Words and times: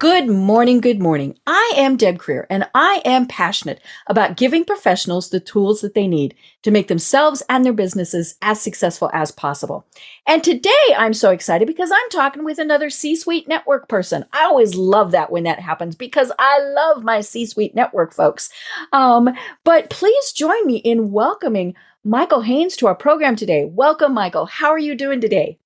Good 0.00 0.28
morning, 0.28 0.80
good 0.80 0.98
morning. 0.98 1.38
I 1.46 1.74
am 1.76 1.98
Deb 1.98 2.16
Creer 2.16 2.46
and 2.48 2.66
I 2.74 3.02
am 3.04 3.26
passionate 3.26 3.82
about 4.06 4.38
giving 4.38 4.64
professionals 4.64 5.28
the 5.28 5.40
tools 5.40 5.82
that 5.82 5.92
they 5.92 6.08
need 6.08 6.34
to 6.62 6.70
make 6.70 6.88
themselves 6.88 7.42
and 7.50 7.66
their 7.66 7.74
businesses 7.74 8.36
as 8.40 8.62
successful 8.62 9.10
as 9.12 9.30
possible. 9.30 9.86
And 10.26 10.42
today 10.42 10.70
I'm 10.96 11.12
so 11.12 11.32
excited 11.32 11.66
because 11.66 11.90
I'm 11.92 12.08
talking 12.08 12.44
with 12.46 12.58
another 12.58 12.88
C-suite 12.88 13.46
network 13.46 13.90
person. 13.90 14.24
I 14.32 14.44
always 14.44 14.74
love 14.74 15.10
that 15.10 15.30
when 15.30 15.44
that 15.44 15.60
happens 15.60 15.96
because 15.96 16.32
I 16.38 16.60
love 16.60 17.04
my 17.04 17.20
C-suite 17.20 17.74
network 17.74 18.14
folks. 18.14 18.48
Um, 18.94 19.28
but 19.64 19.90
please 19.90 20.32
join 20.32 20.66
me 20.66 20.76
in 20.76 21.12
welcoming 21.12 21.74
Michael 22.04 22.40
Haynes 22.40 22.74
to 22.76 22.86
our 22.86 22.94
program 22.94 23.36
today. 23.36 23.66
Welcome, 23.66 24.14
Michael. 24.14 24.46
How 24.46 24.70
are 24.70 24.78
you 24.78 24.94
doing 24.94 25.20
today? 25.20 25.58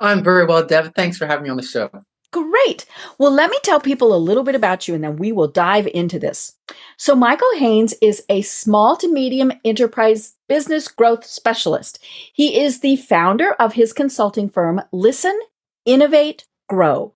I'm 0.00 0.24
very 0.24 0.46
well, 0.46 0.64
Deb. 0.64 0.94
Thanks 0.94 1.18
for 1.18 1.26
having 1.26 1.44
me 1.44 1.50
on 1.50 1.58
the 1.58 1.62
show. 1.62 1.90
Great. 2.32 2.84
Well, 3.18 3.30
let 3.30 3.50
me 3.50 3.58
tell 3.62 3.80
people 3.80 4.14
a 4.14 4.18
little 4.18 4.42
bit 4.42 4.54
about 4.54 4.86
you 4.86 4.94
and 4.94 5.02
then 5.02 5.16
we 5.16 5.32
will 5.32 5.48
dive 5.48 5.86
into 5.86 6.18
this. 6.18 6.54
So, 6.96 7.14
Michael 7.14 7.54
Haynes 7.56 7.94
is 8.02 8.24
a 8.28 8.42
small 8.42 8.96
to 8.96 9.10
medium 9.10 9.52
enterprise 9.64 10.34
business 10.48 10.88
growth 10.88 11.24
specialist. 11.24 12.02
He 12.32 12.60
is 12.60 12.80
the 12.80 12.96
founder 12.96 13.52
of 13.52 13.74
his 13.74 13.92
consulting 13.92 14.48
firm, 14.48 14.82
Listen, 14.92 15.38
Innovate, 15.84 16.46
Grow. 16.68 17.14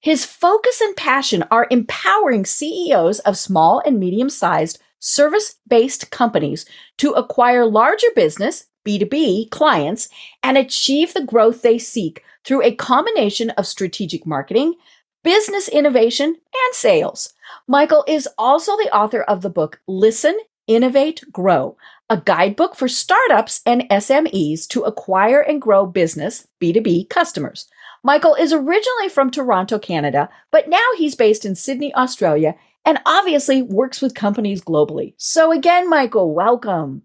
His 0.00 0.24
focus 0.24 0.80
and 0.80 0.96
passion 0.96 1.44
are 1.50 1.66
empowering 1.70 2.44
CEOs 2.44 3.18
of 3.20 3.36
small 3.36 3.82
and 3.84 3.98
medium 3.98 4.30
sized 4.30 4.78
service 4.98 5.56
based 5.66 6.10
companies 6.10 6.64
to 6.98 7.12
acquire 7.12 7.66
larger 7.66 8.06
business, 8.14 8.66
B2B 8.84 9.50
clients, 9.50 10.08
and 10.42 10.56
achieve 10.56 11.14
the 11.14 11.24
growth 11.24 11.62
they 11.62 11.78
seek 11.78 12.22
through 12.44 12.62
a 12.62 12.74
combination 12.74 13.50
of 13.50 13.66
strategic 13.66 14.26
marketing, 14.26 14.74
business 15.22 15.68
innovation, 15.68 16.28
and 16.28 16.74
sales. 16.74 17.32
Michael 17.68 18.04
is 18.08 18.28
also 18.38 18.76
the 18.76 18.94
author 18.94 19.22
of 19.22 19.42
the 19.42 19.50
book 19.50 19.80
Listen, 19.86 20.38
Innovate, 20.66 21.22
Grow, 21.32 21.76
a 22.08 22.16
guidebook 22.16 22.74
for 22.76 22.88
startups 22.88 23.60
and 23.64 23.88
SMEs 23.90 24.66
to 24.68 24.82
acquire 24.82 25.40
and 25.40 25.62
grow 25.62 25.86
business 25.86 26.46
B2B 26.60 27.08
customers. 27.08 27.68
Michael 28.04 28.34
is 28.34 28.52
originally 28.52 29.08
from 29.08 29.30
Toronto, 29.30 29.78
Canada, 29.78 30.28
but 30.50 30.68
now 30.68 30.84
he's 30.98 31.14
based 31.14 31.44
in 31.44 31.54
Sydney, 31.54 31.94
Australia, 31.94 32.54
and 32.84 32.98
obviously 33.06 33.62
works 33.62 34.02
with 34.02 34.14
companies 34.14 34.60
globally. 34.60 35.14
So 35.16 35.52
again, 35.52 35.88
Michael, 35.88 36.34
welcome. 36.34 37.02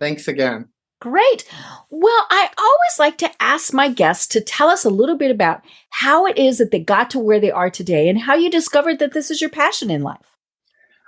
Thanks 0.00 0.26
again. 0.26 0.68
Great. 1.04 1.44
Well, 1.90 2.26
I 2.30 2.48
always 2.56 2.98
like 2.98 3.18
to 3.18 3.30
ask 3.38 3.74
my 3.74 3.90
guests 3.90 4.26
to 4.28 4.40
tell 4.40 4.70
us 4.70 4.86
a 4.86 4.88
little 4.88 5.18
bit 5.18 5.30
about 5.30 5.60
how 5.90 6.24
it 6.24 6.38
is 6.38 6.56
that 6.56 6.70
they 6.70 6.80
got 6.80 7.10
to 7.10 7.18
where 7.18 7.38
they 7.38 7.50
are 7.50 7.68
today 7.68 8.08
and 8.08 8.18
how 8.18 8.34
you 8.34 8.50
discovered 8.50 9.00
that 9.00 9.12
this 9.12 9.30
is 9.30 9.38
your 9.38 9.50
passion 9.50 9.90
in 9.90 10.02
life. 10.02 10.38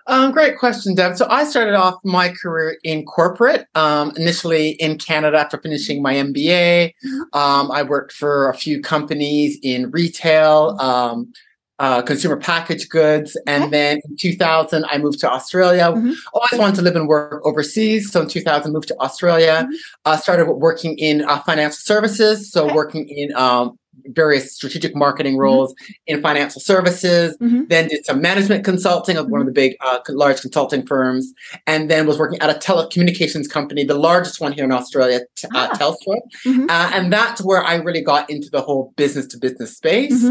Um, 0.07 0.33
great 0.33 0.59
question, 0.59 0.95
Deb. 0.95 1.17
So 1.17 1.27
I 1.31 1.45
started 1.45 1.73
off 1.73 1.95
my 2.05 2.29
career 2.29 2.77
in 2.84 3.07
corporate, 3.07 3.69
um, 3.75 4.12
initially 4.17 4.73
in 4.73 4.99
Canada 4.99 5.39
after 5.39 5.57
finishing 5.57 6.03
my 6.03 6.13
MBA. 6.13 6.93
Mm-hmm. 6.93 7.21
Um, 7.33 7.71
I 7.71 7.83
worked 7.83 8.13
for 8.13 8.51
a 8.51 8.55
few 8.55 8.83
companies 8.83 9.59
in 9.63 9.91
retail, 9.91 10.77
um, 10.78 11.33
uh, 11.79 12.03
consumer 12.03 12.37
packaged 12.37 12.89
goods. 12.91 13.37
And 13.47 13.65
okay. 13.65 13.71
then 13.71 14.01
in 14.09 14.17
2000, 14.17 14.85
I 14.87 14.99
moved 14.99 15.21
to 15.21 15.31
Australia. 15.31 15.85
Mm-hmm. 15.85 16.13
Always 16.33 16.59
wanted 16.59 16.77
to 16.77 16.83
live 16.83 16.97
and 16.97 17.09
work 17.09 17.43
overseas. 17.45 18.11
So 18.11 18.23
in 18.23 18.29
2000, 18.29 18.73
moved 18.73 18.89
to 18.89 19.01
Australia. 19.01 19.65
Mm-hmm. 19.65 19.75
Uh, 20.05 20.17
started 20.17 20.47
working 20.47 20.99
in 20.99 21.25
uh, 21.25 21.41
financial 21.43 21.79
services. 21.79 22.51
So 22.51 22.67
okay. 22.67 22.75
working 22.75 23.09
in 23.09 23.35
um, 23.37 23.79
various 24.09 24.55
strategic 24.55 24.95
marketing 24.95 25.35
mm-hmm. 25.35 25.43
roles 25.43 25.75
mm-hmm. 25.75 25.93
in 26.07 26.23
financial 26.23 26.61
services. 26.61 27.37
Mm-hmm. 27.39 27.65
Then 27.69 27.89
did 27.89 28.07
some 28.07 28.21
management 28.21 28.65
consulting 28.65 29.17
of 29.17 29.29
one 29.29 29.41
of 29.41 29.47
the 29.47 29.53
big, 29.53 29.77
uh, 29.81 29.99
large 30.09 30.41
consulting 30.41 30.87
firms. 30.87 31.33
And 31.67 31.91
then 31.91 32.07
was 32.07 32.19
working 32.19 32.39
at 32.41 32.51
a 32.51 32.59
telecommunications 32.59 33.51
company, 33.51 33.85
the 33.85 33.95
largest 33.95 34.41
one 34.41 34.53
here 34.53 34.65
in 34.65 34.73
Australia, 34.73 35.21
t- 35.37 35.49
uh, 35.55 35.69
ah. 35.71 35.77
Telstra. 35.77 36.17
Mm-hmm. 36.47 36.67
Uh, 36.69 36.91
and 36.95 37.13
that's 37.13 37.43
where 37.43 37.63
I 37.63 37.77
really 37.77 38.03
got 38.03 38.29
into 38.31 38.51
the 38.51 38.61
whole 38.61 38.93
business 38.97 39.27
to 39.29 39.39
business 39.39 39.77
space 39.77 40.25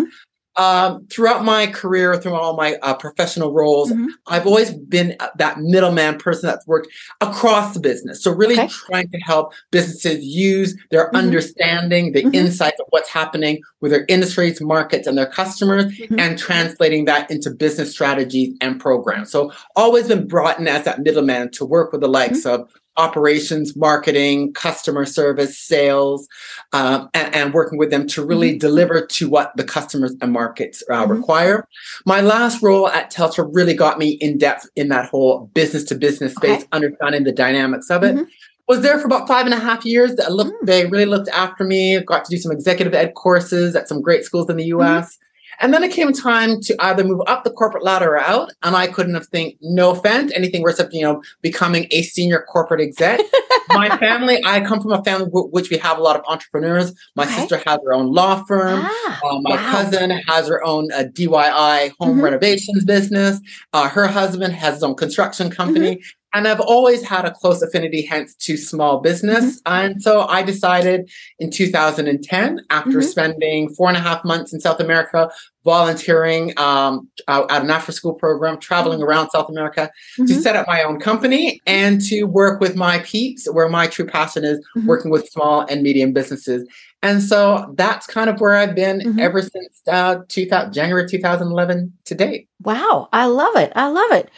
um, 0.58 1.06
throughout 1.08 1.44
my 1.44 1.68
career, 1.68 2.16
through 2.18 2.34
all 2.34 2.56
my 2.56 2.76
uh, 2.82 2.94
professional 2.96 3.54
roles, 3.54 3.92
mm-hmm. 3.92 4.08
I've 4.28 4.48
always 4.48 4.74
been 4.74 5.16
uh, 5.20 5.30
that 5.38 5.60
middleman 5.60 6.18
person 6.18 6.48
that's 6.48 6.66
worked 6.66 6.88
across 7.22 7.74
the 7.74 7.80
business. 7.80 8.24
So 8.24 8.32
really 8.32 8.56
okay. 8.56 8.68
trying 8.68 9.10
to 9.10 9.18
help 9.20 9.54
businesses 9.72 10.24
use 10.24 10.76
their 10.92 11.08
mm-hmm. 11.08 11.18
understanding, 11.18 12.14
the 12.14 12.24
mm-hmm. 12.24 12.36
insights 12.36 12.80
of 12.80 12.88
what's 12.90 13.10
happening 13.10 13.62
with 13.82 13.92
their 13.92 14.06
industries, 14.08 14.62
markets, 14.62 15.08
and 15.08 15.18
their 15.18 15.30
customers, 15.30 15.86
mm-hmm. 15.86 16.20
and 16.20 16.38
translating 16.38 17.06
that 17.06 17.30
into 17.30 17.50
business 17.52 17.92
strategies 17.92 18.56
and 18.62 18.80
programs. 18.80 19.32
So 19.32 19.52
always 19.76 20.08
been 20.08 20.28
brought 20.28 20.60
in 20.60 20.68
as 20.68 20.86
that 20.86 21.00
middleman 21.00 21.52
to 21.52 21.66
work 21.66 21.92
with 21.92 22.02
the 22.02 22.08
likes 22.08 22.42
mm-hmm. 22.42 22.62
of 22.62 22.72
operations, 22.98 23.76
marketing, 23.76 24.54
customer 24.54 25.06
service, 25.06 25.60
sales, 25.60 26.28
um, 26.74 27.10
and, 27.14 27.34
and, 27.36 27.54
working 27.54 27.78
with 27.78 27.90
them 27.90 28.08
to 28.08 28.26
really 28.26 28.52
mm-hmm. 28.52 28.60
deliver 28.60 29.06
to 29.06 29.30
what 29.30 29.52
the 29.56 29.64
customers 29.64 30.16
and 30.22 30.32
markets 30.32 30.84
uh, 30.90 31.02
mm-hmm. 31.02 31.12
require. 31.12 31.68
My 32.06 32.22
last 32.22 32.62
role 32.62 32.88
at 32.88 33.12
Telstra 33.12 33.50
really 33.54 33.74
got 33.74 33.98
me 33.98 34.12
in 34.22 34.38
depth 34.38 34.68
in 34.76 34.90
that 34.90 35.10
whole 35.10 35.50
business 35.54 35.84
to 35.86 35.96
business 35.96 36.34
space, 36.36 36.62
okay. 36.62 36.68
understanding 36.72 37.24
the 37.24 37.32
dynamics 37.32 37.90
of 37.90 38.04
it. 38.04 38.16
Mm-hmm. 38.16 38.24
Was 38.68 38.82
there 38.82 38.98
for 38.98 39.06
about 39.06 39.28
five 39.28 39.46
and 39.46 39.54
a 39.54 39.60
half 39.60 39.86
years. 39.86 40.16
That 40.16 40.32
looked, 40.32 40.64
mm. 40.64 40.66
They 40.66 40.88
really 40.88 41.06
looked 41.06 41.30
after 41.30 41.64
me. 41.64 42.00
Got 42.00 42.26
to 42.26 42.36
do 42.36 42.42
some 42.42 42.52
executive 42.52 42.96
ed 42.96 43.14
courses 43.14 43.76
at 43.76 43.88
some 43.88 44.02
great 44.02 44.26
schools 44.26 44.50
in 44.50 44.58
the 44.58 44.66
U.S. 44.66 45.20
And 45.60 45.74
then 45.74 45.84
it 45.84 45.92
came 45.92 46.12
time 46.14 46.62
to 46.62 46.76
either 46.80 47.04
move 47.04 47.22
up 47.28 47.44
the 47.44 47.52
corporate 47.52 47.84
ladder 47.84 48.14
or 48.14 48.20
out. 48.20 48.52
And 48.64 48.76
I 48.76 48.88
couldn't 48.88 49.14
have 49.14 49.28
think, 49.28 49.58
no 49.62 49.92
offense, 49.92 50.32
anything 50.34 50.62
worse 50.62 50.78
than, 50.78 50.92
you 50.92 51.02
know, 51.02 51.22
becoming 51.42 51.88
a 51.92 52.02
senior 52.04 52.46
corporate 52.50 52.82
exec. 52.82 53.20
My 53.70 53.96
family, 53.98 54.42
I 54.46 54.62
come 54.62 54.82
from 54.82 54.92
a 54.92 55.04
family 55.04 55.26
w- 55.26 55.48
which 55.50 55.70
we 55.70 55.78
have 55.78 55.98
a 55.98 56.02
lot 56.02 56.16
of 56.16 56.24
entrepreneurs. 56.28 56.94
My 57.16 57.24
okay. 57.24 57.34
sister 57.36 57.58
has 57.66 57.80
her 57.84 57.94
own 57.94 58.12
law 58.12 58.44
firm. 58.44 58.82
Ah, 58.84 59.20
uh, 59.24 59.40
my 59.42 59.56
wow. 59.56 59.72
cousin 59.72 60.12
has 60.28 60.48
her 60.48 60.64
own 60.64 60.92
uh, 60.92 61.06
DIY 61.12 61.92
home 62.00 62.12
mm-hmm. 62.12 62.22
renovations 62.22 62.86
business. 62.86 63.40
Uh, 63.74 63.90
her 63.90 64.08
husband 64.08 64.54
has 64.54 64.76
his 64.76 64.84
own 64.84 64.96
construction 64.96 65.50
company. 65.50 65.96
Mm-hmm. 65.96 66.10
And 66.36 66.50
I've 66.50 66.60
always 66.60 67.02
had 67.02 67.24
a 67.24 67.32
close 67.32 67.62
affinity, 67.62 68.02
hence 68.02 68.36
to 68.36 68.58
small 68.58 69.00
business. 69.00 69.62
Mm-hmm. 69.62 69.74
And 69.74 70.04
so 70.04 70.28
I 70.28 70.44
decided 70.44 71.10
in 71.40 71.50
2010, 71.50 72.60
after 72.70 72.90
mm-hmm. 72.90 73.02
spending 73.02 73.70
four 73.70 73.88
and 73.88 73.96
a 73.96 74.02
half 74.02 74.26
months 74.26 74.52
in 74.52 74.60
South 74.60 74.82
America, 74.82 75.32
volunteering 75.64 76.54
um, 76.58 77.10
at 77.30 77.62
an 77.62 77.70
after 77.70 77.94
school 77.94 78.14
program, 78.14 78.60
traveling 78.60 79.00
mm-hmm. 79.00 79.08
around 79.08 79.30
South 79.30 79.50
America 79.50 79.90
mm-hmm. 80.20 80.26
to 80.26 80.34
set 80.34 80.58
up 80.58 80.68
my 80.68 80.84
own 80.84 81.00
company 81.00 81.62
and 81.66 82.02
to 82.02 82.24
work 82.24 82.60
with 82.60 82.76
my 82.76 83.00
peeps, 83.00 83.50
where 83.50 83.70
my 83.70 83.88
true 83.88 84.06
passion 84.06 84.44
is 84.44 84.60
mm-hmm. 84.60 84.88
working 84.88 85.12
with 85.12 85.30
small 85.30 85.62
and 85.62 85.84
medium 85.84 86.12
businesses. 86.12 86.68
And 87.02 87.24
so 87.24 87.74
that's 87.78 88.08
kind 88.08 88.30
of 88.30 88.42
where 88.42 88.56
I've 88.56 88.76
been 88.76 89.00
mm-hmm. 89.00 89.20
ever 89.20 89.42
since 89.42 89.82
uh, 89.88 90.18
2000, 90.28 90.74
January 90.74 91.08
2011 91.08 91.94
to 92.04 92.16
date. 92.16 92.50
Wow. 92.62 93.08
I 93.14 93.28
love 93.28 93.56
it. 93.56 93.72
I 93.74 93.88
love 93.88 94.12
it. 94.12 94.30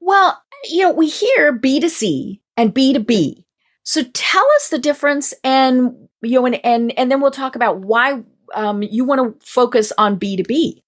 Well, 0.00 0.38
you 0.64 0.82
know, 0.82 0.92
we 0.92 1.08
hear 1.08 1.56
B2C 1.56 2.40
and 2.56 2.74
B2B. 2.74 3.44
So 3.82 4.02
tell 4.12 4.46
us 4.56 4.68
the 4.68 4.78
difference 4.78 5.32
and 5.42 6.08
you 6.22 6.38
know 6.38 6.46
and 6.46 6.64
and, 6.64 6.98
and 6.98 7.10
then 7.10 7.20
we'll 7.20 7.30
talk 7.30 7.56
about 7.56 7.78
why 7.78 8.22
um, 8.54 8.82
you 8.82 9.04
want 9.04 9.40
to 9.40 9.46
focus 9.46 9.92
on 9.96 10.18
B2B. 10.18 10.82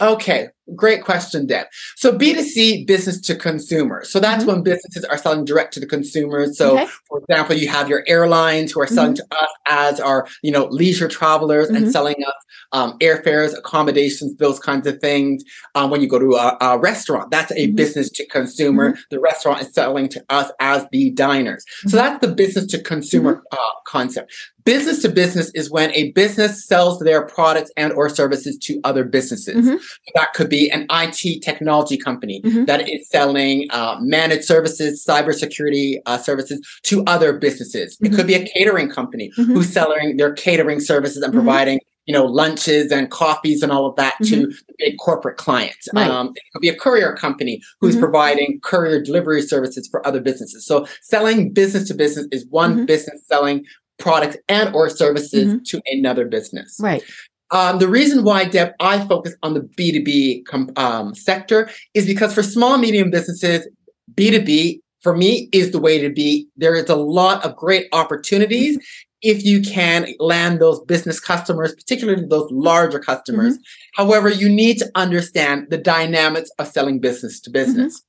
Okay, 0.00 0.48
great 0.74 1.04
question, 1.04 1.46
Deb. 1.46 1.66
So 1.96 2.16
B2C, 2.16 2.86
business 2.86 3.20
to 3.22 3.34
consumer. 3.34 4.04
So 4.04 4.20
that's 4.20 4.44
mm-hmm. 4.44 4.52
when 4.52 4.62
businesses 4.62 5.04
are 5.04 5.18
selling 5.18 5.44
direct 5.44 5.74
to 5.74 5.80
the 5.80 5.86
consumers. 5.86 6.56
So 6.56 6.78
okay. 6.78 6.86
for 7.08 7.20
example, 7.20 7.56
you 7.56 7.68
have 7.68 7.88
your 7.88 8.04
airlines 8.06 8.72
who 8.72 8.80
are 8.80 8.86
selling 8.86 9.14
mm-hmm. 9.14 9.30
to 9.30 9.42
us 9.42 9.50
as 9.68 10.00
our, 10.00 10.26
you 10.42 10.50
know, 10.50 10.66
leisure 10.66 11.08
travelers 11.08 11.68
mm-hmm. 11.68 11.76
and 11.76 11.92
selling 11.92 12.16
us 12.26 12.34
um, 12.72 12.98
airfares, 12.98 13.56
accommodations, 13.56 14.36
those 14.36 14.58
kinds 14.58 14.86
of 14.86 15.00
things. 15.00 15.42
Um, 15.74 15.90
when 15.90 16.00
you 16.00 16.08
go 16.08 16.18
to 16.18 16.34
a, 16.34 16.56
a 16.60 16.78
restaurant, 16.78 17.30
that's 17.30 17.50
a 17.52 17.66
mm-hmm. 17.66 17.76
business 17.76 18.10
to 18.10 18.26
consumer. 18.26 18.90
Mm-hmm. 18.90 19.00
The 19.10 19.20
restaurant 19.20 19.62
is 19.62 19.72
selling 19.72 20.08
to 20.10 20.24
us 20.28 20.50
as 20.60 20.86
the 20.92 21.10
diners. 21.10 21.64
So 21.68 21.88
mm-hmm. 21.88 21.96
that's 21.96 22.26
the 22.26 22.34
business 22.34 22.66
to 22.66 22.82
consumer 22.82 23.42
uh, 23.52 23.56
concept. 23.86 24.32
Business 24.68 25.00
to 25.00 25.08
business 25.08 25.50
is 25.54 25.70
when 25.70 25.90
a 25.94 26.10
business 26.12 26.62
sells 26.66 26.98
their 26.98 27.24
products 27.26 27.70
and 27.78 27.90
or 27.94 28.10
services 28.10 28.58
to 28.58 28.78
other 28.84 29.02
businesses. 29.02 29.56
Mm-hmm. 29.56 29.76
That 30.14 30.34
could 30.34 30.50
be 30.50 30.70
an 30.70 30.86
IT 30.90 31.40
technology 31.42 31.96
company 31.96 32.42
Mhm. 32.44 32.66
that 32.66 32.86
is 32.86 33.08
selling 33.08 33.66
uh, 33.70 33.96
managed 34.02 34.44
services, 34.44 35.02
cybersecurity 35.08 36.00
uh, 36.04 36.18
services 36.18 36.60
to 36.82 37.02
other 37.06 37.32
businesses. 37.38 37.96
It 38.02 38.12
could 38.12 38.26
be 38.26 38.34
a 38.34 38.44
catering 38.46 38.90
company 38.90 39.30
Mhm. 39.38 39.46
who's 39.54 39.70
selling 39.72 40.18
their 40.18 40.32
catering 40.34 40.80
services 40.80 41.22
and 41.22 41.32
Mhm. 41.32 41.38
providing 41.38 41.78
you 42.04 42.14
know 42.14 42.24
lunches 42.24 42.90
and 42.90 43.10
coffees 43.10 43.62
and 43.62 43.70
all 43.70 43.84
of 43.86 43.94
that 43.96 44.14
to 44.24 44.36
the 44.46 44.74
big 44.78 44.94
corporate 44.98 45.36
clients. 45.38 45.88
Right. 45.94 46.10
Um, 46.10 46.26
it 46.36 46.42
could 46.52 46.60
be 46.60 46.70
a 46.70 46.74
courier 46.74 47.12
company 47.14 47.60
who's 47.80 47.96
Mhm. 47.96 48.00
providing 48.00 48.60
courier 48.62 49.00
delivery 49.02 49.42
services 49.42 49.86
for 49.90 50.06
other 50.06 50.20
businesses. 50.20 50.66
So 50.66 50.86
selling 51.02 51.52
business 51.52 51.86
to 51.88 51.94
business 51.94 52.26
is 52.32 52.46
one 52.50 52.72
Mhm. 52.74 52.86
business 52.86 53.20
selling 53.32 53.64
products 53.98 54.36
and 54.48 54.74
or 54.74 54.88
services 54.88 55.46
Mhm. 55.54 55.64
to 55.64 55.80
another 55.86 56.24
business. 56.26 56.76
Right. 56.80 57.02
Um, 57.50 57.78
the 57.78 57.88
reason 57.88 58.24
why, 58.24 58.44
Deb, 58.44 58.72
I 58.80 59.06
focus 59.06 59.34
on 59.42 59.54
the 59.54 59.60
B2B 59.60 60.44
com- 60.46 60.70
um, 60.76 61.14
sector 61.14 61.70
is 61.94 62.06
because 62.06 62.34
for 62.34 62.42
small 62.42 62.76
medium 62.78 63.10
businesses, 63.10 63.66
B2B 64.14 64.80
for 65.02 65.16
me 65.16 65.48
is 65.52 65.70
the 65.70 65.78
way 65.78 65.98
to 66.00 66.10
be. 66.10 66.46
There 66.56 66.74
is 66.74 66.88
a 66.90 66.96
lot 66.96 67.44
of 67.44 67.56
great 67.56 67.86
opportunities 67.92 68.78
if 69.22 69.44
you 69.44 69.60
can 69.62 70.06
land 70.20 70.60
those 70.60 70.80
business 70.82 71.18
customers, 71.18 71.74
particularly 71.74 72.24
those 72.28 72.48
larger 72.52 73.00
customers. 73.00 73.58
However, 73.94 74.28
you 74.28 74.48
need 74.48 74.78
to 74.78 74.90
understand 74.94 75.68
the 75.70 75.78
dynamics 75.78 76.50
of 76.58 76.68
selling 76.68 77.00
business 77.00 77.40
to 77.40 77.50
business. 77.50 78.02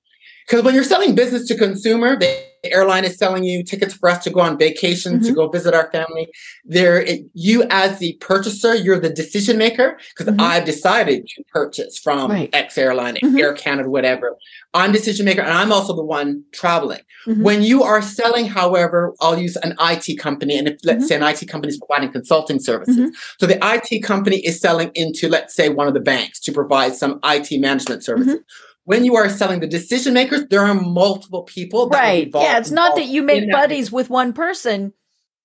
Because 0.49 0.65
when 0.65 0.73
you're 0.73 0.83
selling 0.83 1.13
business 1.13 1.45
to 1.47 1.55
consumer, 1.55 2.17
the 2.17 2.35
airline 2.63 3.05
is 3.05 3.17
selling 3.19 3.43
you 3.43 3.63
tickets 3.63 3.93
for 3.93 4.09
us 4.09 4.23
to 4.23 4.31
go 4.31 4.39
on 4.39 4.57
vacation, 4.57 5.21
to 5.21 5.31
Mhm. 5.31 5.35
go 5.35 5.47
visit 5.47 5.75
our 5.75 5.91
family. 5.91 6.27
There, 6.65 6.99
it, 6.99 7.21
you 7.35 7.65
as 7.69 7.99
the 7.99 8.13
purchaser, 8.19 8.73
you're 8.73 8.99
the 8.99 9.11
decision 9.11 9.59
maker 9.59 9.97
because 10.17 10.33
Mhm. 10.33 10.41
I've 10.41 10.65
decided 10.65 11.27
to 11.27 11.43
purchase 11.53 11.99
from 11.99 12.31
Right. 12.31 12.49
X 12.51 12.79
airline, 12.79 13.17
Mhm. 13.21 13.39
Air 13.39 13.53
Canada, 13.53 13.91
whatever. 13.91 14.35
I'm 14.73 14.91
decision 14.91 15.25
maker, 15.25 15.41
and 15.41 15.53
I'm 15.53 15.71
also 15.71 15.95
the 15.95 16.03
one 16.03 16.41
traveling. 16.51 17.01
Mhm. 17.27 17.43
When 17.43 17.61
you 17.61 17.83
are 17.83 18.01
selling, 18.01 18.45
however, 18.47 19.13
I'll 19.21 19.37
use 19.37 19.55
an 19.57 19.75
IT 19.79 20.15
company, 20.17 20.57
and 20.57 20.67
if 20.67 20.77
let's 20.83 21.03
Mhm. 21.03 21.07
say 21.07 21.15
an 21.15 21.23
IT 21.23 21.45
company 21.45 21.73
is 21.73 21.79
providing 21.79 22.11
consulting 22.11 22.59
services, 22.59 22.97
Mhm. 22.97 23.11
so 23.39 23.45
the 23.45 23.63
IT 23.63 23.99
company 23.99 24.37
is 24.37 24.59
selling 24.59 24.89
into, 24.95 25.29
let's 25.29 25.53
say, 25.55 25.69
one 25.69 25.87
of 25.87 25.93
the 25.93 25.99
banks 25.99 26.39
to 26.41 26.51
provide 26.51 26.95
some 26.95 27.19
IT 27.23 27.59
management 27.59 28.03
services. 28.03 28.39
Mm-hmm. 28.89 28.97
When 28.97 29.05
you 29.05 29.15
are 29.15 29.29
selling 29.29 29.59
the 29.59 29.67
decision 29.67 30.13
makers, 30.13 30.47
there 30.49 30.61
are 30.65 30.73
multiple 30.73 31.43
people. 31.43 31.89
that 31.89 31.95
will 32.01 32.25
be 32.25 32.31
Right. 32.31 32.43
Yeah. 32.45 32.57
It's 32.57 32.71
not 32.71 32.95
that 32.95 33.05
you 33.05 33.21
make 33.23 33.51
buddies 33.51 33.91
with 33.91 34.09
one 34.09 34.33
person. 34.33 34.93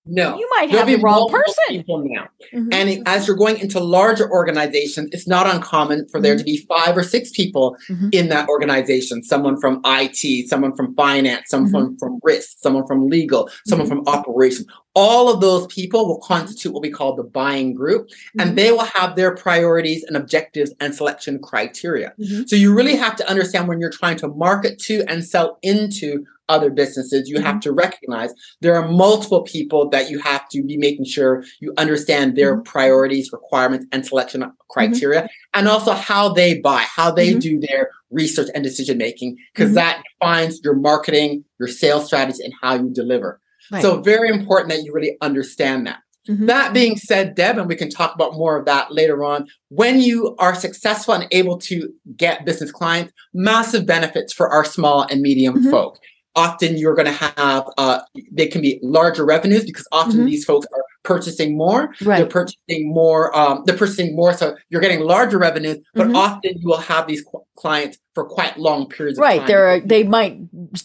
No, 0.06 0.37
You 0.37 0.46
might 0.58 0.69
have 0.69 0.87
the 0.87 0.96
wrong 0.96 1.31
multiple 1.31 1.41
person. 1.46 1.64
people 1.79 2.05
now. 2.06 2.26
Mhm. 2.52 2.69
And 2.75 2.88
it- 2.91 3.02
as 3.06 3.26
you're 3.26 3.38
going 3.38 3.58
into 3.58 3.81
larger 3.81 4.31
organizations, 4.31 5.08
it's 5.12 5.26
not 5.26 5.46
uncommon 5.46 6.06
for 6.11 6.20
there 6.20 6.35
Mhm. 6.35 6.38
to 6.41 6.44
be 6.44 6.58
five 6.69 6.94
or 6.94 7.02
six 7.02 7.31
people 7.31 7.75
Mhm. 7.91 8.14
in 8.14 8.29
that 8.29 8.46
organization. 8.50 9.23
Someone 9.23 9.58
from 9.58 9.81
IT, 9.87 10.47
someone 10.47 10.76
from 10.76 10.94
finance, 10.94 11.44
someone 11.49 11.70
Mm-hmm. 11.73 11.97
from, 11.97 11.99
from 11.99 12.20
risk, 12.23 12.58
someone 12.61 12.87
from 12.87 13.08
legal, 13.08 13.49
someone 13.67 13.88
from 13.88 14.02
operations. 14.06 14.67
All 14.94 15.29
of 15.32 15.41
those 15.41 15.67
people 15.67 16.06
will 16.06 16.20
constitute 16.20 16.73
what 16.73 16.82
we 16.82 16.91
call 16.91 17.17
the 17.17 17.25
buying 17.25 17.75
group, 17.75 18.08
Mhm. 18.08 18.43
and 18.43 18.58
they 18.58 18.70
will 18.70 18.85
have 18.85 19.17
their 19.17 19.35
priorities 19.35 20.05
and 20.05 20.17
objectives 20.17 20.73
and 20.81 20.94
selection 20.94 21.41
criteria. 21.41 22.12
Mhm. 22.20 22.49
So 22.49 22.55
you 22.56 22.73
really 22.73 22.94
have 22.96 23.17
to 23.17 23.29
understand 23.29 23.67
when 23.67 23.81
you're 23.81 23.91
trying 23.91 24.17
to 24.19 24.29
market 24.29 24.79
to 24.81 25.02
and 25.08 25.25
sell 25.25 25.58
into 25.62 26.25
other 26.50 26.69
businesses, 26.69 27.26
you 27.29 27.37
Mm-hmm. 27.37 27.46
have 27.46 27.61
to 27.61 27.73
recognize 27.73 28.35
there 28.61 28.75
are 28.76 28.87
multiple 28.87 29.43
people 29.43 29.88
that 29.88 30.11
you 30.11 30.19
have 30.19 30.46
to 30.50 30.62
be 30.62 30.76
making 30.76 31.06
sure 31.06 31.43
you 31.61 31.73
understand 31.79 32.37
their 32.37 32.56
Mm-hmm. 32.56 32.64
priorities, 32.64 33.32
requirements, 33.32 33.87
and 33.93 34.05
selection 34.06 34.44
criteria, 34.69 35.26
and 35.55 35.67
also 35.69 35.93
how 35.93 36.29
they 36.29 36.58
buy, 36.61 36.82
how 36.82 37.11
they 37.11 37.32
Mhm. 37.32 37.40
do 37.40 37.61
their 37.61 37.88
research 38.11 38.49
and 38.55 38.62
decision 38.62 38.99
making, 38.99 39.37
because 39.55 39.73
that 39.75 40.02
defines 40.20 40.61
your 40.62 40.75
marketing, 40.75 41.44
your 41.58 41.69
sales 41.69 42.05
strategy, 42.06 42.44
and 42.44 42.52
how 42.61 42.75
you 42.75 42.90
deliver. 42.90 43.40
Right. 43.72 43.82
So 43.82 44.00
very 44.00 44.28
important 44.28 44.70
that 44.70 44.82
you 44.82 44.93
really 44.93 45.16
understand 45.20 45.87
that. 45.87 45.99
Mhm. 46.28 46.46
That 46.46 46.72
being 46.72 46.96
said, 46.96 47.34
Deb, 47.34 47.58
and 47.58 47.69
we 47.69 47.76
can 47.76 47.90
talk 47.90 48.14
about 48.14 48.32
more 48.34 48.56
of 48.58 48.64
that 48.64 48.90
later 48.93 49.22
on, 49.25 49.46
when 49.69 50.00
you 50.00 50.34
are 50.38 50.55
successful 50.55 51.12
and 51.14 51.26
able 51.32 51.58
to 51.58 51.88
get 52.16 52.46
business 52.46 52.72
clients, 52.72 53.12
massive 53.34 53.84
benefits 53.87 54.32
for 54.32 54.49
our 54.49 54.64
small 54.64 55.02
and 55.11 55.20
medium 55.20 55.62
Mhm. 55.62 55.70
folk. 55.70 55.99
Often 56.34 56.78
you're 56.78 56.94
going 56.94 57.06
to 57.06 57.12
have, 57.37 57.64
uh, 57.78 58.00
they 58.32 58.46
can 58.46 58.61
be 58.62 58.81
larger 58.82 59.25
revenues 59.25 59.64
because 59.64 59.87
often 59.93 60.20
Mhm. 60.22 60.26
these 60.26 60.44
folks 60.44 60.66
are 60.72 60.82
purchasing 61.05 61.56
more. 61.56 61.95
They're 62.01 62.27
purchasing 62.27 62.93
more. 62.93 63.37
Um, 63.37 63.62
they're 63.67 63.77
purchasing 63.77 64.17
more, 64.17 64.33
so 64.35 64.56
you're 64.71 64.81
getting 64.81 65.01
larger 65.01 65.39
revenues. 65.39 65.79
But 65.95 66.09
Mhm. 66.09 66.17
often 66.17 66.53
you 66.59 66.67
will 66.69 66.79
have 66.79 67.06
these 67.06 67.23
qu- 67.23 67.45
clients 67.56 67.99
for 68.15 68.25
quite 68.25 68.59
long 68.59 68.89
periods 68.89 69.19
of 69.19 69.23
Right. 69.23 69.39
time. 69.41 69.47
There 69.47 69.67
are, 69.69 69.81
they 69.81 70.03
might 70.03 70.39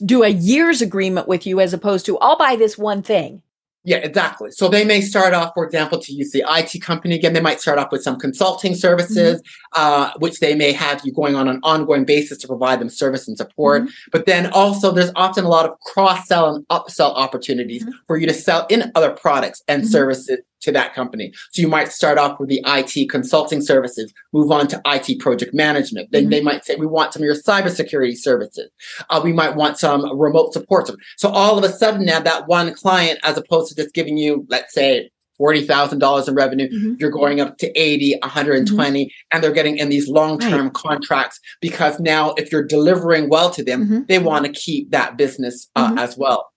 do 0.06 0.24
a 0.24 0.28
year's 0.30 0.82
agreement 0.82 1.28
with 1.28 1.48
you 1.48 1.60
as 1.60 1.74
opposed 1.74 2.06
to 2.08 2.18
I'll 2.20 2.38
buy 2.38 2.56
this 2.56 2.78
one 2.78 3.02
thing. 3.02 3.42
Yeah, 3.86 3.98
exactly. 3.98 4.52
So 4.52 4.68
they 4.68 4.84
may 4.84 5.00
start 5.00 5.34
off, 5.34 5.52
for 5.54 5.66
example, 5.66 6.00
to 6.00 6.14
use 6.14 6.32
the 6.32 6.44
IT 6.50 6.82
company 6.82 7.16
again. 7.16 7.32
They 7.34 7.40
might 7.40 7.62
start 7.62 7.80
off 7.80 7.92
with 7.94 8.04
some 8.04 8.20
consulting 8.20 8.76
services, 8.76 9.42
uh, 9.76 10.12
which 10.20 10.42
they 10.42 10.54
may 10.54 10.74
have 10.74 11.02
you 11.06 11.14
going 11.14 11.36
on 11.36 11.48
an 11.48 11.62
ongoing 11.64 12.04
basis 12.04 12.38
to 12.40 12.48
provide 12.48 12.82
them 12.82 12.90
service 12.90 13.28
and 13.28 13.38
support. 13.38 13.84
But 14.12 14.26
then 14.26 14.48
also, 14.52 14.92
there's 14.92 15.12
often 15.16 15.46
a 15.46 15.50
lot 15.50 15.66
of 15.66 15.80
cross 15.80 16.28
sell 16.28 16.54
and 16.54 16.68
upsell 16.68 17.16
opportunities 17.16 17.86
Mhm. 17.86 17.94
for 18.06 18.18
you 18.18 18.28
to 18.28 18.34
sell 18.34 18.68
in 18.70 18.92
other 18.96 19.12
products 19.12 19.64
and 19.70 19.84
Mhm. 19.84 19.88
services 19.88 20.40
to 20.62 20.72
that 20.72 20.94
company. 20.94 21.32
So 21.52 21.62
you 21.62 21.68
might 21.68 21.92
start 21.92 22.18
off 22.18 22.40
with 22.40 22.50
the 22.50 22.64
IT 22.66 23.10
consulting 23.10 23.62
services, 23.62 24.14
move 24.34 24.52
on 24.52 24.68
to 24.68 24.82
IT 24.86 25.20
project 25.20 25.54
management. 25.54 26.12
Then 26.12 26.26
Mhm. 26.28 26.30
they 26.32 26.42
might 26.42 26.66
say, 26.66 26.76
we 26.76 26.86
want 26.86 27.14
some 27.14 27.22
of 27.22 27.26
your 27.26 27.36
cybersecurity 27.36 28.18
services. 28.18 28.70
Uh, 29.10 29.22
we 29.24 29.34
might 29.34 29.56
want 29.56 29.78
some 29.78 30.18
remote 30.20 30.54
support. 30.54 30.90
So 31.18 31.30
all 31.30 31.58
of 31.58 31.64
a 31.64 31.70
sudden 31.72 32.06
now 32.06 32.20
that 32.20 32.48
one 32.48 32.74
client, 32.74 33.20
as 33.24 33.38
opposed 33.38 33.70
to 33.70 33.82
just 33.82 33.94
giving 33.94 34.18
you, 34.18 34.46
let's 34.50 34.74
say, 34.74 35.10
$40,000 35.40 36.28
in 36.28 36.36
revenue, 36.36 36.68
Mhm. 36.70 37.00
you're 37.00 37.10
going 37.10 37.40
up 37.40 37.58
to 37.60 37.72
80, 37.80 38.14
120, 38.24 39.10
and 39.32 39.42
they're 39.42 39.54
getting 39.54 39.78
in 39.78 39.88
these 39.88 40.10
long-term 40.10 40.70
contracts 40.72 41.40
because 41.62 41.98
now 42.00 42.34
if 42.38 42.52
you're 42.52 42.64
delivering 42.66 43.30
well 43.30 43.50
to 43.52 43.64
them, 43.64 43.88
Mhm. 43.88 44.08
they 44.10 44.20
want 44.20 44.46
to 44.46 44.52
keep 44.52 44.92
that 44.92 45.18
business 45.18 45.70
uh, 45.78 45.92
Mhm. 45.94 45.98
as 46.00 46.18
well. 46.18 46.50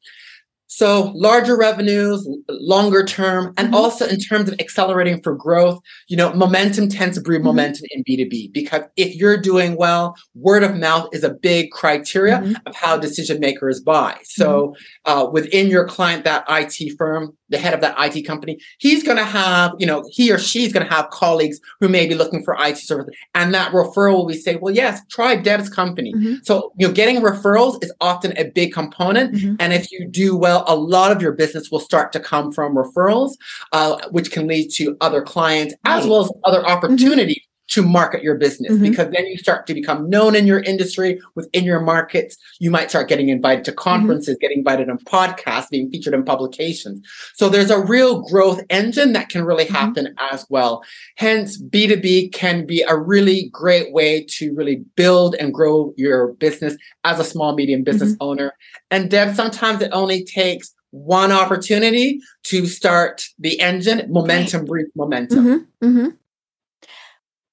So 0.75 1.13
larger 1.15 1.55
revenues, 1.55 2.27
longer 2.49 3.05
term, 3.05 3.53
and 3.59 3.69
Mhm. 3.69 3.75
also 3.77 4.07
in 4.07 4.19
terms 4.19 4.49
of 4.49 4.59
accelerating 4.59 5.21
for 5.23 5.35
growth, 5.35 5.79
you 6.09 6.17
know, 6.17 6.33
momentum 6.33 6.89
tends 6.89 7.19
to 7.19 7.23
breed 7.23 7.43
Mhm. 7.43 7.45
momentum 7.45 7.83
in 7.91 8.03
B2B 8.05 8.49
because 8.55 8.81
if 8.97 9.15
you're 9.15 9.37
doing 9.37 9.77
well, 9.77 10.15
word 10.35 10.63
of 10.63 10.75
mouth 10.75 11.11
is 11.13 11.25
a 11.25 11.29
big 11.43 11.71
criteria 11.73 12.39
Mhm. 12.39 12.57
of 12.65 12.75
how 12.75 12.97
decision 12.97 13.39
makers 13.39 13.81
buy. 13.81 14.17
So 14.25 14.75
uh, 15.05 15.27
within 15.31 15.69
your 15.69 15.85
client, 15.87 16.25
that 16.25 16.45
IT 16.49 16.89
firm, 16.97 17.37
the 17.53 17.59
head 17.59 17.75
of 17.75 17.81
that 17.81 17.95
IT 17.99 18.23
company, 18.27 18.59
he's 18.79 19.03
going 19.03 19.19
to 19.19 19.25
have, 19.25 19.73
you 19.79 19.87
know, 19.87 20.03
he 20.11 20.33
or 20.33 20.39
she's 20.39 20.73
going 20.73 20.87
to 20.87 20.93
have 20.93 21.11
colleagues 21.11 21.61
who 21.81 21.89
may 21.89 22.07
be 22.07 22.15
looking 22.15 22.43
for 22.43 22.57
IT 22.59 22.79
services. 22.79 23.15
And 23.35 23.55
that 23.55 23.73
referral 23.73 24.15
will 24.15 24.27
be 24.27 24.35
say, 24.35 24.57
well, 24.57 24.75
yes, 24.75 25.01
try 25.09 25.37
Deb's 25.37 25.69
company. 25.69 26.13
Mhm. 26.15 26.45
So, 26.45 26.73
you 26.79 26.89
know, 26.89 26.93
getting 26.93 27.21
referrals 27.21 27.83
is 27.85 27.93
often 28.01 28.37
a 28.37 28.45
big 28.45 28.73
component. 28.73 29.35
Mhm. 29.35 29.57
And 29.61 29.73
if 29.73 29.93
you 29.93 30.09
do 30.09 30.37
well, 30.37 30.65
a 30.67 30.75
lot 30.75 31.13
of 31.13 31.23
your 31.23 31.33
business 31.33 31.71
will 31.71 31.81
start 31.81 32.13
to 32.13 32.21
come 32.21 32.51
from 32.53 32.75
referrals, 32.75 33.33
uh, 33.73 33.99
which 34.11 34.33
can 34.33 34.47
lead 34.47 34.71
to 34.73 34.97
other 35.01 35.23
clients 35.23 35.75
as 35.85 36.07
well 36.07 36.23
as 36.23 36.31
other 36.45 36.67
opportunities 36.67 37.43
to 37.73 37.83
market 37.83 38.23
your 38.23 38.35
business 38.35 38.73
Mhm. 38.73 38.83
because 38.83 39.09
then 39.15 39.27
you 39.27 39.39
start 39.39 39.67
to 39.67 39.73
become 39.73 40.09
known 40.11 40.35
in 40.37 40.47
your 40.47 40.61
industry 40.61 41.19
within 41.35 41.65
your 41.65 41.81
markets. 41.81 42.37
You 42.61 42.71
might 42.71 42.91
start 42.91 43.09
getting 43.09 43.31
invited 43.31 43.65
to 43.65 43.73
conferences, 43.73 44.37
getting 44.41 44.59
invited 44.59 44.91
on 44.91 44.99
podcasts, 44.99 45.71
being 45.71 45.91
featured 45.91 46.13
in 46.13 46.23
publications. 46.23 47.01
So 47.35 47.49
there's 47.49 47.71
a 47.71 47.81
real 47.81 48.21
growth 48.21 48.61
engine 48.69 49.15
that 49.15 49.31
can 49.31 49.45
really 49.45 49.65
Mhm. 49.65 49.71
happen 49.71 50.15
as 50.33 50.45
well. 50.51 50.83
Hence, 51.17 51.57
B2B 51.57 52.29
can 52.29 52.67
be 52.67 52.83
a 52.87 52.95
really 52.97 53.49
great 53.51 53.91
way 53.93 54.27
to 54.37 54.53
really 54.55 54.85
build 54.95 55.35
and 55.41 55.55
grow 55.55 55.95
your 55.97 56.35
business 56.35 56.77
as 57.05 57.19
a 57.19 57.25
small, 57.25 57.55
medium 57.55 57.83
business 57.83 58.15
owner. 58.21 58.53
And 58.91 59.09
Deb, 59.09 59.35
sometimes 59.35 59.81
it 59.81 59.89
only 59.93 60.25
takes 60.25 60.75
one 60.91 61.33
opportunity 61.33 62.21
to 62.45 62.67
start 62.67 63.25
the 63.39 63.59
engine. 63.61 64.05
Momentum 64.11 64.67
breeds 64.67 64.91
momentum. 64.95 65.67
hmm 65.81 65.89
hmm 65.89 66.09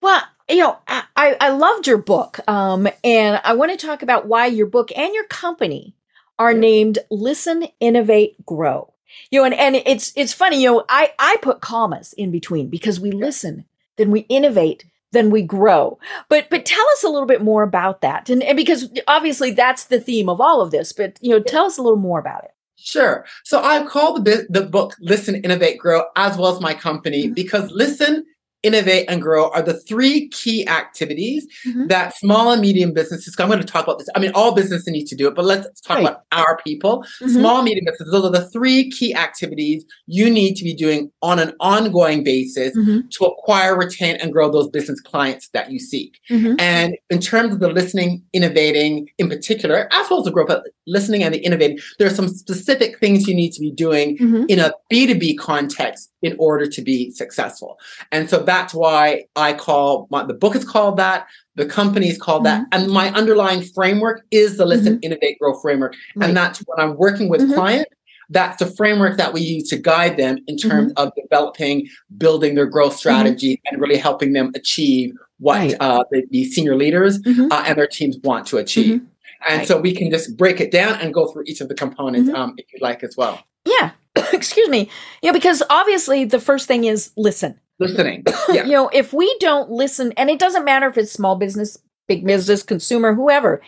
Well, 0.01 0.21
you 0.49 0.57
know, 0.57 0.77
I, 0.87 1.37
I 1.39 1.49
loved 1.49 1.85
your 1.85 1.97
book, 1.97 2.39
um, 2.47 2.87
and 3.03 3.39
I 3.43 3.53
want 3.53 3.77
to 3.77 3.85
talk 3.85 4.01
about 4.01 4.27
why 4.27 4.47
your 4.47 4.65
book 4.65 4.91
and 4.97 5.13
your 5.13 5.25
company 5.25 5.95
are 6.39 6.53
named 6.53 6.99
"Listen, 7.11 7.67
Innovate, 7.79 8.43
Grow." 8.45 8.93
You 9.31 9.39
know, 9.39 9.45
and, 9.45 9.53
and 9.53 9.75
it's 9.75 10.13
it's 10.15 10.33
funny. 10.33 10.61
You 10.61 10.71
know, 10.71 10.85
I 10.89 11.11
I 11.19 11.37
put 11.41 11.61
commas 11.61 12.13
in 12.13 12.31
between 12.31 12.69
because 12.69 12.99
we 12.99 13.11
listen, 13.11 13.65
then 13.97 14.11
we 14.11 14.21
innovate, 14.21 14.85
then 15.11 15.29
we 15.29 15.41
grow. 15.41 15.99
But 16.29 16.49
but 16.49 16.65
tell 16.65 16.85
us 16.93 17.03
a 17.03 17.09
little 17.09 17.27
bit 17.27 17.43
more 17.43 17.63
about 17.63 18.01
that, 18.01 18.29
and, 18.29 18.41
and 18.41 18.55
because 18.55 18.89
obviously 19.07 19.51
that's 19.51 19.85
the 19.85 19.99
theme 19.99 20.29
of 20.29 20.41
all 20.41 20.61
of 20.61 20.71
this. 20.71 20.93
But 20.93 21.19
you 21.21 21.31
know, 21.31 21.41
tell 21.41 21.65
us 21.65 21.77
a 21.77 21.81
little 21.81 21.99
more 21.99 22.19
about 22.19 22.43
it. 22.45 22.51
Sure. 22.75 23.25
So 23.43 23.61
I 23.61 23.85
call 23.85 24.21
the 24.21 24.47
the 24.49 24.61
book 24.63 24.95
"Listen, 24.99 25.35
Innovate, 25.35 25.77
Grow" 25.77 26.03
as 26.15 26.37
well 26.37 26.55
as 26.55 26.61
my 26.61 26.73
company 26.73 27.25
mm-hmm. 27.25 27.33
because 27.33 27.69
listen 27.71 28.25
innovate, 28.63 29.05
and 29.09 29.21
grow 29.21 29.49
are 29.51 29.61
the 29.61 29.73
three 29.73 30.29
key 30.29 30.67
activities 30.67 31.47
mm-hmm. 31.67 31.87
that 31.87 32.15
small 32.17 32.51
and 32.51 32.61
medium 32.61 32.93
businesses. 32.93 33.35
I'm 33.39 33.47
going 33.47 33.59
to 33.59 33.65
talk 33.65 33.83
about 33.85 33.99
this. 33.99 34.09
I 34.15 34.19
mean, 34.19 34.31
all 34.35 34.53
businesses 34.53 34.87
need 34.87 35.05
to 35.05 35.15
do 35.15 35.27
it, 35.27 35.35
but 35.35 35.45
let's 35.45 35.81
talk 35.81 35.97
right. 35.97 36.07
about 36.07 36.23
our 36.31 36.59
people. 36.63 37.03
Mm-hmm. 37.21 37.39
Small, 37.39 37.61
medium 37.63 37.85
businesses. 37.85 38.11
Those 38.11 38.25
are 38.25 38.31
the 38.31 38.49
three 38.49 38.89
key 38.89 39.15
activities 39.15 39.85
you 40.07 40.29
need 40.29 40.55
to 40.55 40.63
be 40.63 40.73
doing 40.73 41.11
on 41.21 41.39
an 41.39 41.53
ongoing 41.59 42.23
basis 42.23 42.75
mm-hmm. 42.75 43.07
to 43.09 43.25
acquire, 43.25 43.77
retain, 43.77 44.15
and 44.17 44.33
grow 44.33 44.51
those 44.51 44.69
business 44.69 44.99
clients 44.99 45.49
that 45.49 45.71
you 45.71 45.79
seek. 45.79 46.19
Mm-hmm. 46.29 46.55
And 46.59 46.97
in 47.09 47.19
terms 47.19 47.53
of 47.53 47.59
the 47.59 47.69
listening, 47.69 48.23
innovating 48.33 49.07
in 49.17 49.29
particular, 49.29 49.87
as 49.91 50.09
well 50.09 50.19
as 50.19 50.25
the 50.25 50.31
growth, 50.31 50.47
but 50.47 50.63
listening 50.89 51.23
and 51.23 51.33
the 51.33 51.39
innovating, 51.39 51.79
there 51.97 52.07
are 52.07 52.13
some 52.13 52.27
specific 52.27 52.99
things 52.99 53.27
you 53.27 53.35
need 53.35 53.51
to 53.53 53.59
be 53.59 53.71
doing 53.71 54.17
mm-hmm. 54.17 54.43
in 54.47 54.59
a 54.59 54.73
B2B 54.91 55.37
context 55.37 56.11
in 56.21 56.35
order 56.39 56.67
to 56.67 56.81
be 56.81 57.11
successful. 57.11 57.79
And 58.11 58.29
so 58.29 58.39
that's 58.39 58.73
why 58.73 59.25
I 59.35 59.53
call 59.53 60.07
my, 60.11 60.23
the 60.23 60.33
book 60.33 60.55
is 60.55 60.65
called 60.65 60.97
that. 60.97 61.27
The 61.55 61.65
company 61.65 62.09
is 62.09 62.17
called 62.17 62.45
mm-hmm. 62.45 62.63
that. 62.69 62.79
And 62.79 62.91
my 62.91 63.11
underlying 63.11 63.61
framework 63.61 64.23
is 64.31 64.57
the 64.57 64.65
Listen, 64.65 64.95
mm-hmm. 64.95 65.03
Innovate, 65.03 65.39
Grow 65.39 65.59
framework. 65.59 65.95
Right. 66.15 66.27
And 66.27 66.37
that's 66.37 66.59
when 66.59 66.79
I'm 66.79 66.97
working 66.97 67.29
with 67.29 67.41
mm-hmm. 67.41 67.53
clients. 67.53 67.91
That's 68.31 68.57
the 68.57 68.67
framework 68.67 69.17
that 69.17 69.33
we 69.33 69.41
use 69.41 69.69
to 69.69 69.77
guide 69.77 70.17
them 70.17 70.37
in 70.47 70.55
terms 70.55 70.93
mm-hmm. 70.93 71.07
of 71.07 71.11
developing, 71.15 71.87
building 72.17 72.55
their 72.55 72.67
growth 72.67 72.91
mm-hmm. 72.91 72.99
strategy, 72.99 73.61
and 73.65 73.81
really 73.81 73.97
helping 73.97 74.33
them 74.33 74.51
achieve 74.55 75.13
what 75.39 75.57
right. 75.57 75.75
uh, 75.79 76.03
the, 76.11 76.25
the, 76.29 76.45
senior 76.45 76.75
leaders 76.75 77.19
mm-hmm. 77.21 77.51
uh, 77.51 77.63
and 77.65 77.77
their 77.77 77.87
teams 77.87 78.17
want 78.23 78.45
to 78.47 78.57
achieve. 78.57 79.01
And 79.47 79.59
right. 79.59 79.67
so 79.67 79.79
we 79.79 79.95
can 79.95 80.11
just 80.11 80.35
break 80.35 80.59
it 80.59 80.71
down 80.71 80.99
and 80.99 81.13
go 81.13 81.27
through 81.27 81.43
each 81.47 81.61
of 81.61 81.69
the 81.69 81.75
components 81.75 82.29
um, 82.33 82.55
if 82.57 82.65
you 82.73 82.79
like 82.81 83.03
as 83.03 83.15
well. 83.17 83.41
Yeah. 83.65 83.91
excuse 84.33 84.69
me, 84.69 84.89
you 85.21 85.29
know, 85.29 85.33
because 85.33 85.63
obviously 85.69 86.25
the 86.25 86.39
first 86.39 86.67
thing 86.67 86.85
is 86.85 87.11
listen. 87.17 87.59
Listening. 87.79 88.25
Yeah. 88.49 88.65
you 88.65 88.71
know, 88.71 88.89
if 88.91 89.13
we 89.13 89.33
don't 89.39 89.69
listen, 89.69 90.11
and 90.17 90.27
it 90.29 90.39
doesn't 90.39 90.65
matter 90.65 90.87
if 90.87 90.97
it's 90.97 91.11
small 91.11 91.35
business, 91.35 91.77
big 92.07 92.25
business, 92.25 92.63
consumer, 92.63 93.13
whoever, 93.13 93.61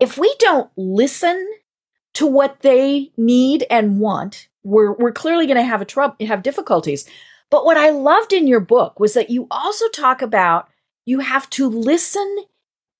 if 0.00 0.18
we 0.18 0.34
don't 0.40 0.68
listen 0.76 1.48
to 2.14 2.26
what 2.26 2.60
they 2.60 3.12
need 3.16 3.64
and 3.70 4.00
want, 4.00 4.48
we're 4.64 4.92
we're 4.92 5.12
clearly 5.12 5.46
going 5.46 5.56
to 5.56 5.62
have 5.62 5.80
a 5.80 5.84
trouble, 5.84 6.16
have 6.26 6.42
difficulties. 6.42 7.08
But 7.48 7.64
what 7.64 7.76
I 7.76 7.90
loved 7.90 8.32
in 8.32 8.48
your 8.48 8.58
book 8.58 8.98
was 8.98 9.14
that 9.14 9.30
you 9.30 9.46
also 9.52 9.88
talk 9.90 10.20
about 10.20 10.68
you 11.06 11.20
have 11.20 11.48
to 11.50 11.68
listen 11.68 12.38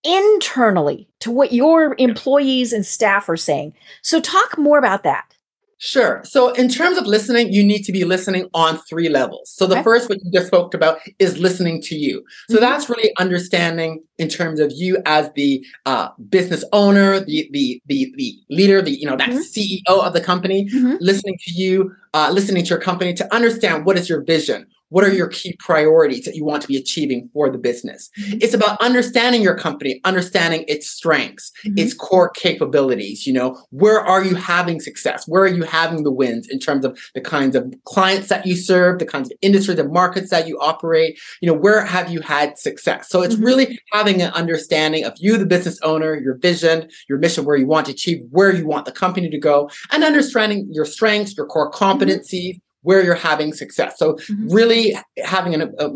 internally 0.05 1.09
to 1.21 1.31
what 1.31 1.53
your 1.53 1.95
employees 1.99 2.73
and 2.73 2.85
staff 2.85 3.29
are 3.29 3.37
saying. 3.37 3.75
So 4.03 4.21
talk 4.21 4.59
more 4.59 4.79
about 4.79 5.03
that. 5.03 5.35
Sure. 5.79 6.23
So, 6.25 6.51
in 6.53 6.71
terms 6.71 6.97
of 6.97 7.07
listening, 7.07 7.53
you 7.53 7.63
need 7.63 7.83
to 7.83 7.93
be 7.93 8.05
listening 8.05 8.49
on 8.55 8.79
three 8.89 9.11
levels. 9.11 9.51
So, 9.51 9.67
the 9.67 9.75
okay. 9.75 9.83
first, 9.83 10.09
what 10.09 10.19
you 10.25 10.31
just 10.33 10.47
spoke 10.47 10.73
about, 10.73 10.99
is 11.19 11.39
listening 11.39 11.83
to 11.83 11.95
you. 11.95 12.25
So, 12.49 12.57
mm-hmm. 12.57 12.65
that's 12.65 12.89
really 12.89 13.13
understanding 13.19 14.03
in 14.17 14.29
terms 14.29 14.61
of 14.61 14.73
you 14.75 15.03
as 15.05 15.31
the 15.35 15.63
uh, 15.85 16.09
business 16.31 16.65
owner, 16.73 17.21
the 17.21 17.51
the 17.53 17.83
the 17.87 18.15
the 18.17 18.39
leader, 18.49 18.81
the 18.81 18.93
you 18.93 19.07
know 19.07 19.17
that 19.17 19.29
mm-hmm. 19.29 19.39
CEO 19.39 20.03
of 20.03 20.15
the 20.15 20.23
company, 20.23 20.71
mm-hmm. 20.71 20.97
listening 21.01 21.37
to 21.45 21.53
you, 21.53 21.95
uh, 22.15 22.31
listening 22.33 22.63
to 22.63 22.71
your 22.71 22.81
company 22.81 23.13
to 23.13 23.35
understand 23.35 23.85
what 23.85 23.99
is 23.99 24.09
your 24.09 24.23
vision, 24.23 24.67
what 24.91 25.05
are 25.05 25.13
your 25.13 25.29
key 25.29 25.57
priorities 25.59 26.25
that 26.25 26.37
you 26.37 26.45
want 26.45 26.63
to 26.63 26.69
be 26.69 26.77
achieving 26.77 27.29
for 27.33 27.51
the 27.51 27.59
business? 27.59 28.11
Mm-hmm. 28.19 28.39
It's 28.41 28.55
about 28.55 28.81
understanding 28.81 29.43
your 29.43 29.57
company, 29.57 30.01
understanding 30.05 30.65
its 30.69 30.89
strengths, 30.89 31.51
mm-hmm. 31.65 31.79
its 31.79 31.95
core 31.95 32.31
capabilities. 32.31 33.27
You 33.27 33.33
know, 33.33 33.61
where 33.71 34.01
are 34.01 34.25
you 34.25 34.35
having 34.35 34.81
success? 34.81 35.27
Where 35.27 35.43
are 35.43 35.49
you 35.49 35.63
having 35.63 36.05
the 36.05 36.13
wins 36.13 36.49
in 36.49 36.59
terms 36.59 36.85
of 36.85 36.99
the 37.15 37.21
kinds 37.21 37.57
of 37.57 37.73
clients 37.85 38.29
that 38.29 38.47
you 38.47 38.57
serve, 38.57 38.99
the 38.99 39.07
kinds 39.07 39.31
of 39.31 39.39
industries 39.43 39.79
and 39.79 39.93
markets 39.93 40.31
that 40.31 40.47
you 40.47 40.59
operate? 40.61 41.19
You 41.41 41.49
know, 41.49 41.59
where 41.59 41.85
have 41.85 42.11
you 42.11 42.21
had 42.21 42.59
success? 42.59 43.09
So 43.09 43.23
it's 43.23 43.35
mm-hmm. 43.35 43.45
really 43.45 43.81
having 43.93 44.23
an 44.23 44.33
understanding 44.33 45.05
of 45.05 45.15
you, 45.19 45.37
the 45.39 45.47
business 45.47 45.81
owner, 45.83 46.15
your 46.15 46.37
vision, 46.37 46.89
your 47.09 47.19
mission, 47.19 47.45
where 47.45 47.57
you 47.57 47.67
want 47.67 47.87
to 47.87 47.93
achieve, 47.93 48.23
where 48.31 48.53
you 48.53 48.67
want 48.67 48.85
the 48.85 48.93
company 48.93 49.31
to 49.31 49.39
go, 49.39 49.71
and 49.93 50.05
understanding 50.05 50.69
your 50.71 50.85
strengths, 50.85 51.37
your 51.37 51.47
core 51.47 51.71
mm-hmm. 51.71 51.85
competencies 51.85 52.61
where 52.85 53.03
you're 53.03 53.15
having 53.15 53.53
success. 53.53 53.99
So 53.99 54.15
mm-hmm. 54.15 54.49
really 54.49 54.97
having 55.23 55.61
a, 55.61 55.67
a, 55.79 55.91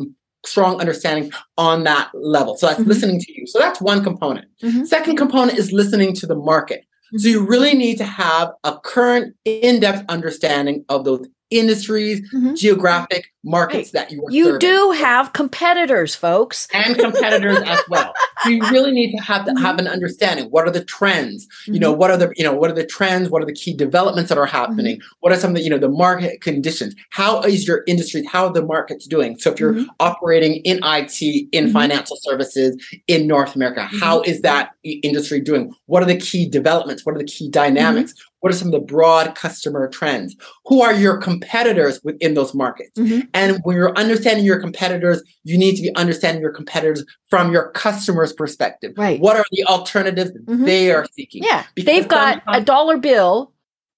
strong 0.46 0.80
understanding 0.80 1.32
on 1.56 1.82
that 1.82 2.10
level. 2.14 2.56
So 2.56 2.68
that's 2.68 2.78
mm-hmm. 2.78 2.88
listening 2.88 3.20
to 3.20 3.32
you. 3.32 3.46
So 3.46 3.58
that's 3.58 3.80
one 3.80 4.04
component. 4.04 4.46
Mm-hmm. 4.62 4.84
Second 4.84 5.16
component 5.16 5.58
is 5.58 5.72
listening 5.72 6.14
to 6.14 6.26
the 6.26 6.36
market. 6.36 6.84
So 7.16 7.28
you 7.28 7.44
really 7.44 7.74
need 7.74 7.98
to 7.98 8.04
have 8.04 8.52
a 8.64 8.78
current 8.78 9.34
in-depth 9.44 10.04
understanding 10.08 10.84
of 10.88 11.04
those 11.04 11.26
industries, 11.50 12.20
mm-hmm. 12.32 12.54
geographic 12.54 13.32
markets 13.44 13.94
right. 13.94 14.08
that 14.08 14.12
you 14.12 14.24
are 14.24 14.30
You 14.30 14.44
serving. 14.44 14.58
do 14.58 14.90
have 14.92 15.32
competitors, 15.32 16.14
folks. 16.14 16.68
And 16.74 16.96
competitors 16.96 17.58
as 17.64 17.80
well. 17.88 18.12
You 18.46 18.60
really 18.70 18.92
need 18.92 19.16
to 19.16 19.22
have 19.22 19.44
to 19.46 19.52
mm-hmm. 19.52 19.64
have 19.64 19.78
an 19.78 19.88
understanding. 19.88 20.46
What 20.46 20.66
are 20.68 20.70
the 20.70 20.84
trends? 20.84 21.46
Mm-hmm. 21.46 21.74
You 21.74 21.80
know, 21.80 21.90
mm-hmm. 21.92 22.00
what 22.00 22.10
are 22.10 22.16
the, 22.16 22.32
you 22.36 22.44
know, 22.44 22.52
what 22.52 22.70
are 22.70 22.74
the 22.74 22.86
trends? 22.86 23.30
What 23.30 23.42
are 23.42 23.46
the 23.46 23.54
key 23.54 23.74
developments 23.74 24.28
that 24.28 24.38
are 24.38 24.46
happening? 24.46 24.96
Mm-hmm. 24.96 25.16
What 25.20 25.32
are 25.32 25.36
some 25.36 25.50
of 25.50 25.56
the, 25.56 25.62
you 25.62 25.70
know, 25.70 25.78
the 25.78 25.88
market 25.88 26.40
conditions? 26.40 26.94
How 27.10 27.40
is 27.42 27.66
your 27.66 27.82
industry, 27.86 28.24
how 28.24 28.46
are 28.46 28.52
the 28.52 28.64
markets 28.64 29.06
doing? 29.06 29.38
So 29.38 29.52
if 29.52 29.60
you're 29.60 29.74
mm-hmm. 29.74 29.90
operating 30.00 30.56
in 30.56 30.80
IT, 30.82 31.48
in 31.52 31.72
financial 31.72 32.16
services 32.20 32.76
in 33.06 33.26
North 33.26 33.56
America, 33.56 33.88
how 34.00 34.20
is 34.22 34.42
that 34.42 34.70
industry 34.84 35.40
doing? 35.40 35.72
What 35.86 36.02
are 36.02 36.06
the 36.06 36.18
key 36.18 36.48
developments? 36.48 37.06
What 37.06 37.14
are 37.14 37.18
the 37.18 37.24
key 37.24 37.50
dynamics? 37.50 38.14
What 38.40 38.52
are 38.52 38.56
some 38.56 38.68
of 38.68 38.72
the 38.72 38.80
broad 38.80 39.34
customer 39.34 39.88
trends? 39.88 40.36
Who 40.66 40.80
are 40.82 40.94
your 40.94 41.16
competitors 41.16 42.00
within 42.04 42.34
those 42.34 42.54
markets? 42.54 42.98
Mm-hmm. 42.98 43.28
And 43.34 43.58
when 43.64 43.76
you're 43.76 43.96
understanding 43.96 44.44
your 44.44 44.60
competitors, 44.60 45.22
you 45.44 45.58
need 45.58 45.76
to 45.76 45.82
be 45.82 45.94
understanding 45.96 46.40
your 46.40 46.52
competitors 46.52 47.04
from 47.30 47.52
your 47.52 47.70
customer's 47.72 48.32
perspective. 48.32 48.92
Right. 48.96 49.20
What 49.20 49.36
are 49.36 49.44
the 49.50 49.64
alternatives 49.64 50.30
mm-hmm. 50.30 50.64
they 50.64 50.92
are 50.92 51.06
seeking? 51.12 51.42
Yeah. 51.42 51.64
Because 51.74 51.86
They've 51.86 52.08
got 52.08 52.42
a 52.46 52.60
dollar 52.60 52.96
bill. 52.96 53.52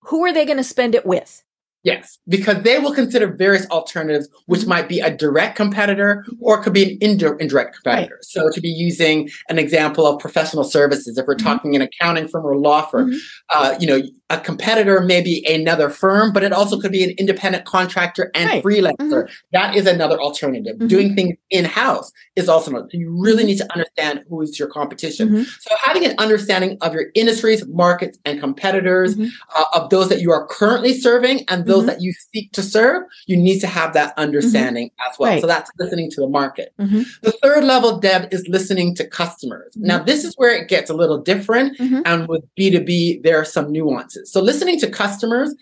Who 0.04 0.24
are 0.24 0.32
they 0.32 0.46
going 0.46 0.56
to 0.56 0.64
spend 0.64 0.94
it 0.94 1.04
with? 1.04 1.42
Yes, 1.82 2.18
because 2.28 2.62
they 2.62 2.78
will 2.78 2.92
consider 2.92 3.26
various 3.26 3.66
alternatives, 3.70 4.28
which 4.46 4.60
mm-hmm. 4.60 4.68
might 4.68 4.88
be 4.88 5.00
a 5.00 5.14
direct 5.14 5.56
competitor 5.56 6.26
or 6.38 6.62
could 6.62 6.74
be 6.74 6.92
an 6.92 6.98
indirect 7.00 7.76
competitor. 7.76 8.14
Right. 8.16 8.24
So, 8.24 8.50
to 8.50 8.60
be 8.60 8.68
using 8.68 9.30
an 9.48 9.58
example 9.58 10.06
of 10.06 10.18
professional 10.18 10.64
services, 10.64 11.16
if 11.16 11.26
we're 11.26 11.36
mm-hmm. 11.36 11.46
talking 11.46 11.76
an 11.76 11.82
accounting 11.82 12.28
firm 12.28 12.44
or 12.44 12.56
law 12.56 12.82
firm, 12.82 13.12
mm-hmm. 13.12 13.18
uh, 13.48 13.76
you 13.80 13.86
know, 13.86 14.02
a 14.30 14.38
competitor 14.38 15.00
may 15.00 15.20
be 15.20 15.44
another 15.46 15.90
firm, 15.90 16.32
but 16.32 16.42
it 16.42 16.52
also 16.52 16.80
could 16.80 16.92
be 16.92 17.02
an 17.02 17.10
independent 17.18 17.64
contractor 17.64 18.30
and 18.34 18.48
right. 18.48 18.64
freelancer. 18.64 19.24
Mm-hmm. 19.24 19.32
That 19.52 19.74
is 19.74 19.86
another 19.86 20.18
alternative. 20.20 20.76
Mm-hmm. 20.76 20.86
Doing 20.86 21.16
things 21.16 21.36
in 21.50 21.64
house 21.64 22.12
is 22.36 22.48
also 22.48 22.70
another. 22.70 22.88
So 22.92 22.98
you 22.98 23.10
really 23.10 23.42
mm-hmm. 23.42 23.48
need 23.48 23.58
to 23.58 23.72
understand 23.72 24.24
who 24.28 24.40
is 24.40 24.58
your 24.58 24.68
competition. 24.68 25.44
So, 25.44 25.74
having 25.80 26.04
an 26.04 26.14
understanding 26.18 26.78
of 26.80 26.94
your 26.94 27.06
industries, 27.14 27.66
markets, 27.66 28.18
and 28.24 28.40
competitors, 28.40 29.18
uh, 29.18 29.64
of 29.74 29.90
those 29.90 30.08
that 30.08 30.20
you 30.20 30.30
are 30.30 30.46
currently 30.46 30.94
serving 30.94 31.44
and 31.48 31.66
those 31.66 31.80
mm-hmm. 31.80 31.86
that 31.88 32.00
you 32.00 32.12
seek 32.12 32.52
to 32.52 32.62
serve, 32.62 33.02
you 33.26 33.36
need 33.36 33.58
to 33.60 33.66
have 33.66 33.94
that 33.94 34.10
mm-hmm. 34.10 34.20
understanding 34.20 34.90
mm-hmm. 34.90 35.10
as 35.10 35.18
well. 35.18 35.32
Right. 35.32 35.40
So 35.40 35.46
that's 35.46 35.70
listening 35.78 36.10
to 36.12 36.20
the 36.20 36.28
market. 36.28 36.72
Mm-hmm. 36.78 37.02
The 37.22 37.32
third 37.42 37.64
level, 37.64 37.98
Deb, 37.98 38.32
is 38.32 38.46
listening 38.48 38.94
to 38.96 39.06
customers. 39.06 39.74
Mm-hmm. 39.76 39.86
Now, 39.86 40.02
this 40.02 40.24
is 40.24 40.34
where 40.36 40.54
it 40.54 40.68
gets 40.68 40.88
a 40.88 40.94
little 40.94 41.18
different. 41.18 41.76
Mm-hmm. 41.78 42.02
And 42.04 42.28
with 42.28 42.44
B2B, 42.58 43.22
there 43.22 43.40
are 43.40 43.44
some 43.44 43.72
nuances. 43.72 44.19
So 44.24 44.40
listening 44.40 44.78
to 44.80 44.90
customers 44.90 45.54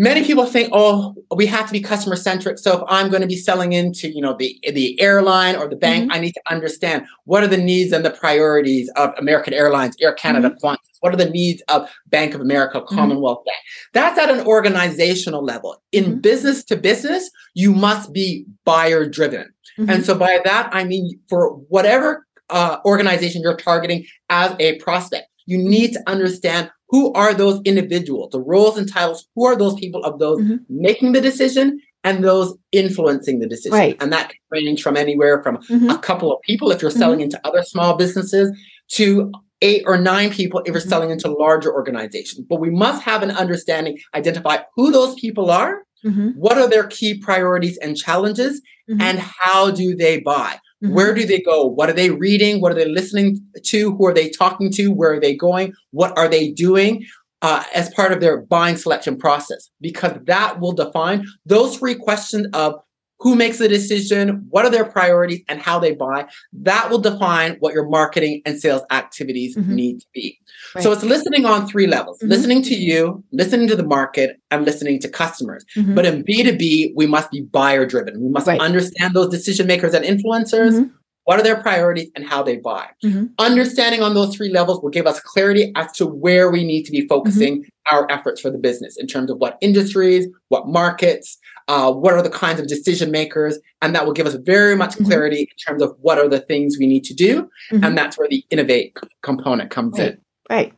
many 0.00 0.24
people 0.24 0.46
think 0.46 0.70
oh 0.72 1.14
we 1.36 1.44
have 1.44 1.66
to 1.66 1.72
be 1.72 1.80
customer 1.80 2.16
centric 2.16 2.58
so 2.58 2.78
if 2.78 2.82
i'm 2.88 3.10
going 3.10 3.20
to 3.20 3.28
be 3.28 3.36
selling 3.36 3.74
into 3.74 4.08
you 4.08 4.20
know 4.20 4.34
the 4.38 4.58
the 4.72 4.98
airline 5.00 5.56
or 5.56 5.68
the 5.68 5.76
bank 5.76 6.04
mm-hmm. 6.04 6.16
i 6.16 6.18
need 6.18 6.32
to 6.32 6.40
understand 6.50 7.04
what 7.24 7.42
are 7.42 7.46
the 7.48 7.56
needs 7.56 7.92
and 7.92 8.04
the 8.04 8.10
priorities 8.10 8.90
of 8.96 9.12
american 9.18 9.52
airlines 9.52 9.94
air 10.00 10.14
canada 10.14 10.50
mm-hmm. 10.50 10.74
what 11.00 11.12
are 11.12 11.18
the 11.18 11.28
needs 11.28 11.62
of 11.68 11.88
bank 12.06 12.34
of 12.34 12.40
america 12.40 12.80
mm-hmm. 12.80 12.94
commonwealth 12.94 13.44
bank 13.44 13.58
that's 13.92 14.18
at 14.18 14.30
an 14.30 14.44
organizational 14.46 15.44
level 15.44 15.82
in 15.92 16.04
mm-hmm. 16.04 16.20
business 16.20 16.64
to 16.64 16.76
business 16.76 17.30
you 17.54 17.72
must 17.72 18.10
be 18.12 18.46
buyer 18.64 19.06
driven 19.06 19.52
and 19.76 19.88
mm-hmm. 19.88 20.02
so 20.02 20.16
by 20.16 20.40
that 20.44 20.70
i 20.72 20.82
mean 20.82 21.20
for 21.28 21.50
whatever 21.68 22.26
uh, 22.48 22.78
organization 22.84 23.42
you're 23.42 23.56
targeting 23.56 24.04
as 24.28 24.56
a 24.58 24.76
prospect 24.78 25.28
you 25.46 25.58
need 25.58 25.92
to 25.92 26.02
understand 26.06 26.70
who 26.90 27.12
are 27.12 27.32
those 27.32 27.60
individuals, 27.64 28.30
the 28.32 28.40
roles 28.40 28.76
and 28.76 28.88
titles, 28.88 29.26
who 29.34 29.46
are 29.46 29.56
those 29.56 29.74
people 29.74 30.04
of 30.04 30.18
those 30.18 30.40
mm-hmm. 30.40 30.56
making 30.68 31.12
the 31.12 31.20
decision 31.20 31.80
and 32.02 32.24
those 32.24 32.56
influencing 32.72 33.38
the 33.38 33.46
decision. 33.46 33.72
Right. 33.72 33.96
And 34.00 34.12
that 34.12 34.30
can 34.30 34.38
range 34.50 34.82
from 34.82 34.96
anywhere 34.96 35.42
from 35.42 35.58
mm-hmm. 35.58 35.90
a 35.90 35.98
couple 35.98 36.32
of 36.32 36.40
people 36.42 36.70
if 36.70 36.82
you're 36.82 36.90
selling 36.90 37.18
mm-hmm. 37.18 37.24
into 37.24 37.40
other 37.46 37.62
small 37.62 37.96
businesses 37.96 38.56
to 38.92 39.30
eight 39.62 39.82
or 39.86 39.98
nine 39.98 40.30
people 40.30 40.60
if 40.60 40.68
you're 40.68 40.80
mm-hmm. 40.80 40.88
selling 40.88 41.10
into 41.10 41.30
larger 41.30 41.72
organizations. 41.72 42.44
But 42.48 42.60
we 42.60 42.70
must 42.70 43.02
have 43.02 43.22
an 43.22 43.30
understanding, 43.30 43.98
identify 44.14 44.58
who 44.74 44.90
those 44.90 45.14
people 45.14 45.50
are, 45.50 45.82
mm-hmm. 46.04 46.30
what 46.30 46.58
are 46.58 46.68
their 46.68 46.86
key 46.86 47.18
priorities 47.18 47.78
and 47.78 47.96
challenges, 47.96 48.60
mm-hmm. 48.90 49.00
and 49.00 49.18
how 49.18 49.70
do 49.70 49.94
they 49.94 50.20
buy. 50.20 50.58
Mm-hmm. 50.82 50.94
Where 50.94 51.14
do 51.14 51.26
they 51.26 51.40
go? 51.40 51.66
What 51.66 51.90
are 51.90 51.94
they 51.94 52.10
reading? 52.10 52.60
What 52.60 52.72
are 52.72 52.76
they 52.76 52.88
listening 52.88 53.38
to? 53.64 53.96
Who 53.96 54.06
are 54.06 54.14
they 54.14 54.30
talking 54.30 54.70
to? 54.72 54.88
Where 54.88 55.14
are 55.14 55.20
they 55.20 55.36
going? 55.36 55.74
What 55.90 56.16
are 56.16 56.28
they 56.28 56.50
doing? 56.50 57.04
uh, 57.42 57.64
as 57.74 57.92
part 57.94 58.12
of 58.12 58.20
their 58.20 58.42
buying 58.42 58.76
selection 58.76 59.16
process 59.16 59.70
because 59.80 60.12
that 60.24 60.60
will 60.60 60.72
define 60.72 61.26
those 61.46 61.76
three 61.76 61.94
questions 61.94 62.46
of 62.52 62.74
who 63.20 63.36
makes 63.36 63.58
the 63.58 63.68
decision, 63.68 64.46
what 64.48 64.64
are 64.64 64.70
their 64.70 64.84
priorities, 64.84 65.42
and 65.48 65.60
how 65.60 65.78
they 65.78 65.92
buy. 65.92 66.26
That 66.52 66.90
will 66.90 66.98
define 66.98 67.56
what 67.60 67.74
your 67.74 67.88
marketing 67.88 68.40
and 68.46 68.58
sales 68.58 68.82
activities 68.90 69.56
mm-hmm. 69.56 69.74
need 69.74 70.00
to 70.00 70.06
be. 70.14 70.38
Right. 70.74 70.82
So 70.82 70.90
it's 70.92 71.02
listening 71.02 71.44
on 71.44 71.66
three 71.66 71.86
levels 71.86 72.18
mm-hmm. 72.18 72.28
listening 72.28 72.62
to 72.62 72.74
you, 72.74 73.22
listening 73.32 73.68
to 73.68 73.76
the 73.76 73.84
market, 73.84 74.40
and 74.50 74.64
listening 74.64 74.98
to 75.00 75.08
customers. 75.08 75.64
Mm-hmm. 75.76 75.94
But 75.94 76.06
in 76.06 76.24
B2B, 76.24 76.92
we 76.96 77.06
must 77.06 77.30
be 77.30 77.42
buyer 77.42 77.84
driven. 77.86 78.20
We 78.22 78.30
must 78.30 78.46
right. 78.46 78.60
understand 78.60 79.14
those 79.14 79.28
decision 79.28 79.66
makers 79.66 79.94
and 79.94 80.04
influencers. 80.04 80.72
Mm-hmm. 80.72 80.94
What 81.24 81.38
are 81.38 81.42
their 81.42 81.62
priorities 81.62 82.10
and 82.16 82.26
how 82.26 82.42
they 82.42 82.56
buy? 82.56 82.88
Mm-hmm. 83.04 83.26
Understanding 83.38 84.02
on 84.02 84.14
those 84.14 84.34
three 84.34 84.50
levels 84.50 84.82
will 84.82 84.90
give 84.90 85.06
us 85.06 85.20
clarity 85.20 85.70
as 85.76 85.92
to 85.92 86.06
where 86.06 86.50
we 86.50 86.64
need 86.64 86.84
to 86.84 86.90
be 86.90 87.06
focusing 87.06 87.60
mm-hmm. 87.60 87.94
our 87.94 88.10
efforts 88.10 88.40
for 88.40 88.50
the 88.50 88.58
business 88.58 88.96
in 88.96 89.06
terms 89.06 89.30
of 89.30 89.38
what 89.38 89.58
industries, 89.60 90.26
what 90.48 90.66
markets, 90.66 91.38
uh, 91.70 91.92
what 91.92 92.12
are 92.14 92.20
the 92.20 92.28
kinds 92.28 92.58
of 92.58 92.66
decision 92.66 93.12
makers, 93.12 93.56
and 93.80 93.94
that 93.94 94.04
will 94.04 94.12
give 94.12 94.26
us 94.26 94.34
very 94.34 94.74
much 94.74 94.94
mm-hmm. 94.94 95.04
clarity 95.04 95.42
in 95.42 95.56
terms 95.64 95.80
of 95.80 95.96
what 96.00 96.18
are 96.18 96.28
the 96.28 96.40
things 96.40 96.76
we 96.80 96.86
need 96.86 97.04
to 97.04 97.14
do, 97.14 97.48
mm-hmm. 97.70 97.84
and 97.84 97.96
that's 97.96 98.18
where 98.18 98.26
the 98.28 98.44
innovate 98.50 98.96
component 99.22 99.70
comes 99.70 99.96
right. 99.96 100.08
in. 100.08 100.20
Right. 100.50 100.74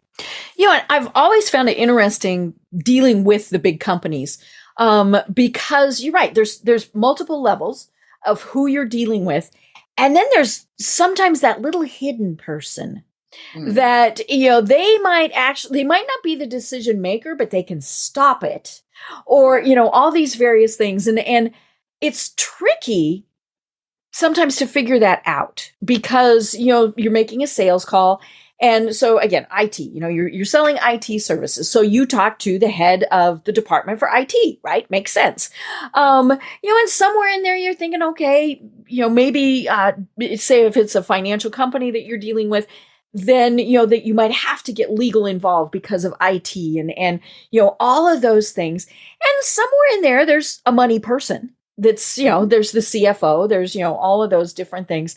You 0.58 0.66
know, 0.66 0.78
I've 0.90 1.11
always 1.14 1.49
found 1.49 1.70
it 1.70 1.78
interesting 1.78 2.52
dealing 2.76 3.25
with 3.25 3.49
the 3.49 3.58
big 3.58 3.80
companies 3.80 4.37
um, 4.76 5.16
because 5.32 6.02
you're 6.02 6.12
right. 6.12 6.34
There's 6.34 6.61
there's 6.61 6.94
multiple 6.94 7.40
levels 7.40 7.88
of 8.26 8.42
who 8.42 8.66
you're 8.66 8.84
dealing 8.84 9.25
with, 9.25 9.50
and 9.96 10.14
then 10.14 10.26
there's 10.34 10.66
sometimes 10.78 11.40
that 11.40 11.62
little 11.62 11.82
hidden 11.82 12.37
person 12.37 13.02
mm. 13.54 13.72
that 13.72 14.28
you 14.28 14.50
know 14.50 14.61
they 14.61 14.99
might 14.99 15.30
actually 15.32 15.80
they 15.80 15.87
might 15.87 16.06
not 16.06 16.22
be 16.22 16.37
the 16.37 16.46
decision 16.46 17.00
maker, 17.00 17.34
but 17.34 17.49
they 17.49 17.62
can 17.62 17.80
stop 17.80 18.44
it 18.44 18.82
or 19.26 19.61
you 19.61 19.75
know 19.75 19.88
all 19.88 20.11
these 20.11 20.35
various 20.35 20.76
things. 20.76 21.06
And 21.06 21.18
and 21.21 21.52
it's 22.00 22.35
tricky 22.37 23.26
sometimes 24.12 24.56
to 24.56 24.66
figure 24.66 24.99
that 24.99 25.23
out 25.25 25.73
because 25.85 26.54
you 26.54 26.66
know 26.66 26.92
you're 26.97 27.12
making 27.12 27.42
a 27.42 27.47
sales 27.47 27.85
call. 27.85 28.21
And 28.61 28.94
so 28.94 29.18
again 29.18 29.47
IT 29.56 29.78
you 29.80 30.00
know 30.00 30.09
you're 30.09 30.28
you're 30.28 30.44
selling 30.44 30.78
IT 30.82 31.21
services. 31.21 31.71
So 31.71 31.80
you 31.80 32.06
talk 32.06 32.38
to 32.40 32.59
the 32.59 32.71
head 32.71 33.04
of 33.11 33.42
the 33.44 33.52
department 33.52 33.99
for 33.99 34.09
IT 34.12 34.59
right? 34.62 34.88
Makes 34.90 35.12
sense. 35.12 35.50
Um 35.94 36.30
you 36.62 36.71
know 36.71 36.78
and 36.78 36.88
somewhere 36.88 37.30
in 37.30 37.42
there 37.42 37.56
you're 37.56 37.75
thinking 37.75 38.02
okay 38.02 38.62
you 38.87 39.02
know 39.02 39.09
maybe 39.09 39.68
uh 39.68 39.92
say 40.37 40.62
if 40.66 40.76
it's 40.76 40.94
a 40.94 41.02
financial 41.02 41.50
company 41.50 41.90
that 41.90 42.04
you're 42.04 42.18
dealing 42.18 42.50
with 42.50 42.66
then 43.14 43.59
you 43.59 43.78
know 43.78 43.87
that 43.87 44.04
you 44.04 44.14
might 44.14 44.33
have 44.33 44.62
to 44.62 44.73
get 44.73 44.92
legal 44.92 45.26
involved 45.26 45.71
because 45.71 46.04
of 46.04 46.14
IT 46.21 46.57
and 46.57 46.97
and 46.99 47.21
you 47.50 47.61
know 47.61 47.76
all 47.78 48.09
of 48.09 48.23
those 48.23 48.52
things. 48.52 48.87
And 48.87 49.45
somewhere 49.45 49.95
in 49.95 50.02
there 50.02 50.26
there's 50.26 50.61
a 50.66 50.73
money 50.73 50.99
person 50.99 51.54
that's 51.76 52.16
you 52.19 52.28
know 52.28 52.47
there's 52.47 52.73
the 52.73 52.81
CFO, 52.81 53.49
there's 53.49 53.75
you 53.75 53.83
know 53.83 53.95
all 53.95 54.23
of 54.23 54.31
those 54.31 54.52
different 54.52 54.88
things. 54.88 55.16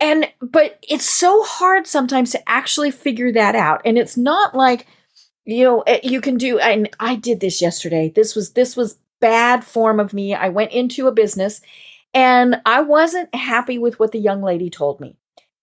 And 0.00 0.30
but 0.40 0.78
it's 0.88 1.08
so 1.08 1.42
hard 1.42 1.86
sometimes 1.86 2.30
to 2.32 2.48
actually 2.48 2.92
figure 2.92 3.32
that 3.32 3.56
out. 3.56 3.82
And 3.84 3.98
it's 3.98 4.16
not 4.16 4.54
like 4.54 4.86
you 5.44 5.64
know 5.64 5.80
eh, 5.82 6.00
you 6.04 6.20
can 6.20 6.36
do 6.36 6.58
and 6.58 6.88
I 7.00 7.16
did 7.16 7.40
this 7.40 7.60
yesterday. 7.60 8.12
This 8.14 8.36
was 8.36 8.52
this 8.52 8.76
was 8.76 8.98
bad 9.20 9.64
form 9.64 9.98
of 9.98 10.14
me. 10.14 10.34
I 10.34 10.48
went 10.50 10.70
into 10.70 11.08
a 11.08 11.12
business 11.12 11.60
and 12.14 12.60
I 12.64 12.82
wasn't 12.82 13.34
happy 13.34 13.78
with 13.78 13.98
what 13.98 14.12
the 14.12 14.18
young 14.20 14.42
lady 14.42 14.70
told 14.70 15.00
me. 15.00 15.17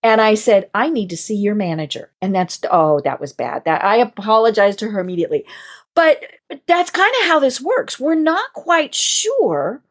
And 0.05 0.21
I 0.21 0.35
said, 0.35 0.69
I 0.75 0.91
need 0.91 1.09
to 1.09 1.17
see 1.17 1.33
your 1.33 1.55
manager. 1.55 2.12
And 2.21 2.33
that's, 2.33 2.59
oh, 2.69 3.00
that 3.00 3.19
was 3.19 3.33
bad. 3.33 3.65
That 3.65 3.83
I 3.83 3.95
apologized 3.97 4.77
to 4.79 4.91
her 4.91 5.00
immediately. 5.00 5.47
But 5.95 6.21
that's 6.67 6.91
kind 6.91 7.12
of 7.21 7.25
how 7.25 7.39
this 7.39 7.59
works. 7.59 8.00
We're 8.00 8.13
not 8.13 8.53
quite 8.53 8.93
sure 8.93 9.81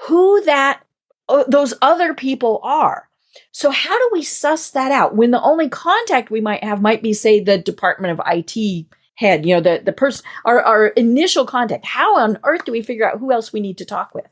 who 0.00 0.42
that, 0.42 0.82
uh, 1.30 1.44
those 1.48 1.72
other 1.80 2.12
people 2.12 2.60
are. 2.62 3.08
So 3.50 3.70
how 3.70 3.98
do 3.98 4.10
we 4.12 4.22
suss 4.22 4.68
that 4.72 4.92
out 4.92 5.16
when 5.16 5.30
the 5.30 5.40
only 5.40 5.70
contact 5.70 6.30
we 6.30 6.42
might 6.42 6.62
have 6.62 6.82
might 6.82 7.02
be, 7.02 7.14
say, 7.14 7.40
the 7.40 7.56
Department 7.56 8.20
of 8.20 8.26
IT 8.26 8.84
head, 9.14 9.46
you 9.46 9.54
know, 9.54 9.62
the, 9.62 9.80
the 9.82 9.94
person, 9.94 10.26
our, 10.44 10.60
our 10.60 10.88
initial 10.88 11.46
contact. 11.46 11.86
How 11.86 12.18
on 12.18 12.38
earth 12.44 12.66
do 12.66 12.72
we 12.72 12.82
figure 12.82 13.10
out 13.10 13.18
who 13.18 13.32
else 13.32 13.50
we 13.50 13.60
need 13.60 13.78
to 13.78 13.86
talk 13.86 14.14
with? 14.14 14.26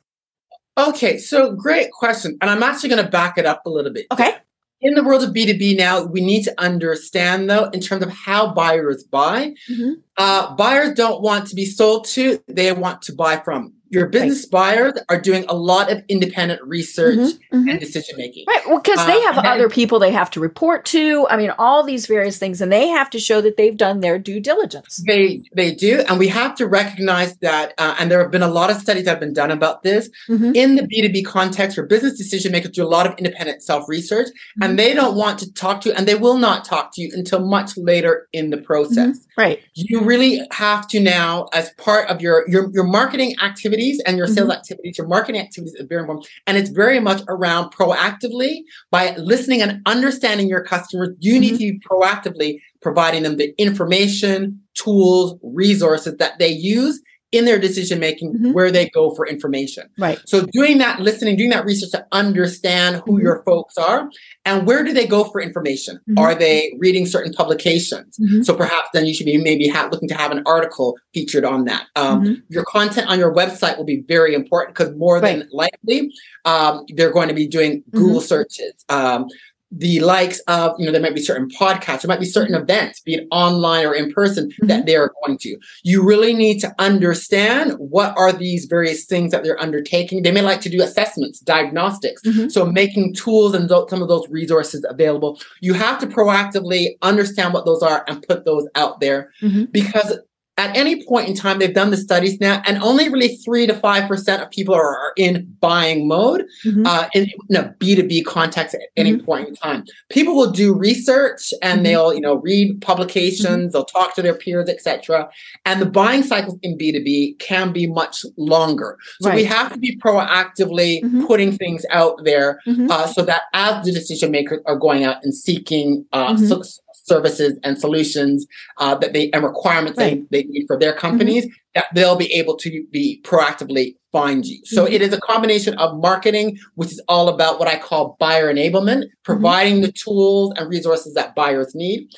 Okay, 0.77 1.17
so 1.17 1.53
great 1.53 1.91
question. 1.91 2.37
And 2.43 2.51
I'm 2.51 2.63
actually 2.63 2.91
going 2.91 3.03
to 3.03 3.11
back 3.11 3.39
it 3.39 3.47
up 3.47 3.65
a 3.65 3.71
little 3.71 3.95
bit. 3.95 4.09
Okay 4.13 4.37
in 4.81 4.95
the 4.95 5.03
world 5.03 5.23
of 5.23 5.31
B2B 5.31 5.77
now, 5.77 6.05
we 6.05 6.21
need 6.21 6.45
to 6.45 6.61
understand 6.61 7.49
though, 7.49 7.65
in 7.71 7.81
terms 7.81 8.05
of 8.05 8.11
how 8.11 8.53
buyers 8.53 9.05
buy, 9.05 9.55
mm-hmm. 9.71 9.93
uh, 10.17 10.55
buyers 10.55 10.95
don't 10.95 11.23
want 11.23 11.47
to 11.49 11.55
be 11.55 11.65
sold 11.65 12.07
to, 12.07 12.43
they 12.47 12.73
want 12.73 13.03
to 13.03 13.15
buy 13.15 13.39
from 13.39 13.73
your 13.89 14.09
business 14.09 14.45
right. 14.45 14.51
buyers 14.51 14.93
are 15.09 15.21
doing 15.21 15.45
a 15.49 15.55
lot 15.55 15.91
of 15.91 16.03
independent 16.09 16.61
research 16.63 17.19
mm-hmm, 17.19 17.57
mm-hmm. 17.57 17.69
and 17.69 17.81
decision 17.81 18.17
making. 18.17 18.45
Right. 18.49 18.67
Well, 18.67 18.81
because 18.81 18.99
uh, 18.99 19.07
they 19.07 19.21
have 19.23 19.39
other 19.39 19.69
people 19.69 19.99
they 19.99 20.11
have 20.11 20.31
to 20.33 20.41
report 20.41 20.85
to. 20.87 21.27
I 21.29 21.37
mean, 21.37 21.53
all 21.59 21.85
these 21.85 22.07
various 22.07 22.39
things, 22.39 22.61
and 22.61 22.73
they 22.73 22.89
have 22.89 23.11
to 23.11 23.21
show 23.21 23.41
that 23.41 23.57
they've 23.57 23.77
done 23.77 24.01
their 24.01 24.19
due 24.19 24.41
diligence. 24.41 25.03
They 25.07 25.43
they 25.55 25.75
do, 25.75 26.05
and 26.09 26.19
we 26.19 26.29
have 26.29 26.55
to 26.57 26.67
recognize 26.67 27.37
that. 27.39 27.75
Uh, 27.79 27.95
and 27.99 28.11
there 28.11 28.21
have 28.21 28.31
been 28.31 28.43
a 28.43 28.49
lot 28.49 28.71
of 28.71 28.79
studies 28.79 29.05
that 29.05 29.11
have 29.11 29.21
been 29.21 29.35
done 29.35 29.51
about 29.51 29.83
this 29.83 30.09
mm-hmm. 30.29 30.53
in 30.55 30.77
the 30.77 30.87
B 30.87 31.03
two 31.03 31.13
B 31.13 31.23
context, 31.23 31.77
where 31.77 31.87
business 31.87 32.19
decision 32.19 32.53
makers 32.53 32.73
do 32.73 32.85
a 32.85 32.89
lot 32.89 33.07
of 33.07 33.17
independent 33.19 33.63
self 33.63 33.89
research, 33.89 34.29
and 34.61 34.71
mm-hmm. 34.71 34.77
they 34.77 34.95
don't 34.95 35.17
want 35.17 35.39
to 35.41 35.53
talk 35.53 35.81
to 35.83 35.91
you, 35.91 35.95
and 35.95 36.09
they 36.09 36.15
will 36.15 36.39
not 36.39 36.65
talk 36.65 36.93
to 36.95 37.03
you 37.03 37.11
until 37.15 37.47
much 37.47 37.77
later 37.77 38.29
in 38.33 38.51
the 38.51 38.59
process. 38.59 39.19
Mm-hmm. 39.19 39.41
Right. 39.41 39.63
You 39.75 40.03
really 40.03 40.41
have 40.51 40.89
to 40.89 41.01
now, 41.01 41.47
as 41.53 41.71
part 41.75 42.09
of 42.09 42.21
your 42.21 42.49
your 42.49 42.71
your 42.73 42.85
marketing 42.85 43.37
activity 43.43 43.76
activities 43.77 44.03
and 44.07 44.17
your 44.17 44.27
sales 44.27 44.49
mm-hmm. 44.49 44.59
activities, 44.59 44.99
your 44.99 45.07
marketing 45.07 45.41
activities 45.41 45.75
is 45.75 45.87
very 45.87 46.01
important. 46.01 46.29
And 46.47 46.57
it's 46.57 46.71
very 46.71 47.01
much 47.01 47.23
around 47.29 47.71
proactively 47.71 48.61
by 48.91 49.15
listening 49.17 49.63
and 49.63 49.81
understanding 49.87 50.49
your 50.49 50.63
customers. 50.63 51.11
You 51.19 51.35
mm-hmm. 51.35 51.41
need 51.41 51.53
to 51.53 51.59
be 51.59 51.81
proactively 51.81 52.61
providing 52.81 53.23
them 53.23 53.37
the 53.37 53.55
information, 53.59 54.61
tools, 54.75 55.39
resources 55.43 56.17
that 56.17 56.39
they 56.39 56.49
use 56.49 57.01
in 57.33 57.45
their 57.45 57.59
decision 57.59 57.99
making 57.99 58.33
mm-hmm. 58.33 58.53
where 58.53 58.71
they 58.71 58.89
go 58.91 59.15
for 59.15 59.27
information. 59.27 59.89
Right. 59.99 60.19
So 60.27 60.47
doing 60.47 60.79
that 60.79 61.01
listening, 61.01 61.37
doing 61.37 61.51
that 61.51 61.65
research 61.65 61.91
to 61.91 62.07
understand 62.13 63.03
who 63.05 63.15
mm-hmm. 63.15 63.23
your 63.23 63.43
folks 63.45 63.77
are 63.77 64.09
and 64.45 64.67
where 64.67 64.85
do 64.85 64.93
they 64.93 65.07
go 65.07 65.25
for 65.25 65.41
information? 65.41 65.97
Mm-hmm. 66.09 66.19
Are 66.19 66.35
they 66.35 66.75
reading 66.79 67.05
certain 67.05 67.33
publications? 67.33 68.17
Mm-hmm. 68.19 68.43
So 68.43 68.55
perhaps 68.55 68.89
then 68.95 69.07
you 69.07 69.15
should 69.15 69.27
be 69.27 69.39
maybe 69.39 69.67
ha- 69.67 69.89
looking 69.91 70.09
to 70.09 70.17
have 70.17 70.31
an 70.31 70.43
article 70.47 70.97
featured 71.13 71.45
on 71.45 71.65
that. 71.65 71.87
Um, 71.97 72.23
mm-hmm. 72.23 72.35
your 72.49 72.65
content 72.65 73.09
on 73.09 73.19
your 73.19 73.35
website 73.35 73.77
will 73.77 73.85
be 73.85 74.05
very 74.07 74.35
important 74.35 74.77
because 74.77 74.95
more 74.97 75.19
right. 75.19 75.39
than 75.39 75.49
likely 75.53 76.13
um, 76.45 76.85
they're 76.95 77.13
going 77.13 77.29
to 77.29 77.35
be 77.35 77.49
doing 77.49 77.83
Google 77.91 78.21
mm-hmm. 78.21 78.27
searches. 78.27 78.85
Um, 78.89 79.27
the 79.73 80.01
likes 80.01 80.39
of, 80.41 80.75
you 80.79 80.87
know, 80.87 80.93
there 80.93 81.01
might 81.01 81.15
be 81.15 81.21
certain 81.21 81.49
podcasts, 81.49 82.03
there 82.03 82.09
might 82.09 82.21
be 82.21 82.27
certain 82.27 82.55
mm-hmm. 82.55 82.63
events, 82.63 83.01
be 83.01 83.15
it 83.15 83.27
online 83.31 83.85
or 83.85 83.95
in 83.95 84.13
person, 84.13 84.51
mm-hmm. 84.51 84.67
that 84.69 84.87
they're 84.87 85.11
going 85.25 85.39
to. 85.39 85.57
You 85.83 86.07
really 86.07 86.35
need 86.35 86.61
to 86.61 86.75
understand 86.79 87.73
what 87.79 88.17
are 88.17 88.33
these 88.33 88.67
various 88.67 89.05
things 89.05 89.33
that 89.33 89.43
they're 89.43 89.61
undertaking. 89.61 90.23
They 90.23 90.33
may 90.33 90.43
like 90.43 90.61
to 90.63 90.69
do 90.69 90.83
assessments, 90.83 91.41
diagnostics. 91.41 92.23
Mm-hmm. 92.23 92.49
So 92.49 92.65
making 92.67 93.15
tools 93.15 93.55
and 93.55 93.69
th- 93.69 93.89
some 93.91 94.03
of 94.03 94.09
those 94.09 94.29
resources 94.29 94.85
available. 94.89 95.41
You 95.61 95.75
have 95.75 95.99
to 96.01 96.07
proactively 96.07 96.97
understand 97.03 97.53
what 97.53 97.65
those 97.65 97.83
are 97.83 98.05
and 98.07 98.27
put 98.27 98.45
those 98.45 98.69
out 98.75 99.01
there 99.01 99.33
mm-hmm. 99.43 99.65
because 99.65 100.19
at 100.59 100.75
any 100.75 101.05
point 101.05 101.29
in 101.29 101.35
time, 101.35 101.59
they've 101.59 101.75
done 101.75 101.91
the 101.91 101.97
studies 101.99 102.41
now, 102.41 102.63
and 102.67 102.79
only 102.83 103.11
really 103.11 103.37
three 103.37 103.67
to 103.67 103.75
five 103.75 104.09
percent 104.09 104.43
of 104.43 104.51
people 104.51 104.75
are, 104.75 104.97
are 104.97 105.13
in 105.17 105.47
buying 105.61 106.09
mode 106.09 106.45
mm-hmm. 106.65 106.87
uh, 106.87 107.09
in, 107.15 107.31
in 107.51 107.57
a 107.57 107.75
B 107.79 107.95
two 107.95 108.07
B 108.07 108.23
context 108.23 108.75
at 108.75 108.81
any 108.97 109.15
mm-hmm. 109.15 109.25
point 109.25 109.49
in 109.49 109.55
time. 109.55 109.85
People 110.09 110.35
will 110.35 110.51
do 110.51 110.75
research 110.75 111.53
and 111.63 111.79
mm-hmm. 111.79 111.85
they'll 111.85 112.15
you 112.15 112.21
know 112.21 112.37
read 112.37 112.81
publications, 112.81 113.47
mm-hmm. 113.47 113.69
they'll 113.69 113.85
talk 113.85 114.15
to 114.15 114.23
their 114.23 114.35
peers, 114.35 114.69
etc. 114.69 115.29
And 115.67 115.81
the 115.81 115.87
buying 115.87 116.23
cycles 116.23 116.59
in 116.63 116.79
B 116.79 116.91
two 116.91 117.05
B 117.05 117.37
can 117.39 117.73
be 117.73 117.87
much 117.87 118.25
longer. 118.39 118.97
So 119.21 119.29
right. 119.29 119.37
we 119.37 119.45
have 119.45 119.73
to 119.73 119.79
be 119.79 119.99
proactively 119.99 121.03
mm-hmm. 121.03 121.27
putting 121.27 121.57
things 121.57 121.85
out 121.91 122.25
there 122.25 122.61
mm-hmm. 122.67 122.91
uh, 122.91 123.07
so 123.09 123.23
that 123.23 123.43
as 123.53 123.85
the 123.85 123.93
decision 123.93 124.31
makers 124.31 124.63
are 124.65 124.77
going 124.77 125.05
out 125.05 125.23
and 125.23 125.35
seeking 125.35 126.07
uh, 126.13 126.37
so, 126.39 126.63
services 127.07 127.59
and 127.63 127.79
solutions 127.79 128.47
uh, 128.79 128.95
that 128.97 129.13
they 129.13 129.31
and 129.31 129.45
requirements 129.45 129.99
right. 129.99 130.29
they, 130.31 130.43
they 130.43 130.49
need 130.49 130.67
for 130.67 130.79
their 130.79 130.93
companies 130.93 131.45
mm-hmm. 131.45 131.53
that 131.75 131.87
they'll 131.95 132.17
be 132.17 132.33
able 132.33 132.57
to 132.57 132.85
be 132.91 133.21
proactively 133.25 133.97
find 134.13 134.47
you. 134.47 134.61
So 134.65 134.85
mm-hmm. 134.85 134.95
it 134.95 135.03
is 135.03 135.13
a 135.13 135.21
combination 135.21 135.75
of 135.75 135.99
marketing, 135.99 136.59
which 136.75 136.91
is 136.91 137.03
all 137.09 137.29
about 137.29 137.59
what 137.59 137.69
I 137.69 137.79
call 137.79 138.17
buyer 138.19 138.53
enablement, 138.53 139.03
mm-hmm. 139.03 139.23
providing 139.25 139.75
mm-hmm. 139.75 139.83
the 139.83 139.93
tools 139.93 140.53
and 140.57 140.69
resources 140.69 141.15
that 141.15 141.35
buyers 141.35 141.75
need. 141.75 142.09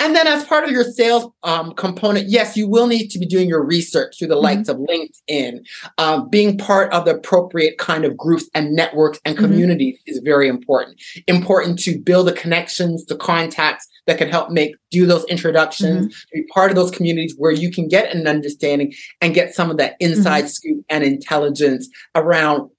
And 0.00 0.14
then, 0.14 0.26
as 0.28 0.44
part 0.44 0.64
of 0.64 0.70
your 0.70 0.84
sales 0.84 1.26
um, 1.42 1.72
component, 1.74 2.28
yes, 2.28 2.56
you 2.56 2.68
will 2.68 2.86
need 2.86 3.08
to 3.08 3.18
be 3.18 3.26
doing 3.26 3.48
your 3.48 3.64
research 3.64 4.18
through 4.18 4.28
the 4.28 4.34
mm-hmm. 4.34 4.44
likes 4.44 4.68
of 4.68 4.76
LinkedIn. 4.76 5.66
Um, 5.98 6.28
being 6.28 6.56
part 6.56 6.92
of 6.92 7.04
the 7.04 7.16
appropriate 7.16 7.78
kind 7.78 8.04
of 8.04 8.16
groups 8.16 8.48
and 8.54 8.72
networks 8.72 9.18
and 9.24 9.36
mm-hmm. 9.36 9.44
communities 9.44 9.96
mm-hmm. 9.96 10.10
is 10.12 10.20
very 10.24 10.48
important. 10.48 11.00
Important 11.26 11.80
to 11.80 11.98
build 11.98 12.28
the 12.28 12.32
connections, 12.32 13.06
the 13.06 13.16
contacts 13.16 13.88
that 14.06 14.18
can 14.18 14.28
help 14.28 14.50
make 14.50 14.76
do 14.90 15.04
those 15.04 15.24
introductions, 15.24 16.06
mm-hmm. 16.06 16.40
be 16.40 16.46
part 16.54 16.70
of 16.70 16.76
those 16.76 16.90
communities 16.92 17.34
where 17.36 17.52
you 17.52 17.70
can 17.70 17.88
get 17.88 18.14
an 18.14 18.26
understanding 18.26 18.94
and 19.20 19.34
get 19.34 19.54
some 19.54 19.70
of 19.70 19.78
that 19.78 19.96
inside 19.98 20.44
mm-hmm. 20.44 20.48
scoop 20.48 20.84
and 20.88 21.02
intelligence 21.02 21.88
around 22.14 22.70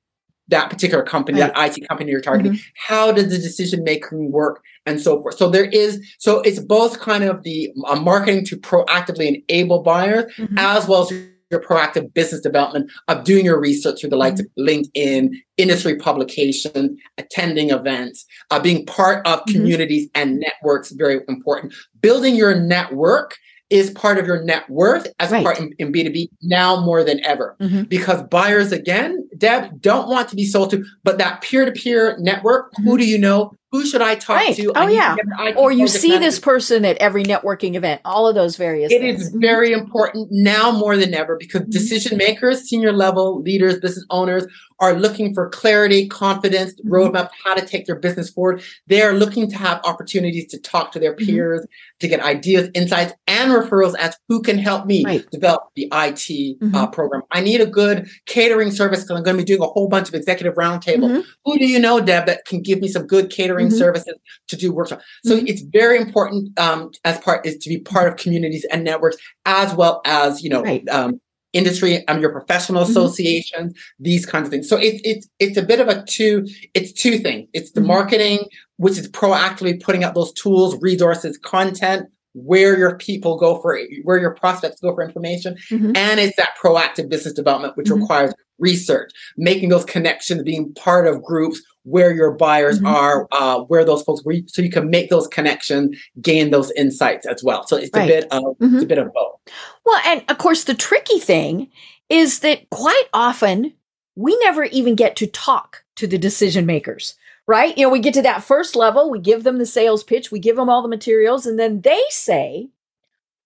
that 0.49 0.69
particular 0.69 1.03
company, 1.03 1.39
right. 1.39 1.53
that 1.53 1.77
IT 1.77 1.87
company 1.87 2.11
you're 2.11 2.21
targeting. 2.21 2.53
Mm-hmm. 2.53 2.93
How 2.93 3.11
does 3.11 3.29
the 3.29 3.37
decision 3.37 3.83
making 3.83 4.31
work 4.31 4.63
and 4.89 4.99
so 4.99 5.21
forth? 5.21 5.37
So 5.37 5.49
there 5.49 5.65
is, 5.65 6.01
so 6.19 6.41
it's 6.41 6.59
both 6.59 6.99
kind 6.99 7.23
of 7.23 7.43
the 7.43 7.71
uh, 7.87 7.99
marketing 7.99 8.45
to 8.45 8.57
proactively 8.57 9.43
enable 9.47 9.83
buyers 9.83 10.25
mm-hmm. 10.37 10.57
as 10.57 10.87
well 10.87 11.03
as 11.03 11.11
your 11.51 11.61
proactive 11.61 12.13
business 12.13 12.41
development 12.41 12.91
of 13.07 13.23
doing 13.23 13.45
your 13.45 13.59
research 13.59 14.01
through 14.01 14.09
the 14.09 14.17
likes 14.17 14.41
mm-hmm. 14.41 14.61
of 14.61 14.67
LinkedIn, 14.67 15.31
industry 15.57 15.95
publication, 15.95 16.97
attending 17.17 17.71
events, 17.71 18.25
uh, 18.51 18.59
being 18.59 18.85
part 18.85 19.25
of 19.25 19.39
mm-hmm. 19.39 19.53
communities 19.53 20.09
and 20.15 20.39
networks, 20.39 20.91
very 20.91 21.21
important. 21.27 21.73
Building 22.01 22.35
your 22.35 22.55
network 22.55 23.35
is 23.69 23.91
part 23.91 24.17
of 24.17 24.25
your 24.25 24.43
net 24.43 24.67
worth 24.69 25.07
as 25.19 25.31
right. 25.31 25.43
part 25.43 25.59
in, 25.59 25.71
in, 25.77 25.91
B2B 25.91 26.29
now 26.41 26.83
more 26.83 27.03
than 27.03 27.23
ever. 27.23 27.55
Mm-hmm. 27.59 27.83
Because 27.83 28.23
buyers, 28.23 28.71
again, 28.71 29.27
Deb, 29.37 29.79
don't 29.79 30.09
want 30.09 30.27
to 30.29 30.35
be 30.35 30.45
sold 30.45 30.71
to, 30.71 30.83
but 31.03 31.19
that 31.19 31.41
peer 31.41 31.65
to 31.65 31.71
peer 31.71 32.17
network, 32.19 32.71
mm-hmm. 32.73 32.83
who 32.83 32.97
do 32.97 33.05
you 33.05 33.17
know? 33.17 33.53
Who 33.71 33.85
should 33.85 34.01
I 34.01 34.15
talk 34.15 34.37
right. 34.37 34.55
to? 34.55 34.71
Oh, 34.75 34.87
yeah. 34.87 35.15
or 35.55 35.71
you 35.71 35.87
see 35.87 36.09
message. 36.09 36.21
this 36.21 36.39
person 36.39 36.85
at 36.85 36.97
every 36.97 37.23
networking 37.23 37.75
event, 37.75 38.01
all 38.03 38.27
of 38.27 38.33
those 38.33 38.55
various 38.55 38.91
It 38.91 39.01
things. 39.01 39.27
is 39.27 39.35
very 39.35 39.73
important 39.73 40.29
now 40.31 40.71
more 40.71 40.97
than 40.97 41.13
ever 41.13 41.37
because 41.37 41.61
mm-hmm. 41.61 41.69
decision 41.69 42.17
makers, 42.17 42.61
senior 42.63 42.91
level 42.91 43.41
leaders, 43.41 43.79
business 43.79 44.05
owners 44.09 44.47
are 44.79 44.93
looking 44.93 45.33
for 45.33 45.49
clarity, 45.49 46.07
confidence, 46.07 46.73
mm-hmm. 46.73 46.93
roadmap, 46.93 47.29
how 47.43 47.53
to 47.53 47.65
take 47.65 47.85
their 47.85 47.95
business 47.95 48.29
forward. 48.29 48.63
They 48.87 49.01
are 49.01 49.13
looking 49.13 49.49
to 49.49 49.57
have 49.57 49.81
opportunities 49.83 50.47
to 50.47 50.59
talk 50.59 50.91
to 50.93 50.99
their 50.99 51.15
mm-hmm. 51.15 51.25
peers, 51.25 51.61
mm-hmm. 51.61 51.99
to 51.99 52.07
get 52.07 52.19
ideas, 52.21 52.69
insights, 52.73 53.13
and 53.27 53.51
referrals 53.51 53.95
as 53.97 54.17
who 54.27 54.41
can 54.41 54.57
help 54.57 54.85
me 54.85 55.03
right. 55.05 55.29
develop 55.31 55.63
the 55.75 55.85
IT 55.85 56.59
mm-hmm. 56.59 56.75
uh, 56.75 56.87
program. 56.87 57.23
I 57.31 57.41
need 57.41 57.61
a 57.61 57.65
good 57.65 58.07
catering 58.25 58.71
service 58.71 59.01
because 59.03 59.17
I'm 59.17 59.23
going 59.23 59.37
to 59.37 59.43
be 59.43 59.47
doing 59.47 59.61
a 59.61 59.67
whole 59.67 59.87
bunch 59.87 60.07
of 60.07 60.15
executive 60.15 60.55
roundtable. 60.55 61.09
Mm-hmm. 61.09 61.21
Who 61.45 61.57
do 61.57 61.65
you 61.65 61.79
know, 61.79 61.99
Deb, 61.99 62.25
that 62.27 62.45
can 62.45 62.61
give 62.61 62.79
me 62.79 62.87
some 62.87 63.05
good 63.05 63.29
catering 63.29 63.67
mm-hmm. 63.67 63.77
services 63.77 64.15
to 64.47 64.55
do 64.55 64.71
workshops? 64.71 65.03
So 65.25 65.35
it's 65.35 65.61
very 65.61 65.97
important 65.99 66.57
um, 66.59 66.91
as 67.03 67.19
part 67.19 67.45
is 67.45 67.57
to 67.57 67.69
be 67.69 67.79
part 67.79 68.07
of 68.07 68.17
communities 68.17 68.65
and 68.71 68.83
networks 68.83 69.17
as 69.45 69.73
well 69.73 70.01
as 70.05 70.43
you 70.43 70.49
know 70.49 70.63
right. 70.63 70.87
um, 70.89 71.19
industry 71.53 72.07
um, 72.07 72.21
your 72.21 72.31
professional 72.31 72.83
mm-hmm. 72.83 72.91
associations 72.91 73.73
these 73.99 74.25
kinds 74.25 74.45
of 74.45 74.51
things 74.51 74.69
so 74.69 74.77
it's 74.77 75.01
it's 75.03 75.27
it's 75.39 75.57
a 75.57 75.63
bit 75.63 75.79
of 75.79 75.87
a 75.87 76.03
two 76.03 76.45
it's 76.73 76.91
two 76.91 77.17
things 77.17 77.47
it's 77.53 77.71
the 77.71 77.79
mm-hmm. 77.79 77.87
marketing 77.87 78.39
which 78.77 78.97
is 78.97 79.09
proactively 79.09 79.81
putting 79.81 80.03
out 80.03 80.13
those 80.13 80.31
tools 80.33 80.79
resources 80.81 81.37
content 81.37 82.07
where 82.33 82.77
your 82.77 82.97
people 82.97 83.37
go 83.37 83.59
for 83.61 83.79
where 84.03 84.19
your 84.19 84.35
prospects 84.35 84.79
go 84.79 84.93
for 84.93 85.03
information 85.03 85.55
mm-hmm. 85.71 85.91
and 85.95 86.19
it's 86.19 86.35
that 86.37 86.51
proactive 86.61 87.09
business 87.09 87.33
development 87.33 87.75
which 87.75 87.87
mm-hmm. 87.87 88.01
requires 88.01 88.33
research 88.59 89.11
making 89.37 89.69
those 89.69 89.85
connections 89.85 90.43
being 90.43 90.73
part 90.73 91.07
of 91.07 91.23
groups 91.23 91.61
where 91.83 92.13
your 92.13 92.31
buyers 92.31 92.77
mm-hmm. 92.77 92.87
are 92.87 93.27
uh, 93.31 93.59
where 93.61 93.85
those 93.85 94.03
folks 94.03 94.23
where 94.23 94.35
you, 94.35 94.43
so 94.47 94.61
you 94.61 94.69
can 94.69 94.89
make 94.89 95.09
those 95.09 95.27
connections 95.27 95.97
gain 96.21 96.51
those 96.51 96.71
insights 96.71 97.25
as 97.25 97.43
well 97.43 97.65
so 97.65 97.77
it's 97.77 97.89
right. 97.93 98.03
a 98.03 98.07
bit 98.07 98.23
of 98.31 98.43
it's 98.59 98.61
a 98.61 98.65
mm-hmm. 98.65 98.85
bit 98.85 98.97
of 98.97 99.11
both 99.13 99.39
well 99.85 100.01
and 100.05 100.23
of 100.29 100.37
course 100.37 100.63
the 100.65 100.73
tricky 100.73 101.19
thing 101.19 101.69
is 102.09 102.39
that 102.39 102.69
quite 102.69 103.05
often 103.13 103.73
we 104.15 104.37
never 104.39 104.65
even 104.65 104.95
get 104.95 105.15
to 105.15 105.27
talk 105.27 105.83
to 105.95 106.07
the 106.07 106.17
decision 106.17 106.65
makers 106.65 107.15
right? 107.49 107.75
You 107.79 107.87
know, 107.87 107.89
we 107.89 107.99
get 107.99 108.13
to 108.13 108.21
that 108.21 108.43
first 108.43 108.75
level, 108.75 109.09
we 109.09 109.17
give 109.17 109.43
them 109.43 109.57
the 109.57 109.65
sales 109.65 110.03
pitch, 110.03 110.31
we 110.31 110.37
give 110.37 110.55
them 110.55 110.69
all 110.69 110.83
the 110.83 110.87
materials, 110.87 111.47
and 111.47 111.57
then 111.57 111.81
they 111.81 111.99
say, 112.09 112.69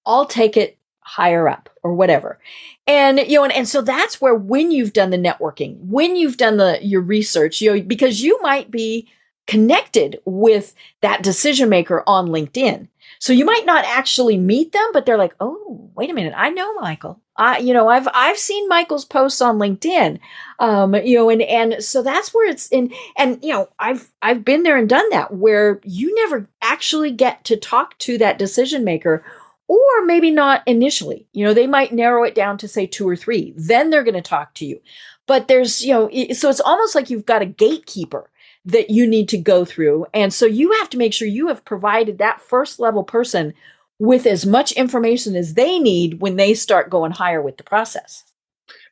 I'll 0.06 0.26
take 0.26 0.58
it 0.58 0.78
higher 1.04 1.48
up 1.48 1.70
or 1.84 1.94
whatever. 1.94 2.40
And 2.88 3.20
you 3.20 3.38
know, 3.38 3.44
and, 3.44 3.54
and 3.54 3.68
so 3.68 3.82
that's 3.82 4.22
where 4.22 4.36
when 4.36 4.72
you've 4.72 4.94
done 4.94 5.10
the 5.10 5.18
networking, 5.18 5.78
when 5.80 6.16
you've 6.16 6.38
done 6.38 6.58
the 6.58 6.80
your 6.82 7.02
research, 7.02 7.62
you 7.62 7.76
know, 7.76 7.82
because 7.82 8.22
you 8.22 8.42
might 8.42 8.72
be 8.72 9.08
connected 9.48 10.20
with 10.26 10.74
that 11.02 11.22
decision 11.22 11.70
maker 11.70 12.04
on 12.08 12.28
LinkedIn. 12.28 12.88
So 13.20 13.34
you 13.34 13.46
might 13.46 13.66
not 13.66 13.86
actually 13.86 14.38
meet 14.38 14.72
them, 14.72 14.90
but 14.94 15.06
they're 15.06 15.18
like, 15.18 15.36
"Oh, 15.40 15.92
wait 15.96 16.10
a 16.10 16.14
minute, 16.14 16.34
I 16.36 16.50
know 16.50 16.74
Michael. 16.76 17.22
I, 17.36 17.58
you 17.58 17.74
know, 17.74 17.88
I've 17.88 18.08
I've 18.14 18.38
seen 18.38 18.68
Michael's 18.70 19.06
posts 19.06 19.42
on 19.42 19.58
LinkedIn, 19.58 20.20
um, 20.60 20.94
you 20.96 21.18
know, 21.18 21.30
and 21.30 21.42
and 21.42 21.84
so 21.84 22.04
that's 22.04 22.34
where 22.34 22.50
it's 22.50 22.68
in, 22.68 22.94
and 23.18 23.40
you 23.44 23.52
know, 23.52 23.70
I've 23.80 24.12
I've 24.22 24.46
been 24.46 24.64
there 24.64 24.78
and 24.78 24.88
done 24.88 25.10
that 25.10 25.34
where 25.34 25.82
you 25.84 26.14
never 26.16 26.48
actually 26.62 27.12
get 27.12 27.44
to 27.46 27.58
talk 27.58 27.98
to 28.00 28.18
that 28.20 28.38
decision 28.38 28.84
maker, 28.84 29.24
or 29.68 30.06
maybe 30.06 30.32
not 30.32 30.62
initially. 30.68 31.28
You 31.34 31.46
know, 31.46 31.54
they 31.54 31.68
might 31.68 31.94
narrow 31.94 32.24
it 32.24 32.36
down 32.36 32.58
to 32.60 32.68
say 32.68 32.86
two 32.86 33.08
or 33.08 33.16
three, 33.16 33.54
then 33.56 33.90
they're 33.90 34.04
going 34.04 34.14
to 34.16 34.22
talk 34.22 34.54
to 34.56 34.66
you. 34.66 34.80
But 35.26 35.48
there's, 35.48 35.82
you 35.84 35.94
know, 35.94 36.10
so 36.34 36.50
it's 36.50 36.60
almost 36.60 36.96
like 36.96 37.10
you've 37.10 37.26
got 37.26 37.42
a 37.42 37.46
gatekeeper 37.46 38.30
that 38.66 38.90
you 38.90 39.08
need 39.08 39.30
to 39.30 39.38
go 39.38 39.66
through. 39.66 40.06
And 40.14 40.34
so 40.34 40.46
you 40.46 40.72
have 40.74 40.90
to 40.92 40.98
make 40.98 41.14
sure 41.14 41.28
you 41.28 41.48
have 41.48 41.66
provided 41.66 42.18
that 42.18 42.42
first 42.42 42.80
level 42.80 43.04
person 43.04 43.54
with 44.00 44.26
as 44.26 44.46
much 44.46 44.72
information 44.74 45.36
as 45.36 45.54
they 45.54 45.80
need 45.80 46.22
when 46.22 46.36
they 46.36 46.54
start 46.54 46.90
going 46.90 47.12
higher 47.12 47.42
with 47.42 47.58
the 47.58 47.64
process. 47.64 48.24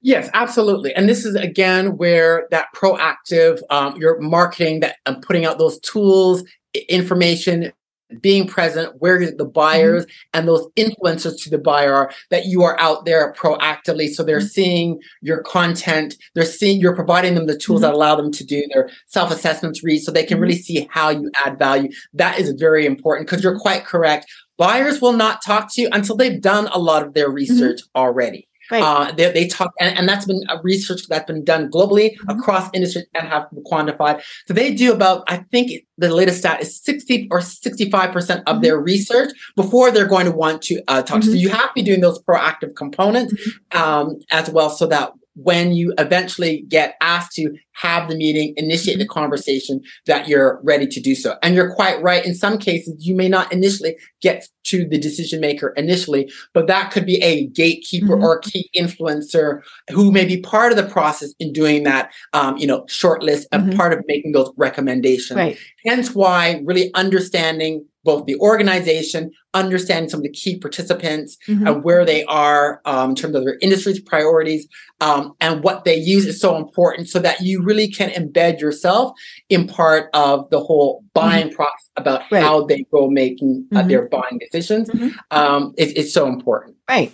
Yes, 0.02 0.30
absolutely. 0.34 0.94
And 0.94 1.08
this 1.08 1.26
is 1.26 1.36
again 1.36 1.98
where 1.98 2.48
that 2.52 2.68
proactive, 2.76 3.62
um, 3.70 3.98
your 3.98 4.20
marketing, 4.20 4.80
that 4.82 4.98
um, 5.06 5.22
putting 5.22 5.46
out 5.46 5.58
those 5.58 5.80
tools, 5.80 6.44
information, 6.90 7.72
being 8.20 8.48
present 8.48 8.96
where 9.00 9.32
the 9.32 9.46
buyers 9.46 10.06
mm-hmm. 10.06 10.40
and 10.40 10.48
those 10.48 10.68
influencers 10.78 11.42
to 11.42 11.50
the 11.50 11.58
buyer 11.58 11.94
are 11.94 12.12
that 12.30 12.46
you 12.46 12.64
are 12.64 12.80
out 12.80 13.06
there 13.06 13.34
proactively 13.34 14.08
so 14.08 14.24
they're 14.24 14.40
mm-hmm. 14.40 14.48
seeing 14.48 15.00
your 15.22 15.42
content 15.44 16.16
they're 16.36 16.46
seeing 16.46 16.80
you're 16.80 16.96
providing 16.96 17.36
them 17.36 17.48
the 17.48 17.58
tools 17.58 17.82
mm-hmm. 17.82 17.92
that 17.92 17.96
allow 17.96 18.16
them 18.16 18.32
to 18.32 18.46
do 18.46 18.64
their 18.74 18.90
self-assessments 19.08 19.84
read 19.84 20.00
so 20.00 20.12
they 20.12 20.26
can 20.26 20.40
really 20.40 20.56
mm-hmm. 20.56 20.62
see 20.62 20.88
how 20.92 21.10
you 21.10 21.30
add 21.46 21.58
value 21.58 21.90
that 22.14 22.40
is 22.40 22.52
very 22.58 22.86
important 22.86 23.28
because 23.28 23.44
you're 23.44 23.60
quite 23.60 23.86
correct 23.86 24.26
buyers 24.58 25.02
will 25.02 25.14
not 25.14 25.42
talk 25.46 25.72
to 25.72 25.82
you 25.82 25.90
until 25.92 26.16
they've 26.16 26.42
done 26.42 26.68
a 26.74 26.80
lot 26.80 27.06
of 27.06 27.14
their 27.14 27.28
mm-hmm. 27.28 27.36
research 27.36 27.80
already 27.96 28.48
Right. 28.72 28.82
Uh, 28.82 29.12
they, 29.12 29.32
they 29.34 29.48
talk, 29.48 29.74
and, 29.80 29.98
and, 29.98 30.08
that's 30.08 30.26
been 30.26 30.42
a 30.48 30.62
research 30.62 31.08
that's 31.10 31.26
been 31.26 31.44
done 31.44 31.70
globally 31.70 32.16
mm-hmm. 32.16 32.40
across 32.40 32.70
industries 32.74 33.06
and 33.14 33.28
have 33.28 33.48
quantified. 33.70 34.22
So 34.48 34.54
they 34.54 34.74
do 34.74 34.94
about, 34.94 35.26
I 35.28 35.38
think 35.52 35.84
the 35.98 36.10
latest 36.14 36.40
stat 36.40 36.62
is 36.62 36.82
60 36.82 37.28
or 37.32 37.40
65% 37.40 38.16
of 38.16 38.16
mm-hmm. 38.16 38.62
their 38.62 38.80
research 38.80 39.32
before 39.58 39.92
they're 39.92 40.08
going 40.08 40.26
to 40.26 40.32
want 40.32 40.62
to 40.64 40.82
uh, 40.88 41.02
talk. 41.02 41.20
Mm-hmm. 41.20 41.32
So 41.32 41.36
you 41.36 41.50
have 41.50 41.68
to 41.68 41.74
be 41.76 41.84
doing 41.84 42.00
those 42.00 42.22
proactive 42.24 42.76
components 42.76 43.34
mm-hmm. 43.34 43.78
um, 43.78 44.20
as 44.32 44.50
well 44.50 44.70
so 44.70 44.88
that 44.88 45.12
when 45.36 45.72
you 45.72 45.94
eventually 45.98 46.66
get 46.68 46.96
asked 47.02 47.34
to 47.34 47.56
have 47.74 48.10
the 48.10 48.16
meeting, 48.16 48.54
initiate 48.58 48.98
the 48.98 49.06
mm-hmm. 49.06 49.14
conversation, 49.20 49.82
that 50.06 50.28
you're 50.28 50.60
ready 50.64 50.86
to 50.86 51.00
do 51.00 51.16
so. 51.16 51.38
And 51.42 51.56
you're 51.56 51.74
quite 51.74 52.02
right. 52.02 52.26
In 52.26 52.36
some 52.36 52.58
cases, 52.58 52.96
you 53.00 53.16
may 53.16 53.30
not 53.30 53.52
initially 53.52 53.96
get 54.22 54.48
to 54.66 54.88
the 54.88 54.98
decision 54.98 55.40
maker 55.40 55.74
initially, 55.78 56.32
but 56.54 56.68
that 56.68 56.92
could 56.92 57.06
be 57.06 57.22
a 57.24 57.48
gatekeeper 57.48 58.16
mm-hmm. 58.16 58.24
or 58.24 58.40
key 58.40 58.70
influencer 58.78 59.62
who 59.90 60.12
may 60.12 60.26
be 60.26 60.42
part 60.42 60.72
of 60.72 60.78
the 60.78 60.88
process 60.88 61.34
in 61.40 61.54
doing 61.54 61.84
that, 61.84 62.12
um, 62.34 62.58
you 62.58 62.68
know, 62.68 62.82
shortlist 62.84 63.46
and 63.52 63.64
mm-hmm. 63.64 63.78
part 63.78 63.94
of 63.94 64.04
making 64.08 64.34
those 64.34 64.52
recommendations. 64.58 65.38
Right. 65.38 65.58
Hence 65.86 66.14
why 66.14 66.62
really 66.66 66.94
understanding 66.94 67.86
both 68.04 68.26
the 68.26 68.36
organization, 68.38 69.32
understanding 69.54 70.10
some 70.10 70.20
of 70.20 70.24
the 70.24 70.30
key 70.30 70.58
participants 70.58 71.38
mm-hmm. 71.48 71.68
and 71.68 71.84
where 71.84 72.06
they 72.06 72.24
are 72.26 72.82
um, 72.86 73.12
in 73.12 73.16
terms 73.16 73.36
of 73.36 73.44
their 73.44 73.58
industry's 73.62 74.00
priorities 74.00 74.68
um, 75.02 75.34
and 75.42 75.64
what 75.64 75.84
they 75.84 75.96
use 75.96 76.26
is 76.26 76.40
so 76.40 76.56
important 76.58 77.10
so 77.10 77.20
that 77.20 77.42
you 77.42 77.62
really 77.62 77.88
can 77.88 78.10
embed 78.12 78.60
yourself 78.60 79.18
in 79.50 79.68
part 79.68 80.10
of 80.14 80.50
the 80.52 80.60
whole 80.60 81.04
buying 81.14 81.48
mm-hmm. 81.48 81.56
process 81.56 81.90
about 81.98 82.22
right. 82.32 82.44
how 82.44 82.66
they 82.66 82.86
go 82.92 83.10
making 83.10 83.68
uh, 83.72 83.80
mm-hmm. 83.80 83.88
their 83.88 84.08
buying 84.08 84.40
decisions. 84.40 84.90
Mm-hmm. 84.90 85.10
Um, 85.32 85.74
it, 85.78 85.98
it's 85.98 86.14
so 86.14 86.28
important. 86.28 86.78
Right. 86.90 87.12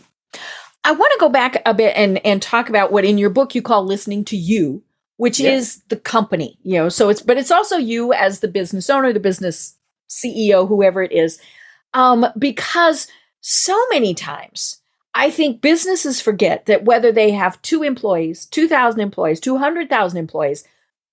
I 0.84 0.92
want 0.92 1.12
to 1.14 1.20
go 1.20 1.30
back 1.30 1.62
a 1.66 1.74
bit 1.74 1.94
and, 1.96 2.26
and 2.26 2.42
talk 2.42 2.70
about 2.70 2.92
what 2.92 3.04
in 3.04 3.18
your 3.18 3.30
book 3.30 3.56
you 3.56 3.62
call 3.62 3.84
listening 3.84 4.24
to 4.26 4.38
you, 4.38 4.84
which 5.18 5.40
yes. 5.40 5.62
is 5.62 5.84
the 5.90 5.98
company, 5.98 6.58
you 6.64 6.78
know, 6.78 6.90
so 6.90 7.10
it's, 7.10 7.22
but 7.22 7.38
it's 7.38 7.52
also 7.52 7.78
you 7.78 8.14
as 8.14 8.40
the 8.40 8.48
business 8.48 8.90
owner, 8.90 9.12
the 9.12 9.20
business 9.20 9.77
CEO, 10.10 10.68
whoever 10.68 11.02
it 11.02 11.12
is, 11.12 11.40
um, 11.94 12.26
because 12.38 13.08
so 13.42 13.80
many 13.90 14.14
times 14.14 14.82
I 15.14 15.32
think 15.32 15.62
businesses 15.62 16.22
forget 16.22 16.68
that 16.68 16.86
whether 16.86 17.12
they 17.12 17.32
have 17.32 17.62
two 17.64 17.82
employees, 17.82 18.46
2,000 18.46 19.00
employees, 19.00 19.40
200,000 19.40 20.20
employees, 20.20 20.64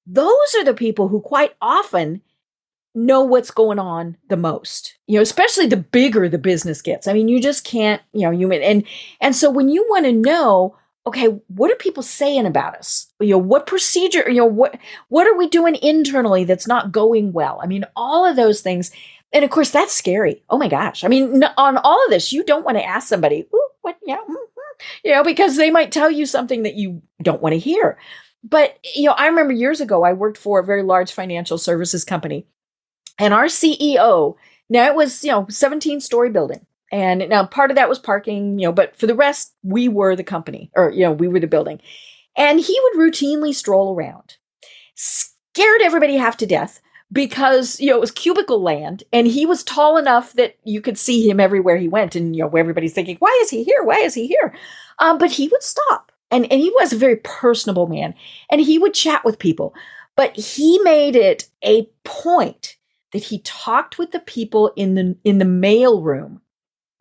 those 0.07 0.55
are 0.59 0.65
the 0.65 0.75
people 0.75 1.09
who 1.09 1.21
quite 1.21 1.55
often 1.63 2.21
know 2.95 3.23
what's 3.23 3.51
going 3.51 3.79
on 3.79 4.17
the 4.29 4.37
most 4.37 4.95
you 5.09 5.17
know 5.17 5.23
especially 5.23 5.67
the 5.67 5.77
bigger 5.77 6.29
the 6.29 6.39
business 6.39 6.81
gets. 6.81 7.09
I 7.09 7.13
mean 7.13 7.27
you 7.29 7.43
just 7.43 7.65
can't 7.65 8.01
you 8.13 8.21
know 8.23 8.31
you 8.31 8.53
and 8.53 8.85
and 9.21 9.35
so 9.35 9.51
when 9.51 9.69
you 9.69 9.85
want 9.89 10.05
to 10.05 10.13
know 10.13 10.77
okay 11.07 11.27
what 11.49 11.71
are 11.71 11.77
people 11.77 12.03
saying 12.03 12.47
about 12.47 12.77
us? 12.77 13.13
You 13.21 13.31
know 13.31 13.39
what 13.39 13.67
procedure 13.67 14.29
you 14.29 14.39
know 14.39 14.47
what 14.47 14.79
what 15.09 15.27
are 15.27 15.37
we 15.37 15.49
doing 15.49 15.77
internally 15.83 16.45
that's 16.45 16.67
not 16.67 16.93
going 16.93 17.33
well? 17.33 17.61
I 17.63 17.67
mean 17.67 17.85
all 17.97 18.25
of 18.25 18.37
those 18.37 18.61
things. 18.61 18.91
And 19.33 19.45
of 19.45 19.51
course 19.51 19.71
that's 19.71 19.95
scary. 19.95 20.43
Oh 20.49 20.59
my 20.59 20.69
gosh. 20.69 21.05
I 21.05 21.09
mean 21.09 21.43
on 21.57 21.79
all 21.79 22.05
of 22.05 22.11
this 22.11 22.33
you 22.33 22.45
don't 22.45 22.65
want 22.65 22.79
to 22.79 22.85
ask 22.87 23.09
somebody 23.09 23.47
what 23.83 23.97
yeah 24.07 24.17
mm-hmm, 24.17 24.35
you 25.05 25.13
know 25.13 25.25
because 25.25 25.57
they 25.57 25.71
might 25.71 25.93
tell 25.93 26.11
you 26.11 26.27
something 26.27 26.63
that 26.63 26.75
you 26.75 27.03
don't 27.23 27.43
want 27.43 27.53
to 27.53 27.59
hear. 27.59 27.99
But 28.43 28.79
you 28.95 29.05
know 29.05 29.13
i 29.13 29.27
remember 29.27 29.55
years 29.55 29.81
ago 29.81 30.05
i 30.05 30.13
worked 30.13 30.37
for 30.37 30.61
a 30.61 30.65
very 30.65 30.83
large 30.83 31.13
financial 31.13 31.57
services 31.57 32.05
company 32.05 32.47
and 33.19 33.33
our 33.33 33.45
CEO, 33.45 34.35
now 34.69 34.87
it 34.87 34.95
was, 34.95 35.23
you 35.25 35.31
know, 35.31 35.47
17 35.49 36.01
story 36.01 36.31
building. 36.31 36.67
And 36.95 37.29
now 37.29 37.45
part 37.45 37.73
of 37.73 37.75
that 37.75 37.89
was 37.89 37.99
parking, 37.99 38.57
you 38.57 38.69
know, 38.69 38.73
but 38.73 38.95
for 38.95 39.09
the 39.09 39.17
rest, 39.17 39.53
we 39.65 39.89
were 39.89 40.15
the 40.15 40.23
company 40.23 40.71
or, 40.77 40.93
you 40.93 41.01
know, 41.01 41.11
we 41.11 41.27
were 41.27 41.41
the 41.41 41.49
building. 41.49 41.81
And 42.37 42.61
he 42.61 42.81
would 42.85 43.03
routinely 43.03 43.53
stroll 43.53 43.97
around, 43.97 44.37
scared 44.95 45.81
everybody 45.83 46.17
half 46.17 46.37
to 46.37 46.47
death 46.47 46.81
because, 47.11 47.81
you 47.81 47.91
know, 47.91 47.97
it 47.97 48.01
was 48.01 48.13
cubicle 48.13 48.63
land 48.63 49.03
and 49.13 49.27
he 49.27 49.45
was 49.45 49.65
tall 49.65 49.97
enough 49.97 50.35
that 50.35 50.55
you 50.63 50.81
could 50.81 50.97
see 50.97 51.29
him 51.29 51.41
everywhere 51.41 51.77
he 51.77 51.89
went. 51.89 52.15
And, 52.15 52.37
you 52.37 52.45
know, 52.45 52.51
everybody's 52.51 52.95
thinking, 52.95 53.17
why 53.19 53.37
is 53.43 53.51
he 53.51 53.65
here? 53.65 53.83
Why 53.83 53.97
is 53.97 54.15
he 54.15 54.29
here? 54.29 54.55
Um, 55.01 55.19
but 55.19 55.33
he 55.33 55.49
would 55.49 55.65
stop. 55.65 56.13
And, 56.31 56.45
and 56.45 56.61
he 56.61 56.71
was 56.79 56.93
a 56.93 56.97
very 56.97 57.17
personable 57.17 57.89
man 57.89 58.15
and 58.53 58.61
he 58.61 58.79
would 58.79 58.95
chat 58.95 59.25
with 59.25 59.41
people. 59.41 59.75
But 60.15 60.37
he 60.37 60.79
made 60.85 61.17
it 61.17 61.49
a 61.65 61.89
point 62.05 62.77
that 63.11 63.25
he 63.25 63.41
talked 63.41 63.99
with 63.99 64.13
the 64.13 64.21
people 64.21 64.73
in 64.77 64.95
the 64.95 65.17
in 65.25 65.39
the 65.39 65.45
mail 65.45 66.01
room 66.01 66.41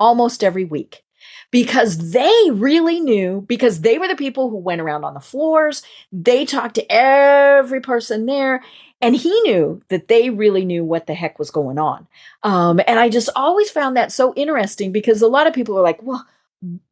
almost 0.04 0.44
every 0.44 0.66
week 0.66 1.02
because 1.50 2.12
they 2.12 2.50
really 2.52 3.00
knew 3.00 3.46
because 3.48 3.82
they 3.82 3.98
were 3.98 4.08
the 4.08 4.18
people 4.18 4.50
who 4.50 4.58
went 4.58 4.82
around 4.82 5.06
on 5.06 5.14
the 5.14 5.22
floors. 5.22 5.82
They 6.12 6.46
talked 6.46 6.76
to 6.76 6.92
every 6.92 7.80
person 7.80 8.26
there 8.26 8.62
and 9.02 9.16
he 9.16 9.32
knew 9.42 9.82
that 9.88 10.10
they 10.10 10.30
really 10.30 10.66
knew 10.66 10.84
what 10.84 11.08
the 11.08 11.14
heck 11.14 11.40
was 11.40 11.52
going 11.52 11.80
on. 11.80 12.08
Um, 12.44 12.82
and 12.86 13.00
i 13.00 13.08
just 13.08 13.30
always 13.36 13.70
found 13.70 13.96
that 13.96 14.12
so 14.12 14.34
interesting 14.36 14.92
because 14.92 15.22
a 15.22 15.28
lot 15.28 15.48
of 15.48 15.54
people 15.54 15.78
are 15.78 15.84
like 15.84 16.04
well 16.04 16.26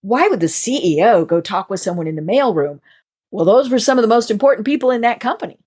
why 0.01 0.27
would 0.27 0.39
the 0.39 0.47
ceo 0.47 1.27
go 1.27 1.41
talk 1.41 1.69
with 1.69 1.79
someone 1.79 2.07
in 2.07 2.15
the 2.15 2.21
mailroom? 2.21 2.79
Well 3.31 3.45
those 3.45 3.69
were 3.69 3.79
some 3.79 3.97
of 3.97 4.03
the 4.03 4.15
most 4.15 4.31
important 4.31 4.65
people 4.65 4.91
in 4.91 5.01
that 5.01 5.19
company 5.19 5.57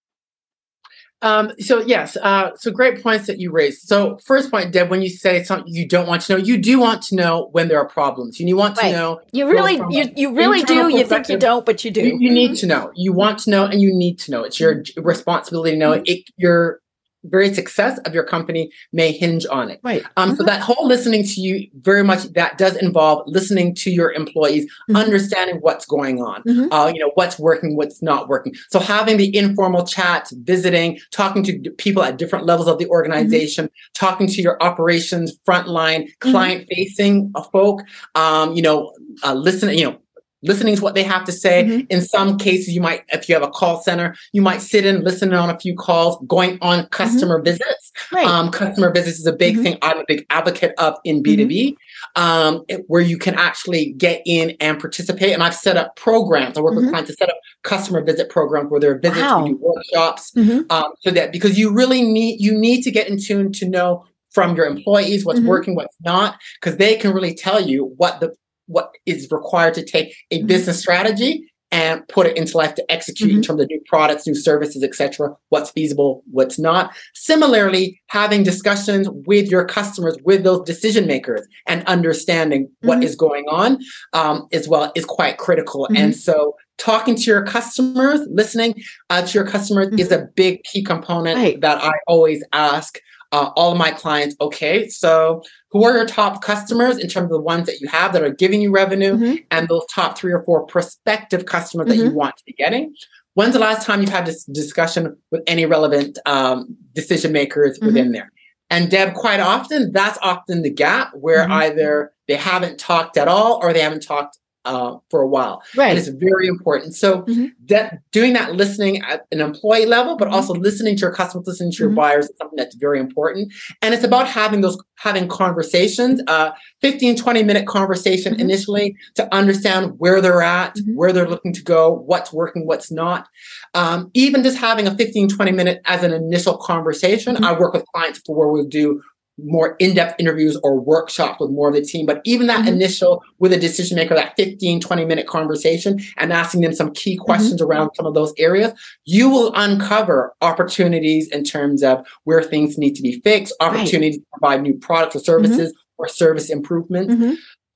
um, 1.22 1.52
so 1.58 1.80
yes, 1.80 2.16
uh, 2.16 2.50
so 2.56 2.70
great 2.70 3.02
points 3.02 3.26
that 3.26 3.40
you 3.40 3.50
raised. 3.50 3.82
So 3.82 4.18
first 4.24 4.50
point, 4.50 4.72
Deb, 4.72 4.90
when 4.90 5.00
you 5.00 5.08
say 5.08 5.42
something 5.42 5.72
you 5.72 5.88
don't 5.88 6.06
want 6.06 6.22
to 6.22 6.34
know, 6.34 6.38
you 6.38 6.58
do 6.58 6.78
want 6.78 7.02
to 7.04 7.16
know 7.16 7.48
when 7.52 7.68
there 7.68 7.78
are 7.78 7.88
problems. 7.88 8.38
and 8.40 8.48
You 8.48 8.56
want 8.56 8.76
right. 8.76 8.90
to 8.90 8.96
know. 8.96 9.20
You 9.32 9.48
really, 9.48 9.80
you, 9.90 10.10
you 10.16 10.36
really 10.36 10.62
do. 10.62 10.88
You 10.88 11.04
think 11.04 11.28
you 11.28 11.38
don't, 11.38 11.64
but 11.64 11.84
you 11.84 11.90
do. 11.90 12.02
You, 12.02 12.18
you 12.18 12.30
need 12.30 12.56
to 12.56 12.66
know. 12.66 12.92
You 12.94 13.12
want 13.12 13.38
to 13.40 13.50
know, 13.50 13.64
and 13.64 13.80
you 13.80 13.94
need 13.94 14.18
to 14.20 14.30
know. 14.30 14.44
It's 14.44 14.60
your 14.60 14.82
responsibility 14.96 15.72
to 15.72 15.78
know. 15.78 15.92
Mm-hmm. 15.92 16.02
It, 16.06 16.30
your 16.36 16.80
very 17.24 17.52
success 17.52 17.98
of 18.00 18.14
your 18.14 18.24
company 18.24 18.70
may 18.92 19.12
hinge 19.12 19.46
on 19.50 19.70
it. 19.70 19.80
Right. 19.82 20.04
Um, 20.16 20.30
mm-hmm. 20.30 20.36
So 20.36 20.44
that 20.44 20.60
whole 20.60 20.86
listening 20.86 21.24
to 21.24 21.40
you 21.40 21.68
very 21.80 22.04
much 22.04 22.24
that 22.34 22.58
does 22.58 22.76
involve 22.76 23.22
listening 23.26 23.74
to 23.76 23.90
your 23.90 24.12
employees, 24.12 24.64
mm-hmm. 24.64 24.96
understanding 24.96 25.58
what's 25.60 25.86
going 25.86 26.22
on, 26.22 26.42
mm-hmm. 26.42 26.72
uh, 26.72 26.86
you 26.88 27.00
know, 27.00 27.10
what's 27.14 27.38
working, 27.38 27.76
what's 27.76 28.02
not 28.02 28.28
working. 28.28 28.54
So 28.70 28.78
having 28.78 29.16
the 29.16 29.34
informal 29.36 29.86
chats, 29.86 30.32
visiting, 30.32 30.98
talking 31.10 31.42
to 31.44 31.70
people 31.78 32.02
at 32.02 32.18
different 32.18 32.46
levels 32.46 32.68
of 32.68 32.78
the 32.78 32.84
mm-hmm. 32.84 32.92
organization, 32.92 33.70
talking 33.94 34.26
to 34.26 34.42
your 34.42 34.62
operations, 34.62 35.36
frontline, 35.46 36.04
mm-hmm. 36.04 36.30
client 36.30 36.68
facing 36.70 37.32
uh, 37.34 37.42
folk, 37.42 37.82
um, 38.14 38.54
you 38.54 38.62
know, 38.62 38.92
uh, 39.22 39.34
listening, 39.34 39.78
you 39.78 39.84
know, 39.84 39.98
listening 40.44 40.76
to 40.76 40.82
what 40.82 40.94
they 40.94 41.02
have 41.02 41.24
to 41.24 41.32
say. 41.32 41.64
Mm-hmm. 41.64 41.86
In 41.90 42.00
some 42.02 42.38
cases, 42.38 42.74
you 42.74 42.80
might, 42.80 43.04
if 43.08 43.28
you 43.28 43.34
have 43.34 43.42
a 43.42 43.50
call 43.50 43.82
center, 43.82 44.14
you 44.32 44.42
might 44.42 44.60
sit 44.60 44.86
in, 44.86 45.02
listen 45.02 45.32
on 45.34 45.50
a 45.50 45.58
few 45.58 45.74
calls, 45.74 46.22
going 46.28 46.58
on 46.60 46.80
mm-hmm. 46.80 46.88
customer 46.90 47.36
mm-hmm. 47.36 47.46
visits. 47.46 47.92
Right. 48.12 48.26
Um, 48.26 48.50
customer 48.50 48.92
visits 48.92 49.18
is 49.18 49.26
a 49.26 49.32
big 49.32 49.54
mm-hmm. 49.54 49.64
thing. 49.64 49.78
I'm 49.82 49.98
a 49.98 50.04
big 50.06 50.26
advocate 50.30 50.74
of 50.78 50.96
in 51.04 51.22
B2B, 51.22 51.76
mm-hmm. 52.16 52.22
um, 52.22 52.64
where 52.86 53.02
you 53.02 53.18
can 53.18 53.34
actually 53.34 53.92
get 53.92 54.22
in 54.26 54.56
and 54.60 54.78
participate. 54.78 55.32
And 55.32 55.42
I've 55.42 55.54
set 55.54 55.76
up 55.76 55.96
programs. 55.96 56.58
I 56.58 56.60
work 56.60 56.74
with 56.74 56.84
mm-hmm. 56.84 56.90
clients 56.90 57.10
to 57.10 57.16
set 57.16 57.28
up 57.28 57.36
customer 57.62 58.02
visit 58.02 58.28
programs 58.28 58.70
where 58.70 58.80
there 58.80 58.92
are 58.92 58.98
visits, 58.98 59.20
wow. 59.20 59.42
we 59.42 59.50
do 59.50 59.58
workshops, 59.60 60.32
um, 60.36 60.92
so 61.00 61.10
that 61.10 61.32
because 61.32 61.58
you 61.58 61.72
really 61.72 62.02
need 62.02 62.40
you 62.40 62.56
need 62.58 62.82
to 62.82 62.90
get 62.90 63.08
in 63.08 63.18
tune 63.18 63.52
to 63.52 63.68
know 63.68 64.04
from 64.34 64.56
your 64.56 64.66
employees 64.66 65.24
what's 65.24 65.40
working, 65.40 65.76
what's 65.76 65.96
not, 66.04 66.36
because 66.60 66.76
they 66.76 66.96
can 66.96 67.12
really 67.12 67.34
tell 67.34 67.60
you 67.60 67.94
what 67.96 68.20
the 68.20 68.34
what 68.66 68.90
is 69.06 69.28
required 69.30 69.74
to 69.74 69.84
take 69.84 70.14
a 70.30 70.38
mm-hmm. 70.38 70.46
business 70.46 70.80
strategy 70.80 71.50
and 71.74 72.06
put 72.06 72.24
it 72.24 72.36
into 72.36 72.56
life 72.56 72.76
to 72.76 72.92
execute 72.92 73.30
mm-hmm. 73.30 73.38
in 73.38 73.42
terms 73.42 73.60
of 73.60 73.68
new 73.68 73.80
products, 73.86 74.28
new 74.28 74.34
services, 74.34 74.84
etc. 74.84 75.34
What's 75.48 75.72
feasible, 75.72 76.22
what's 76.30 76.56
not. 76.56 76.94
Similarly, 77.14 78.00
having 78.06 78.44
discussions 78.44 79.08
with 79.26 79.50
your 79.50 79.64
customers, 79.64 80.16
with 80.22 80.44
those 80.44 80.62
decision 80.62 81.08
makers, 81.08 81.44
and 81.66 81.84
understanding 81.86 82.66
mm-hmm. 82.66 82.88
what 82.88 83.02
is 83.02 83.16
going 83.16 83.46
on 83.48 83.80
um, 84.12 84.46
as 84.52 84.68
well 84.68 84.92
is 84.94 85.04
quite 85.04 85.38
critical. 85.38 85.86
Mm-hmm. 85.86 85.96
And 85.96 86.16
so, 86.16 86.54
talking 86.78 87.16
to 87.16 87.22
your 87.22 87.44
customers, 87.44 88.20
listening 88.30 88.80
uh, 89.10 89.26
to 89.26 89.38
your 89.38 89.46
customers 89.46 89.88
is 89.98 90.10
mm-hmm. 90.10 90.24
a 90.24 90.26
big 90.36 90.62
key 90.62 90.84
component 90.84 91.36
right. 91.36 91.60
that 91.60 91.82
I 91.82 91.92
always 92.06 92.44
ask 92.52 93.00
uh, 93.34 93.50
all 93.56 93.72
of 93.72 93.78
my 93.78 93.90
clients, 93.90 94.36
okay, 94.40 94.88
so 94.88 95.42
who 95.72 95.82
are 95.82 95.96
your 95.96 96.06
top 96.06 96.40
customers 96.40 96.98
in 96.98 97.08
terms 97.08 97.24
of 97.24 97.30
the 97.30 97.40
ones 97.40 97.66
that 97.66 97.80
you 97.80 97.88
have 97.88 98.12
that 98.12 98.22
are 98.22 98.32
giving 98.32 98.60
you 98.60 98.70
revenue 98.70 99.16
mm-hmm. 99.16 99.34
and 99.50 99.68
those 99.68 99.84
top 99.92 100.16
three 100.16 100.32
or 100.32 100.44
four 100.44 100.64
prospective 100.66 101.44
customers 101.44 101.86
mm-hmm. 101.86 101.90
that 101.90 101.96
you 101.96 102.10
mm-hmm. 102.10 102.18
want 102.18 102.36
to 102.36 102.44
be 102.46 102.52
getting? 102.52 102.94
When's 103.32 103.54
the 103.54 103.58
last 103.58 103.84
time 103.84 104.00
you've 104.00 104.10
had 104.10 104.24
this 104.24 104.44
discussion 104.44 105.16
with 105.32 105.42
any 105.48 105.66
relevant 105.66 106.16
um, 106.26 106.76
decision 106.92 107.32
makers 107.32 107.76
mm-hmm. 107.76 107.86
within 107.86 108.12
there? 108.12 108.30
And 108.70 108.88
Deb, 108.88 109.14
quite 109.14 109.40
often, 109.40 109.90
that's 109.90 110.18
often 110.22 110.62
the 110.62 110.70
gap 110.70 111.10
where 111.14 111.42
mm-hmm. 111.42 111.52
either 111.54 112.12
they 112.28 112.36
haven't 112.36 112.78
talked 112.78 113.16
at 113.16 113.26
all 113.26 113.58
or 113.60 113.72
they 113.72 113.80
haven't 113.80 114.04
talked 114.04 114.38
uh, 114.64 114.96
for 115.10 115.20
a 115.20 115.28
while. 115.28 115.62
Right. 115.76 115.90
And 115.90 115.98
it's 115.98 116.08
very 116.08 116.46
important. 116.46 116.94
So 116.94 117.22
mm-hmm. 117.22 117.46
that 117.66 117.98
doing 118.12 118.32
that 118.34 118.54
listening 118.54 119.02
at 119.02 119.26
an 119.30 119.40
employee 119.40 119.86
level, 119.86 120.16
but 120.16 120.26
mm-hmm. 120.26 120.34
also 120.34 120.54
listening 120.54 120.96
to 120.96 121.00
your 121.02 121.12
customers, 121.12 121.46
listening 121.46 121.72
to 121.72 121.78
your 121.78 121.88
mm-hmm. 121.88 121.96
buyers 121.96 122.26
is 122.26 122.36
something 122.38 122.56
that's 122.56 122.74
very 122.76 122.98
important. 122.98 123.52
And 123.82 123.94
it's 123.94 124.04
about 124.04 124.26
having 124.26 124.60
those 124.60 124.78
having 124.96 125.28
conversations, 125.28 126.22
uh 126.28 126.52
15, 126.80 127.16
20 127.16 127.42
minute 127.42 127.66
conversation 127.66 128.32
mm-hmm. 128.32 128.40
initially 128.40 128.96
to 129.16 129.34
understand 129.34 129.94
where 129.98 130.20
they're 130.20 130.42
at, 130.42 130.74
mm-hmm. 130.76 130.94
where 130.94 131.12
they're 131.12 131.28
looking 131.28 131.52
to 131.52 131.62
go, 131.62 131.92
what's 131.92 132.32
working, 132.32 132.66
what's 132.66 132.90
not. 132.90 133.28
Um, 133.74 134.10
even 134.14 134.42
just 134.42 134.58
having 134.58 134.86
a 134.86 134.96
15, 134.96 135.28
20 135.28 135.52
minute 135.52 135.82
as 135.84 136.02
an 136.02 136.12
initial 136.12 136.56
conversation. 136.56 137.34
Mm-hmm. 137.34 137.44
I 137.44 137.58
work 137.58 137.74
with 137.74 137.84
clients 137.86 138.20
for 138.24 138.34
where 138.36 138.48
we'll 138.48 138.64
do 138.64 139.02
more 139.38 139.76
in-depth 139.78 140.18
interviews 140.20 140.56
or 140.62 140.80
workshops 140.80 141.40
with 141.40 141.50
more 141.50 141.68
of 141.68 141.74
the 141.74 141.82
team 141.82 142.06
but 142.06 142.20
even 142.24 142.46
that 142.46 142.60
mm-hmm. 142.60 142.74
initial 142.74 143.22
with 143.38 143.52
a 143.52 143.58
decision 143.58 143.96
maker 143.96 144.14
that 144.14 144.34
15 144.36 144.80
20 144.80 145.04
minute 145.04 145.26
conversation 145.26 145.98
and 146.18 146.32
asking 146.32 146.60
them 146.60 146.72
some 146.72 146.92
key 146.92 147.16
mm-hmm. 147.16 147.24
questions 147.24 147.60
mm-hmm. 147.60 147.70
around 147.70 147.90
some 147.94 148.06
of 148.06 148.14
those 148.14 148.32
areas 148.38 148.72
you 149.04 149.28
will 149.28 149.52
uncover 149.54 150.34
opportunities 150.40 151.28
in 151.28 151.42
terms 151.42 151.82
of 151.82 152.06
where 152.24 152.42
things 152.42 152.78
need 152.78 152.94
to 152.94 153.02
be 153.02 153.20
fixed 153.20 153.54
opportunities 153.60 154.16
right. 154.16 154.20
to 154.20 154.38
provide 154.38 154.62
new 154.62 154.74
products 154.74 155.16
or 155.16 155.20
services 155.20 155.70
mm-hmm. 155.70 155.94
or 155.98 156.08
service 156.08 156.50
improvements 156.50 157.14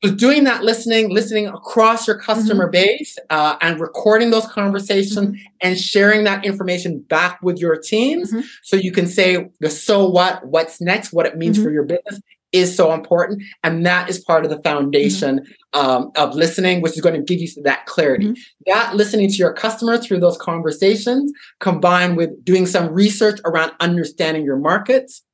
Doing 0.01 0.45
that 0.45 0.63
listening, 0.63 1.11
listening 1.11 1.49
across 1.49 2.07
your 2.07 2.21
customer 2.21 2.67
mm-hmm. 2.67 2.71
base, 2.71 3.19
uh, 3.31 3.57
and 3.61 3.81
recording 3.81 4.31
those 4.31 4.47
conversations 4.47 5.17
mm-hmm. 5.17 5.35
and 5.61 5.77
sharing 5.77 6.23
that 6.23 6.45
information 6.45 7.01
back 7.01 7.43
with 7.43 7.59
your 7.59 7.77
teams, 7.77 8.31
mm-hmm. 8.31 8.47
so 8.63 8.77
you 8.77 8.93
can 8.93 9.09
say 9.09 9.51
the 9.59 9.69
so 9.69 10.09
what, 10.09 10.47
what's 10.47 10.81
next, 10.81 11.13
what 11.13 11.27
it 11.27 11.37
means 11.37 11.57
for 11.57 11.65
mm-hmm. 11.65 11.75
your 11.75 11.83
business 11.83 12.21
is 12.53 12.77
so 12.77 12.93
important, 12.93 13.43
and 13.65 13.85
that 13.85 14.09
is 14.09 14.21
part 14.21 14.45
of 14.45 14.51
the 14.51 14.63
foundation 14.63 15.41
mm-hmm. 15.41 15.81
um, 15.81 16.13
of 16.15 16.33
listening, 16.33 16.81
which 16.81 16.93
is 16.93 17.01
going 17.01 17.17
to 17.17 17.23
give 17.23 17.41
you 17.41 17.49
that 17.65 17.85
clarity. 17.87 18.27
Mm-hmm. 18.27 18.43
That 18.67 18.95
listening 18.95 19.29
to 19.29 19.35
your 19.35 19.53
customer 19.53 19.99
through 19.99 20.21
those 20.21 20.39
conversations, 20.39 21.33
combined 21.59 22.17
with 22.17 22.45
doing 22.45 22.67
some 22.67 22.93
research 22.95 23.41
around 23.45 23.73
understanding 23.81 24.45
your 24.45 24.59
markets, 24.59 25.25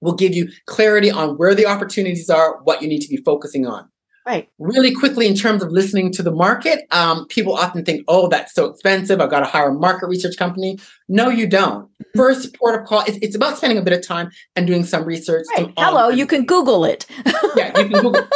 will 0.00 0.16
give 0.16 0.34
you 0.34 0.50
clarity 0.66 1.12
on 1.12 1.36
where 1.36 1.54
the 1.54 1.66
opportunities 1.66 2.28
are, 2.28 2.60
what 2.64 2.82
you 2.82 2.88
need 2.88 3.02
to 3.02 3.08
be 3.08 3.18
focusing 3.18 3.66
on. 3.66 3.88
Right. 4.26 4.48
Really 4.58 4.94
quickly, 4.94 5.26
in 5.26 5.34
terms 5.34 5.62
of 5.62 5.70
listening 5.72 6.12
to 6.12 6.22
the 6.22 6.30
market, 6.30 6.80
um, 6.90 7.26
people 7.28 7.54
often 7.54 7.84
think, 7.84 8.04
oh, 8.06 8.28
that's 8.28 8.54
so 8.54 8.66
expensive. 8.66 9.20
I've 9.20 9.30
got 9.30 9.40
to 9.40 9.46
hire 9.46 9.70
a 9.70 9.74
market 9.74 10.06
research 10.08 10.36
company. 10.36 10.78
No, 11.08 11.28
you 11.30 11.46
don't. 11.46 11.84
Mm-hmm. 11.84 12.18
First 12.18 12.56
call—it's 12.58 13.18
it's 13.22 13.34
about 13.34 13.56
spending 13.56 13.78
a 13.78 13.82
bit 13.82 13.92
of 13.94 14.06
time 14.06 14.30
and 14.56 14.66
doing 14.66 14.84
some 14.84 15.04
research. 15.04 15.46
Right. 15.56 15.72
Hello, 15.76 16.08
you 16.10 16.26
can 16.26 16.44
Google 16.44 16.84
it. 16.84 17.06
yeah, 17.56 17.68
you 17.78 17.88
can 17.88 17.92
Google 18.02 18.28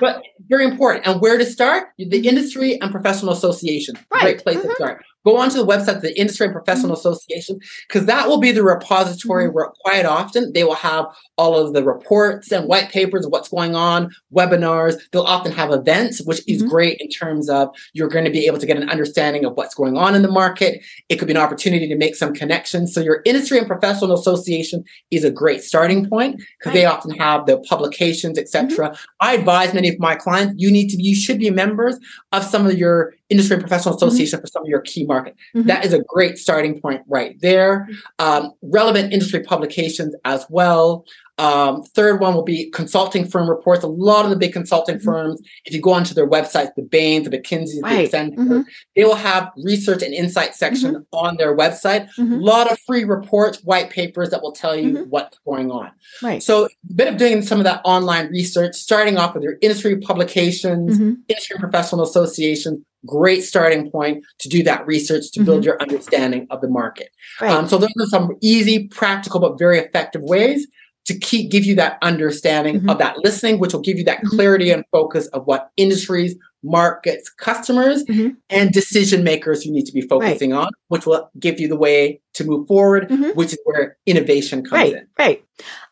but 0.00 0.22
very 0.48 0.64
important. 0.64 1.06
And 1.06 1.20
where 1.20 1.38
to 1.38 1.44
start? 1.46 1.88
The 1.98 2.26
industry 2.28 2.80
and 2.80 2.90
professional 2.90 3.32
association. 3.32 3.96
Right. 4.12 4.22
Great 4.22 4.42
place 4.42 4.56
Mhm. 4.58 4.68
to 4.68 4.74
start. 4.74 5.04
Go 5.26 5.36
onto 5.36 5.58
the 5.58 5.66
website 5.66 5.96
of 5.96 6.02
the 6.02 6.18
Industry 6.18 6.46
and 6.46 6.54
Professional 6.54 6.94
Association 6.94 7.58
because 7.88 8.06
that 8.06 8.28
will 8.28 8.38
be 8.38 8.52
the 8.52 8.62
repository 8.62 9.48
Mhm. 9.48 9.52
where 9.52 9.66
quite 9.84 10.06
often 10.06 10.52
they 10.52 10.64
will 10.64 10.74
have 10.74 11.06
all 11.36 11.56
of 11.58 11.74
the 11.74 11.82
reports 11.82 12.52
and 12.52 12.66
white 12.68 12.88
papers 12.90 13.26
of 13.26 13.32
what's 13.32 13.48
going 13.48 13.74
on, 13.74 14.10
webinars. 14.34 14.96
They'll 15.12 15.22
often 15.22 15.52
have 15.52 15.70
events, 15.72 16.22
which 16.22 16.42
is 16.46 16.62
Mhm. 16.62 16.68
great 16.68 17.00
in 17.00 17.08
terms 17.08 17.50
of 17.50 17.68
you're 17.94 18.08
going 18.08 18.24
to 18.24 18.30
be 18.30 18.46
able 18.46 18.58
to 18.58 18.66
get 18.66 18.76
an 18.76 18.88
understanding 18.88 19.44
of 19.44 19.54
what's 19.56 19.74
going 19.74 19.96
on 19.96 20.14
in 20.14 20.22
the 20.22 20.30
market. 20.30 20.80
It 21.08 21.16
could 21.16 21.26
be 21.28 21.34
an 21.34 21.40
opportunity 21.40 21.88
to 21.88 21.96
make 21.96 22.14
some 22.14 22.32
connections. 22.32 22.94
So 22.94 23.00
your 23.00 23.20
Industry 23.24 23.58
and 23.58 23.66
Professional 23.66 24.12
Association 24.12 24.84
is 25.10 25.24
a 25.24 25.30
great 25.30 25.62
starting 25.62 26.08
point 26.08 26.40
because 26.58 26.72
they 26.72 26.84
often 26.86 27.10
have 27.12 27.46
the 27.46 27.58
publications, 27.58 28.38
etc. 28.38 28.96
I 29.20 29.34
advise 29.34 29.74
many 29.74 29.88
of 29.88 29.98
my 29.98 30.14
clients 30.14 30.54
you 30.56 30.70
need 30.70 30.88
to 30.90 31.02
you 31.02 31.14
should 31.14 31.38
be 31.38 31.50
members 31.50 31.96
of 32.32 32.44
some 32.44 32.66
of 32.66 32.78
your 32.78 33.14
industry 33.30 33.54
and 33.54 33.62
professional 33.62 33.94
association 33.94 34.40
for 34.40 34.46
some 34.46 34.62
of 34.62 34.68
your 34.68 34.80
key 34.80 35.04
market. 35.04 35.34
Mhm. 35.54 35.66
That 35.66 35.84
is 35.84 35.92
a 35.92 36.00
great 36.00 36.38
starting 36.38 36.80
point 36.80 37.02
right 37.08 37.36
there. 37.40 37.88
Um, 38.18 38.52
relevant 38.62 39.12
industry 39.12 39.40
publications 39.40 40.14
as 40.24 40.46
well. 40.48 41.04
Um, 41.38 41.84
third 41.94 42.20
one 42.20 42.34
will 42.34 42.42
be 42.42 42.68
consulting 42.70 43.24
firm 43.24 43.48
reports. 43.48 43.84
A 43.84 43.88
lot 43.88 44.24
of 44.24 44.30
the 44.30 44.36
big 44.36 44.52
consulting 44.52 44.96
Mhm. 44.96 45.04
firms, 45.04 45.40
if 45.64 45.72
you 45.72 45.80
go 45.80 45.92
onto 45.92 46.12
their 46.12 46.28
websites, 46.28 46.74
the 46.74 46.82
Bains, 46.82 47.28
the 47.28 47.38
McKinsey, 47.38 47.76
the 47.76 47.80
Right. 47.82 48.10
Accenture, 48.10 48.34
Mhm. 48.36 48.64
they 48.96 49.04
will 49.04 49.14
have 49.14 49.50
research 49.62 50.02
and 50.02 50.12
insight 50.12 50.56
section 50.56 51.06
on 51.12 51.36
their 51.36 51.56
website. 51.56 52.08
A 52.18 52.20
Mhm. 52.22 52.42
lot 52.42 52.70
of 52.70 52.78
free 52.86 53.04
reports, 53.04 53.62
white 53.62 53.88
papers 53.90 54.30
that 54.30 54.42
will 54.42 54.52
tell 54.52 54.74
you 54.76 54.92
Mhm. 54.92 55.06
what's 55.10 55.38
going 55.46 55.70
on. 55.70 55.90
Right. 56.22 56.42
So, 56.42 56.64
a 56.64 56.68
bit 56.94 57.06
of 57.06 57.16
doing 57.16 57.42
some 57.42 57.58
of 57.58 57.64
that 57.64 57.82
online 57.84 58.26
research, 58.30 58.74
starting 58.74 59.16
off 59.16 59.34
with 59.34 59.44
your 59.44 59.58
industry 59.60 59.96
publications, 59.98 60.98
Mhm. 60.98 61.18
industry 61.28 61.56
professional 61.60 62.02
associations, 62.02 62.80
great 63.06 63.44
starting 63.44 63.88
point 63.92 64.24
to 64.40 64.48
do 64.48 64.64
that 64.64 64.84
research 64.88 65.30
to 65.32 65.42
build 65.44 65.64
your 65.64 65.80
understanding 65.80 66.48
of 66.50 66.60
the 66.60 66.68
market. 66.68 67.10
Right. 67.40 67.52
Um, 67.52 67.68
so, 67.68 67.78
those 67.78 67.90
are 68.00 68.06
some 68.06 68.30
easy, 68.40 68.88
practical, 68.88 69.38
but 69.38 69.56
very 69.56 69.78
effective 69.78 70.22
ways 70.22 70.66
to 71.08 71.18
keep 71.18 71.50
give 71.50 71.64
you 71.64 71.74
that 71.74 71.98
understanding 72.02 72.80
Mhm. 72.80 72.90
of 72.92 72.98
that 72.98 73.16
listening, 73.24 73.58
which 73.58 73.72
will 73.72 73.80
give 73.80 73.98
you 73.98 74.04
that 74.04 74.22
Mhm. 74.22 74.28
clarity 74.30 74.70
and 74.70 74.84
focus 74.92 75.26
of 75.28 75.46
what 75.46 75.70
industries, 75.78 76.36
markets, 76.62 77.30
customers, 77.30 78.04
Mhm. 78.04 78.36
and 78.50 78.72
decision 78.72 79.24
makers 79.24 79.64
you 79.64 79.72
need 79.72 79.86
to 79.86 79.92
be 79.92 80.02
focusing 80.02 80.52
on, 80.52 80.68
which 80.88 81.06
will 81.06 81.30
give 81.40 81.58
you 81.58 81.66
the 81.66 81.76
way 81.76 82.20
to 82.34 82.44
move 82.44 82.66
forward, 82.68 83.08
Mhm. 83.08 83.34
which 83.36 83.52
is 83.54 83.58
where 83.64 83.96
innovation 84.06 84.62
comes 84.62 84.72
right 84.82 84.92
in. 84.92 85.06
right 85.18 85.44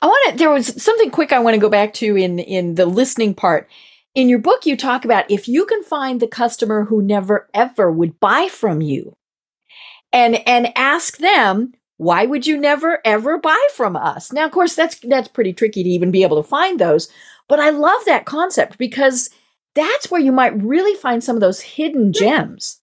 i 0.02 0.06
want 0.06 0.32
to 0.32 0.38
there 0.38 0.50
was 0.50 0.66
something 0.80 1.10
quick 1.10 1.32
i 1.32 1.38
want 1.38 1.54
to 1.54 1.60
go 1.60 1.68
back 1.68 1.92
to 1.94 2.16
in 2.16 2.38
in 2.38 2.74
the 2.76 2.86
listening 2.86 3.34
part 3.34 3.68
in 4.14 4.28
your 4.28 4.38
book 4.38 4.64
you 4.66 4.76
talk 4.76 5.04
about 5.04 5.28
if 5.30 5.48
you 5.48 5.64
can 5.66 5.82
find 5.82 6.20
the 6.20 6.28
customer 6.28 6.84
who 6.84 7.02
never 7.02 7.48
ever 7.54 7.90
would 7.90 8.20
buy 8.20 8.48
from 8.48 8.80
you 8.80 9.12
and 10.12 10.36
and 10.46 10.68
ask 10.76 11.18
them 11.18 11.72
why 11.98 12.26
would 12.26 12.46
you 12.46 12.56
never 12.56 13.00
ever 13.04 13.38
buy 13.38 13.66
from 13.74 13.96
us? 13.96 14.32
Now 14.32 14.44
of 14.44 14.52
course 14.52 14.74
that's 14.74 14.98
that's 15.00 15.28
pretty 15.28 15.52
tricky 15.52 15.82
to 15.82 15.88
even 15.88 16.10
be 16.10 16.22
able 16.22 16.42
to 16.42 16.48
find 16.48 16.78
those 16.78 17.08
but 17.48 17.60
i 17.60 17.70
love 17.70 18.04
that 18.06 18.26
concept 18.26 18.78
because 18.78 19.30
that's 19.74 20.10
where 20.10 20.20
you 20.20 20.32
might 20.32 20.62
really 20.62 20.94
find 20.98 21.22
some 21.22 21.36
of 21.36 21.40
those 21.40 21.60
hidden 21.60 22.12
gems 22.12 22.80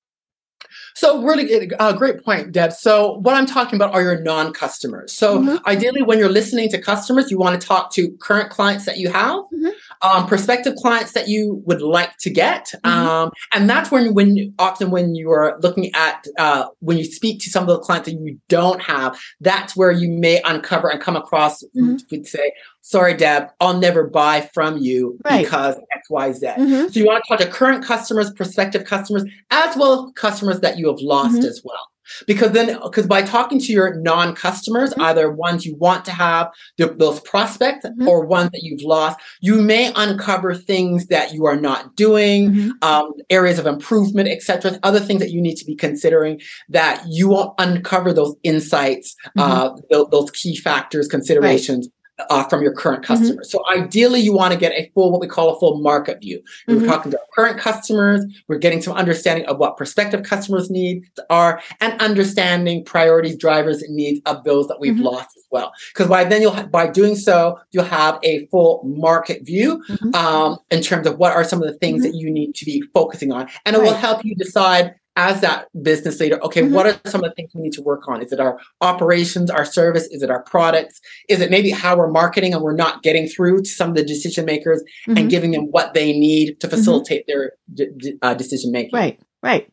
So, 0.95 1.23
really, 1.23 1.71
uh, 1.79 1.93
great 1.93 2.23
point, 2.23 2.51
Deb. 2.51 2.71
So, 2.73 3.19
what 3.19 3.36
I'm 3.36 3.45
talking 3.45 3.75
about 3.77 3.93
are 3.93 4.01
your 4.01 4.19
non 4.21 4.53
customers. 4.53 5.12
So, 5.13 5.39
Mhm. 5.39 5.65
ideally, 5.65 6.01
when 6.03 6.19
you're 6.19 6.29
listening 6.29 6.69
to 6.69 6.79
customers, 6.82 7.32
you 7.32 7.38
want 7.38 7.60
to 7.60 7.67
talk 7.67 7.91
to 7.93 8.12
current 8.19 8.49
clients 8.49 8.86
that 8.86 8.97
you 8.97 9.10
have, 9.10 9.39
Mhm. 9.53 9.71
um, 10.01 10.27
prospective 10.27 10.75
clients 10.75 11.13
that 11.13 11.27
you 11.27 11.62
would 11.65 11.82
like 11.82 12.15
to 12.19 12.29
get. 12.29 12.73
Mhm. 12.84 12.89
Um, 12.89 13.32
and 13.53 13.69
that's 13.69 13.89
when, 13.91 14.13
when 14.13 14.53
often 14.60 14.91
when 14.91 15.15
you 15.15 15.32
are 15.32 15.58
looking 15.62 15.93
at, 15.95 16.27
uh, 16.38 16.65
when 16.79 16.97
you 16.97 17.06
speak 17.06 17.39
to 17.41 17.49
some 17.49 17.63
of 17.63 17.69
the 17.69 17.79
clients 17.79 18.08
that 18.10 18.15
you 18.19 18.38
don't 18.49 18.82
have, 18.82 19.17
that's 19.41 19.75
where 19.75 19.91
you 19.91 20.10
may 20.10 20.41
uncover 20.45 20.89
and 20.89 21.01
come 21.01 21.15
across, 21.15 21.63
Mhm. 21.75 21.99
would 22.12 22.27
say, 22.27 22.51
sorry, 22.84 23.15
Deb, 23.15 23.48
I'll 23.60 23.78
never 23.80 24.04
buy 24.08 24.48
from 24.54 24.78
you 24.78 25.17
Right. 25.26 25.43
because 25.46 25.76
X, 25.91 26.10
Y, 26.10 26.32
Z. 26.34 26.48
Mhm. 26.60 26.93
So 26.93 27.00
you 27.00 27.06
want 27.06 27.24
to 27.24 27.28
talk 27.28 27.39
to 27.39 27.48
current 27.52 27.84
customers, 27.84 28.30
prospective 28.32 28.84
customers, 28.86 29.24
as 29.50 29.76
well 29.76 29.93
as 30.08 30.12
customers 30.15 30.60
that 30.60 30.78
you 30.78 30.88
have 30.89 31.00
lost 31.00 31.38
Mhm. 31.41 31.46
as 31.46 31.62
well. 31.63 31.88
Because 32.28 32.52
then, 32.52 32.78
because 32.84 33.08
by 33.08 33.22
talking 33.22 33.60
to 33.60 33.72
your 33.72 33.96
non-customers, 33.96 34.93
Mhm. 34.93 35.04
either 35.04 35.32
ones 35.32 35.65
you 35.65 35.78
want 35.78 36.04
to 36.04 36.12
have, 36.12 36.50
th- 36.78 36.91
those 36.98 37.22
prospects, 37.22 37.86
Mhm. 37.86 38.06
or 38.06 38.26
ones 38.26 38.50
that 38.52 38.60
you've 38.62 38.82
lost, 38.84 39.17
you 39.39 39.56
may 39.62 39.91
uncover 39.96 40.54
things 40.54 41.08
that 41.08 41.34
you 41.34 41.46
are 41.46 41.56
not 41.56 41.96
doing, 41.96 42.52
Mhm. 42.52 42.72
um, 42.82 43.13
areas 43.30 43.58
of 43.58 43.65
improvement, 43.65 44.28
etc. 44.28 44.78
Other 44.84 45.00
things 45.00 45.22
that 45.22 45.32
you 45.32 45.41
need 45.41 45.56
to 45.56 45.65
be 45.65 45.76
considering 45.76 46.41
that 46.67 47.02
you 47.08 47.30
won't 47.30 47.52
uncover 47.58 48.12
those 48.12 48.36
insights, 48.43 49.15
uh, 49.38 49.69
tho- 49.89 50.10
those 50.12 50.30
key 50.32 50.58
factors, 50.58 51.08
considerations. 51.08 51.88
Uh, 52.30 52.43
from 52.43 52.62
your 52.62 52.73
current 52.73 53.02
Mhm. 53.02 53.08
customers. 53.08 53.52
So 53.52 53.63
ideally, 53.76 54.19
you 54.19 54.34
want 54.34 54.54
to 54.54 54.60
get 54.60 54.71
a 54.73 54.91
full, 54.93 55.12
what 55.12 55.19
we 55.19 55.26
call 55.28 55.49
a 55.56 55.60
full 55.60 55.80
market 55.82 56.19
view. 56.21 56.41
We're 56.67 56.76
Mhm. 56.76 56.86
talking 56.88 57.12
to 57.12 57.17
our 57.17 57.26
current 57.36 57.60
customers. 57.60 58.23
We're 58.47 58.60
getting 58.60 58.84
some 58.84 58.93
understanding 58.93 59.47
of 59.47 59.58
what 59.58 59.78
prospective 59.78 60.21
customers' 60.21 60.69
needs 60.69 61.08
are, 61.32 61.60
and 61.82 61.99
understanding 61.99 62.86
priorities, 62.86 63.36
drivers, 63.36 63.82
and 63.82 63.95
needs 63.95 64.21
of 64.28 64.43
those 64.43 64.67
that 64.67 64.80
we've 64.80 64.93
Mhm. 64.93 65.04
lost 65.06 65.30
as 65.36 65.43
well. 65.52 65.71
Because 65.91 66.08
by 66.08 66.23
then, 66.23 66.43
you'll 66.43 66.52
ha- 66.52 66.67
by 66.71 66.86
doing 66.86 67.15
so, 67.15 67.58
you'll 67.71 67.84
have 67.86 68.19
a 68.21 68.45
full 68.52 68.84
market 68.86 69.43
view 69.43 69.82
Mhm. 69.89 70.15
um, 70.15 70.60
in 70.69 70.82
terms 70.84 71.08
of 71.08 71.17
what 71.17 71.34
are 71.34 71.43
some 71.43 71.63
of 71.63 71.67
the 71.67 71.78
things 71.80 72.04
that 72.04 72.13
you 72.13 72.30
need 72.30 72.54
to 72.54 72.65
be 72.65 72.84
focusing 72.93 73.32
on, 73.32 73.47
and 73.65 73.76
it 73.76 73.82
will 73.82 73.93
help 73.95 74.23
you 74.23 74.36
decide. 74.36 74.93
As 75.15 75.41
that 75.41 75.67
business 75.84 76.19
leader, 76.19 76.39
okay, 76.43 76.62
Mhm. 76.63 76.71
what 76.71 76.88
are 76.88 76.99
some 77.06 77.23
of 77.23 77.30
the 77.30 77.36
things 77.36 77.52
we 77.54 77.62
need 77.62 77.73
to 77.73 77.84
work 77.84 78.08
on? 78.08 78.23
Is 78.23 78.32
it 78.32 78.39
our 78.39 78.58
operations, 78.82 79.52
our 79.52 79.63
service? 79.63 80.08
Is 80.08 80.23
it 80.23 80.32
our 80.32 80.41
products? 80.41 80.99
Is 81.30 81.39
it 81.39 81.52
maybe 81.52 81.69
how 81.69 81.95
we're 81.95 82.10
marketing 82.10 82.52
and 82.54 82.63
we're 82.63 82.76
not 82.76 83.04
getting 83.04 83.28
through 83.28 83.62
to 83.62 83.69
some 83.69 83.89
of 83.91 83.95
the 83.95 84.04
decision 84.04 84.43
makers 84.45 84.84
Mhm. 85.08 85.19
and 85.19 85.30
giving 85.30 85.52
them 85.52 85.65
what 85.69 85.93
they 85.93 86.13
need 86.13 86.60
to 86.62 86.67
facilitate 86.67 87.28
their 87.28 87.52
d- 87.71 87.89
d- 87.95 88.17
uh, 88.23 88.34
decision 88.34 88.71
making. 88.71 88.89
Right, 88.97 89.19
right. 89.43 89.69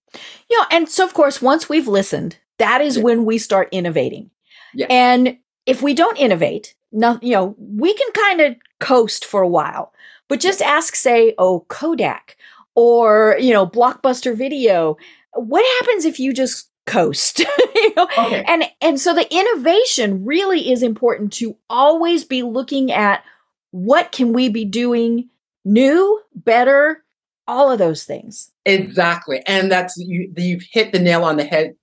You 0.50 0.59
know, 0.59 0.64
and 0.70 0.88
so 0.90 1.05
of 1.05 1.14
course, 1.14 1.40
once 1.40 1.70
we've 1.70 1.88
listened, 1.88 2.37
that 2.59 2.83
is 2.83 2.98
Yeah. 2.98 3.05
when 3.05 3.24
we 3.24 3.38
start 3.38 3.68
innovating. 3.72 4.29
Yeah. 4.74 4.88
And 4.90 5.38
if 5.64 5.81
we 5.81 5.94
don't 5.94 6.18
innovate, 6.18 6.74
no, 6.92 7.18
you 7.22 7.33
know, 7.33 7.55
we 7.59 7.94
can 7.94 8.12
kind 8.12 8.42
of 8.42 8.57
coast 8.79 9.24
for 9.24 9.40
a 9.40 9.48
while. 9.48 9.94
But 10.29 10.40
just 10.40 10.61
ask, 10.61 10.94
say, 10.96 11.35
oh, 11.38 11.64
Kodak 11.68 12.37
or 12.76 13.37
you 13.40 13.53
know, 13.53 13.66
Blockbuster 13.66 14.35
Video. 14.37 14.96
What 15.35 15.64
happens 15.81 16.05
if 16.05 16.19
you 16.19 16.33
just 16.33 16.71
coast? 16.87 17.38
you 17.75 17.95
know? 17.97 18.09
Okay. 18.19 18.45
And 18.47 18.64
and 18.81 19.01
so 19.01 19.14
the 19.14 19.33
innovation 19.33 20.25
really 20.25 20.71
is 20.71 20.83
important 20.83 21.33
to 21.35 21.57
always 21.69 22.25
be 22.25 22.43
looking 22.43 22.93
at 22.93 23.25
what 23.71 24.12
can 24.12 24.33
we 24.33 24.49
be 24.49 24.64
doing 24.64 25.29
new, 25.64 26.21
better, 26.35 27.05
all 27.47 27.71
of 27.71 27.79
those 27.79 28.05
things. 28.05 28.51
Exactly, 28.64 29.43
and 29.47 29.71
that's 29.71 29.97
you. 29.97 30.33
You've 30.37 30.64
hit 30.71 30.93
the 30.93 30.99
nail 30.99 31.25
on 31.25 31.37
the 31.37 31.45
head. 31.45 31.75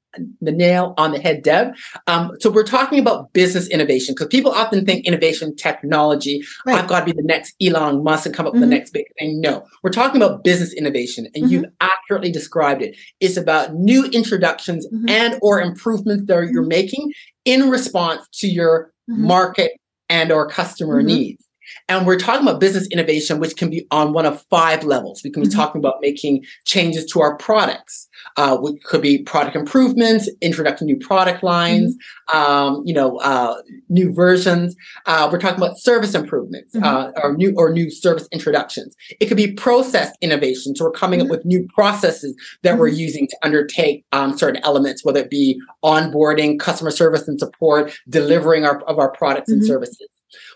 The 0.42 0.52
nail 0.52 0.94
on 0.98 1.12
the 1.12 1.20
head, 1.20 1.44
Deb. 1.44 1.74
Um, 2.08 2.32
so 2.40 2.50
we're 2.50 2.64
talking 2.64 3.00
about 3.00 3.34
business 3.34 3.68
innovation 3.68 4.14
because 4.16 4.28
people 4.28 4.52
often 4.52 4.86
think 4.86 5.06
innovation 5.06 5.56
technology. 5.56 6.44
Right. 6.66 6.78
I've 6.78 6.88
got 6.88 7.00
to 7.02 7.06
be 7.06 7.12
the 7.12 7.24
next 7.24 7.56
Elon 7.62 8.04
Musk 8.04 8.26
and 8.26 8.36
come 8.36 8.48
up 8.48 8.54
with 8.54 8.62
Mhm. 8.62 8.66
the 8.66 8.70
next 8.70 8.92
big 8.92 9.06
thing. 9.20 9.40
No, 9.42 9.64
we're 9.84 9.92
talking 9.92 10.22
about 10.22 10.44
business 10.44 10.74
innovation, 10.74 11.28
and 11.36 11.50
you've 11.52 11.66
accurately 11.82 12.32
described 12.32 12.82
it. 12.82 12.96
It's 13.20 13.38
about 13.38 13.76
new 13.76 14.06
introductions 14.06 14.88
Mhm. 14.92 15.10
and 15.10 15.40
or 15.42 15.62
improvements 15.62 16.26
that 16.28 16.50
you're 16.52 16.64
making 16.66 17.12
in 17.46 17.70
response 17.70 18.22
to 18.40 18.48
your 18.48 18.92
Mhm. 19.10 19.18
market 19.18 19.72
and 20.10 20.32
or 20.32 20.48
customer 20.48 21.02
needs. 21.02 21.44
And 21.90 22.06
we're 22.06 22.20
talking 22.20 22.48
about 22.48 22.60
business 22.60 22.88
innovation, 22.92 23.40
which 23.40 23.56
can 23.56 23.70
be 23.70 23.86
on 23.92 24.14
one 24.14 24.26
of 24.26 24.44
five 24.50 24.84
levels. 24.84 25.22
We 25.24 25.30
can 25.32 25.44
be 25.44 25.50
Mhm. 25.50 25.56
talking 25.56 25.80
about 25.80 25.96
making 26.02 26.46
changes 26.66 27.06
to 27.12 27.22
our 27.22 27.38
products. 27.38 28.08
Uh, 28.36 28.58
which 28.58 28.82
could 28.84 29.02
be 29.02 29.20
product 29.20 29.56
improvements, 29.56 30.28
introducing 30.42 30.88
new 30.88 30.98
product 30.98 31.44
lines, 31.44 31.96
um, 32.34 32.82
you 32.84 32.94
know, 32.94 33.18
uh, 33.20 33.62
new 33.90 34.12
versions. 34.12 34.76
Uh, 35.06 35.30
we're 35.32 35.40
talking 35.40 35.58
about 35.64 35.78
service 35.78 36.16
improvements 36.16 36.76
Mhm. 36.76 36.84
uh, 36.84 37.12
or 37.24 37.38
new 37.38 37.54
or 37.56 37.72
new 37.72 37.90
service 37.92 38.28
introductions. 38.32 38.96
It 39.20 39.28
could 39.28 39.38
be 39.38 39.52
process 39.52 40.12
innovation. 40.22 40.76
So 40.76 40.86
we're 40.86 40.92
coming 40.92 41.22
up 41.22 41.28
with 41.30 41.46
new 41.46 41.68
processes 41.76 42.36
that 42.64 42.78
we're 42.80 42.88
using 42.90 43.28
to 43.28 43.38
undertake 43.44 44.04
um, 44.12 44.36
certain 44.38 44.62
elements, 44.64 45.06
whether 45.06 45.20
it 45.20 45.30
be 45.30 45.60
onboarding, 45.86 46.60
customer 46.60 46.92
service 46.92 47.28
and 47.28 47.40
support, 47.40 47.94
delivering 48.10 48.66
our, 48.66 48.82
of 48.86 48.98
our 49.00 49.12
products 49.12 49.52
and 49.52 49.62
Mhm. 49.62 49.68
services. 49.68 50.08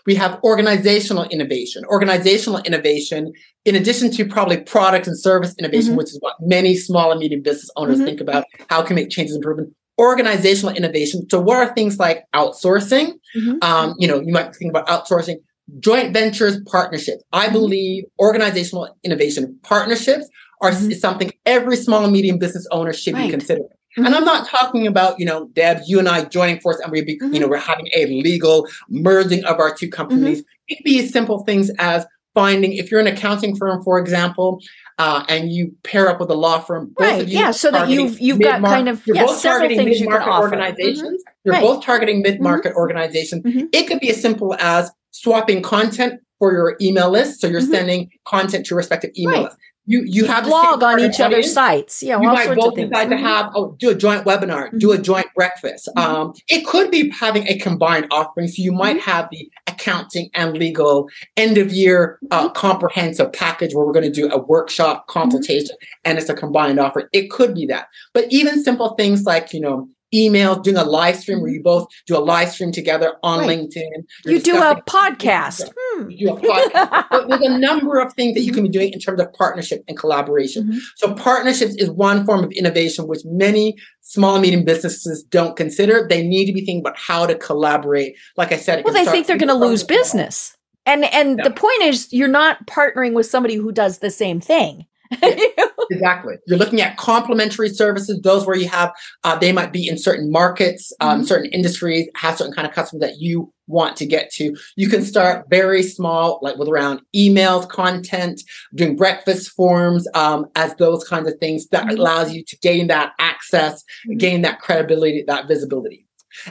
We 0.06 0.14
have 0.16 0.38
organizational 0.42 1.24
innovation. 1.24 1.84
Organizational 1.86 2.60
innovation, 2.62 3.32
in 3.64 3.74
addition 3.76 4.10
to 4.12 4.24
probably 4.26 4.58
product 4.58 5.06
and 5.06 5.18
service 5.18 5.54
innovation, 5.58 5.94
Mhm. 5.94 5.98
which 5.98 6.08
is 6.10 6.18
what 6.20 6.34
many 6.40 6.74
small 6.76 7.10
and 7.10 7.20
medium 7.20 7.42
business 7.42 7.70
owners 7.76 7.98
Mhm. 7.98 8.04
think 8.04 8.20
about, 8.20 8.44
how 8.68 8.82
can 8.82 8.96
we 8.96 9.02
make 9.02 9.10
changes 9.10 9.34
and 9.34 9.42
improvement. 9.42 9.74
Organizational 9.98 10.74
innovation. 10.74 11.26
So, 11.30 11.40
what 11.40 11.56
are 11.58 11.74
things 11.74 11.98
like 11.98 12.24
outsourcing? 12.34 13.12
Mhm. 13.36 13.62
Um, 13.62 13.94
you 13.98 14.08
know, 14.08 14.20
you 14.20 14.32
might 14.32 14.54
think 14.56 14.70
about 14.70 14.86
outsourcing 14.88 15.36
joint 15.78 16.12
ventures, 16.12 16.58
partnerships. 16.66 17.22
I 17.32 17.48
Mhm. 17.48 17.52
believe 17.52 18.04
organizational 18.18 18.88
innovation 19.04 19.58
partnerships 19.62 20.26
are 20.60 20.70
Mhm. 20.72 20.98
something 20.98 21.30
every 21.46 21.76
small 21.76 22.04
and 22.04 22.12
medium 22.12 22.38
business 22.38 22.66
owner 22.70 22.92
should 22.92 23.14
Right. 23.14 23.26
be 23.26 23.30
considering. 23.30 23.68
Mhm. 23.98 24.06
And 24.06 24.14
I'm 24.14 24.24
not 24.24 24.46
talking 24.48 24.86
about, 24.86 25.18
you 25.18 25.26
know, 25.26 25.48
Deb, 25.52 25.80
you 25.86 25.98
and 25.98 26.08
I 26.08 26.24
joining 26.24 26.60
force 26.60 26.78
and 26.82 26.90
we 26.90 27.02
be, 27.02 27.18
Mhm. 27.18 27.34
you 27.34 27.40
know, 27.40 27.48
we're 27.48 27.56
having 27.58 27.88
a 27.94 28.06
legal 28.06 28.66
merging 28.88 29.44
of 29.44 29.58
our 29.58 29.74
two 29.74 29.88
companies. 29.88 30.40
Mm-hmm. 30.40 30.48
It 30.68 30.76
could 30.76 30.84
be 30.84 31.00
as 31.00 31.10
simple 31.10 31.44
things 31.44 31.70
as 31.78 32.06
finding 32.34 32.72
if 32.72 32.90
you're 32.90 33.00
an 33.00 33.06
accounting 33.06 33.54
firm, 33.54 33.82
for 33.84 33.98
example, 33.98 34.58
uh, 34.98 35.22
and 35.28 35.52
you 35.52 35.72
pair 35.82 36.08
up 36.08 36.18
with 36.18 36.30
a 36.30 36.34
law 36.34 36.58
firm, 36.60 36.90
both 36.96 37.06
Right, 37.06 37.22
of 37.22 37.28
you 37.28 37.38
yeah, 37.38 37.50
so 37.50 37.70
that 37.70 37.90
you've- 37.90 38.16
you've 38.24 38.40
got 38.40 38.62
kind 38.62 38.88
of- 38.88 39.06
you're 39.06 39.16
yeah, 39.16 39.26
both 39.26 39.42
targeting 39.42 39.76
things 39.78 40.00
you 40.00 40.06
mid-market 40.08 40.30
offer. 40.30 40.42
organizations. 40.44 41.22
You're 41.44 41.54
Right. 41.54 41.62
both 41.62 41.84
targeting 41.84 42.22
mid-market 42.22 42.72
organizations. 42.74 43.42
It 43.72 43.86
could 43.86 44.00
be 44.00 44.08
as 44.10 44.20
simple 44.22 44.54
as 44.58 44.90
swapping 45.10 45.60
content 45.60 46.20
for 46.38 46.52
your 46.52 46.76
email 46.80 47.10
list. 47.10 47.40
So 47.42 47.48
you're 47.48 47.60
Mhm. 47.60 47.70
sending 47.70 48.10
content 48.24 48.64
to 48.66 48.70
your 48.70 48.78
respective 48.78 49.10
email 49.18 49.34
Right. 49.34 49.44
list. 49.44 49.56
You 49.84 50.02
you 50.06 50.26
have 50.26 50.44
blog 50.44 50.82
on 50.84 51.00
each 51.00 51.18
other's 51.18 51.52
sites. 51.52 52.02
Yeah, 52.04 52.20
you 52.20 52.28
all 52.28 52.34
might 52.34 52.44
sorts 52.44 52.60
both 52.64 52.74
decide 52.76 53.08
to 53.10 53.16
Mhm. 53.16 53.20
have 53.20 53.50
oh 53.56 53.74
do 53.80 53.90
a 53.90 53.94
joint 53.94 54.24
webinar 54.24 54.70
do 54.78 54.92
a 54.92 54.98
Mhm. 54.98 55.02
joint 55.02 55.26
breakfast 55.34 55.88
Mhm. 55.96 56.02
um, 56.02 56.32
it 56.48 56.64
could 56.64 56.90
be 56.90 57.10
having 57.10 57.48
a 57.48 57.58
combined 57.58 58.06
offering 58.12 58.46
so 58.46 58.62
you 58.62 58.70
might 58.70 58.98
Mm-hmm. 58.98 59.10
have 59.10 59.28
the 59.32 59.50
accounting 59.66 60.30
and 60.34 60.56
legal 60.56 61.08
end 61.36 61.58
of 61.58 61.72
year 61.72 62.18
uh, 62.30 62.44
Mm-hmm. 62.44 62.52
comprehensive 62.54 63.32
package 63.32 63.74
where 63.74 63.84
we're 63.84 63.92
going 63.92 64.10
to 64.12 64.20
do 64.20 64.28
a 64.30 64.38
workshop 64.38 65.08
consultation 65.08 65.74
and 66.04 66.16
it's 66.16 66.28
a 66.28 66.34
combined 66.34 66.78
offer 66.78 67.08
it 67.12 67.28
could 67.30 67.52
be 67.54 67.66
that 67.66 67.86
but 68.14 68.26
even 68.30 68.62
simple 68.62 68.90
things 68.94 69.24
like 69.24 69.52
you 69.52 69.60
know 69.60 69.88
email 70.14 70.56
doing 70.56 70.76
a 70.76 70.84
live 70.84 71.16
stream 71.16 71.40
where 71.40 71.50
you 71.50 71.62
both 71.62 71.86
do 72.06 72.16
a 72.16 72.20
live 72.20 72.50
stream 72.50 72.72
together 72.72 73.14
on 73.22 73.40
Mm-hmm. 73.40 73.48
Right. 73.48 73.58
linkedin 73.60 74.04
You're 74.24 74.34
You 74.34 74.40
do 74.40 74.56
a 74.58 74.82
podcast. 74.86 75.70
Hmm. 75.76 76.10
you 76.10 76.28
do 76.28 76.34
a 76.34 76.40
podcast. 76.40 77.06
But 77.10 77.28
there's 77.28 77.42
a 77.42 77.58
number 77.68 77.98
of 77.98 78.12
things 78.14 78.34
that 78.34 78.42
you 78.42 78.52
can 78.52 78.62
be 78.64 78.68
doing 78.68 78.92
in 78.92 78.98
terms 78.98 79.20
of 79.20 79.32
partnership 79.32 79.82
and 79.88 79.96
collaboration. 79.96 80.64
Mhm. 80.64 80.78
So 80.96 81.14
partnerships 81.14 81.74
is 81.76 81.90
one 81.90 82.24
form 82.26 82.44
of 82.44 82.52
innovation 82.52 83.06
which 83.08 83.20
many 83.24 83.76
small 84.02 84.34
and 84.34 84.42
medium 84.42 84.64
businesses 84.64 85.22
don't 85.30 85.56
consider. 85.56 86.06
They 86.08 86.22
need 86.22 86.46
to 86.46 86.52
be 86.52 86.60
thinking 86.60 86.80
about 86.80 86.98
how 86.98 87.26
to 87.26 87.34
collaborate. 87.34 88.14
Like 88.36 88.52
I 88.52 88.56
said, 88.56 88.84
Well, 88.84 88.92
they 88.94 89.06
think 89.06 89.26
they're 89.26 89.38
going 89.38 89.48
to 89.48 89.54
lose 89.54 89.82
business. 89.84 90.56
And 90.84 91.04
and 91.04 91.38
Yeah. 91.38 91.44
the 91.44 91.50
point 91.54 91.82
is 91.82 92.12
you're 92.12 92.28
not 92.28 92.66
partnering 92.66 93.12
with 93.14 93.26
somebody 93.26 93.54
who 93.54 93.72
does 93.72 93.98
the 93.98 94.10
same 94.10 94.40
thing. 94.40 94.86
Exactly. 95.90 96.36
You're 96.46 96.58
looking 96.58 96.80
at 96.80 96.96
complementary 96.96 97.68
services, 97.68 98.18
those 98.22 98.46
where 98.46 98.56
you 98.56 98.66
have, 98.68 98.92
uh, 99.24 99.36
they 99.38 99.52
might 99.52 99.72
be 99.74 99.86
in 99.86 99.98
certain 99.98 100.30
markets, 100.30 100.90
um, 101.00 101.20
Mhm. 101.20 101.26
certain 101.26 101.50
industries, 101.50 102.08
have 102.16 102.38
certain 102.38 102.54
kind 102.54 102.66
of 102.66 102.72
customers 102.72 103.00
that 103.02 103.18
you 103.18 103.52
want 103.66 103.96
to 103.98 104.06
get 104.06 104.30
to. 104.34 104.56
You 104.76 104.88
can 104.88 105.02
start 105.04 105.46
very 105.50 105.82
small, 105.82 106.38
like 106.40 106.56
with 106.56 106.68
around 106.68 107.02
emails, 107.14 107.68
content, 107.68 108.42
doing 108.74 108.96
breakfast 108.96 109.50
forms, 109.50 110.06
um, 110.14 110.46
as 110.56 110.74
those 110.76 111.04
kinds 111.04 111.28
of 111.28 111.38
things 111.40 111.66
that 111.68 111.84
Mhm. 111.86 111.98
allows 111.98 112.32
you 112.32 112.42
to 112.46 112.56
gain 112.60 112.86
that 112.86 113.12
access, 113.18 113.84
Mhm. 114.08 114.18
gain 114.18 114.42
that 114.42 114.60
credibility, 114.60 115.24
that 115.26 115.46
visibility. 115.46 116.06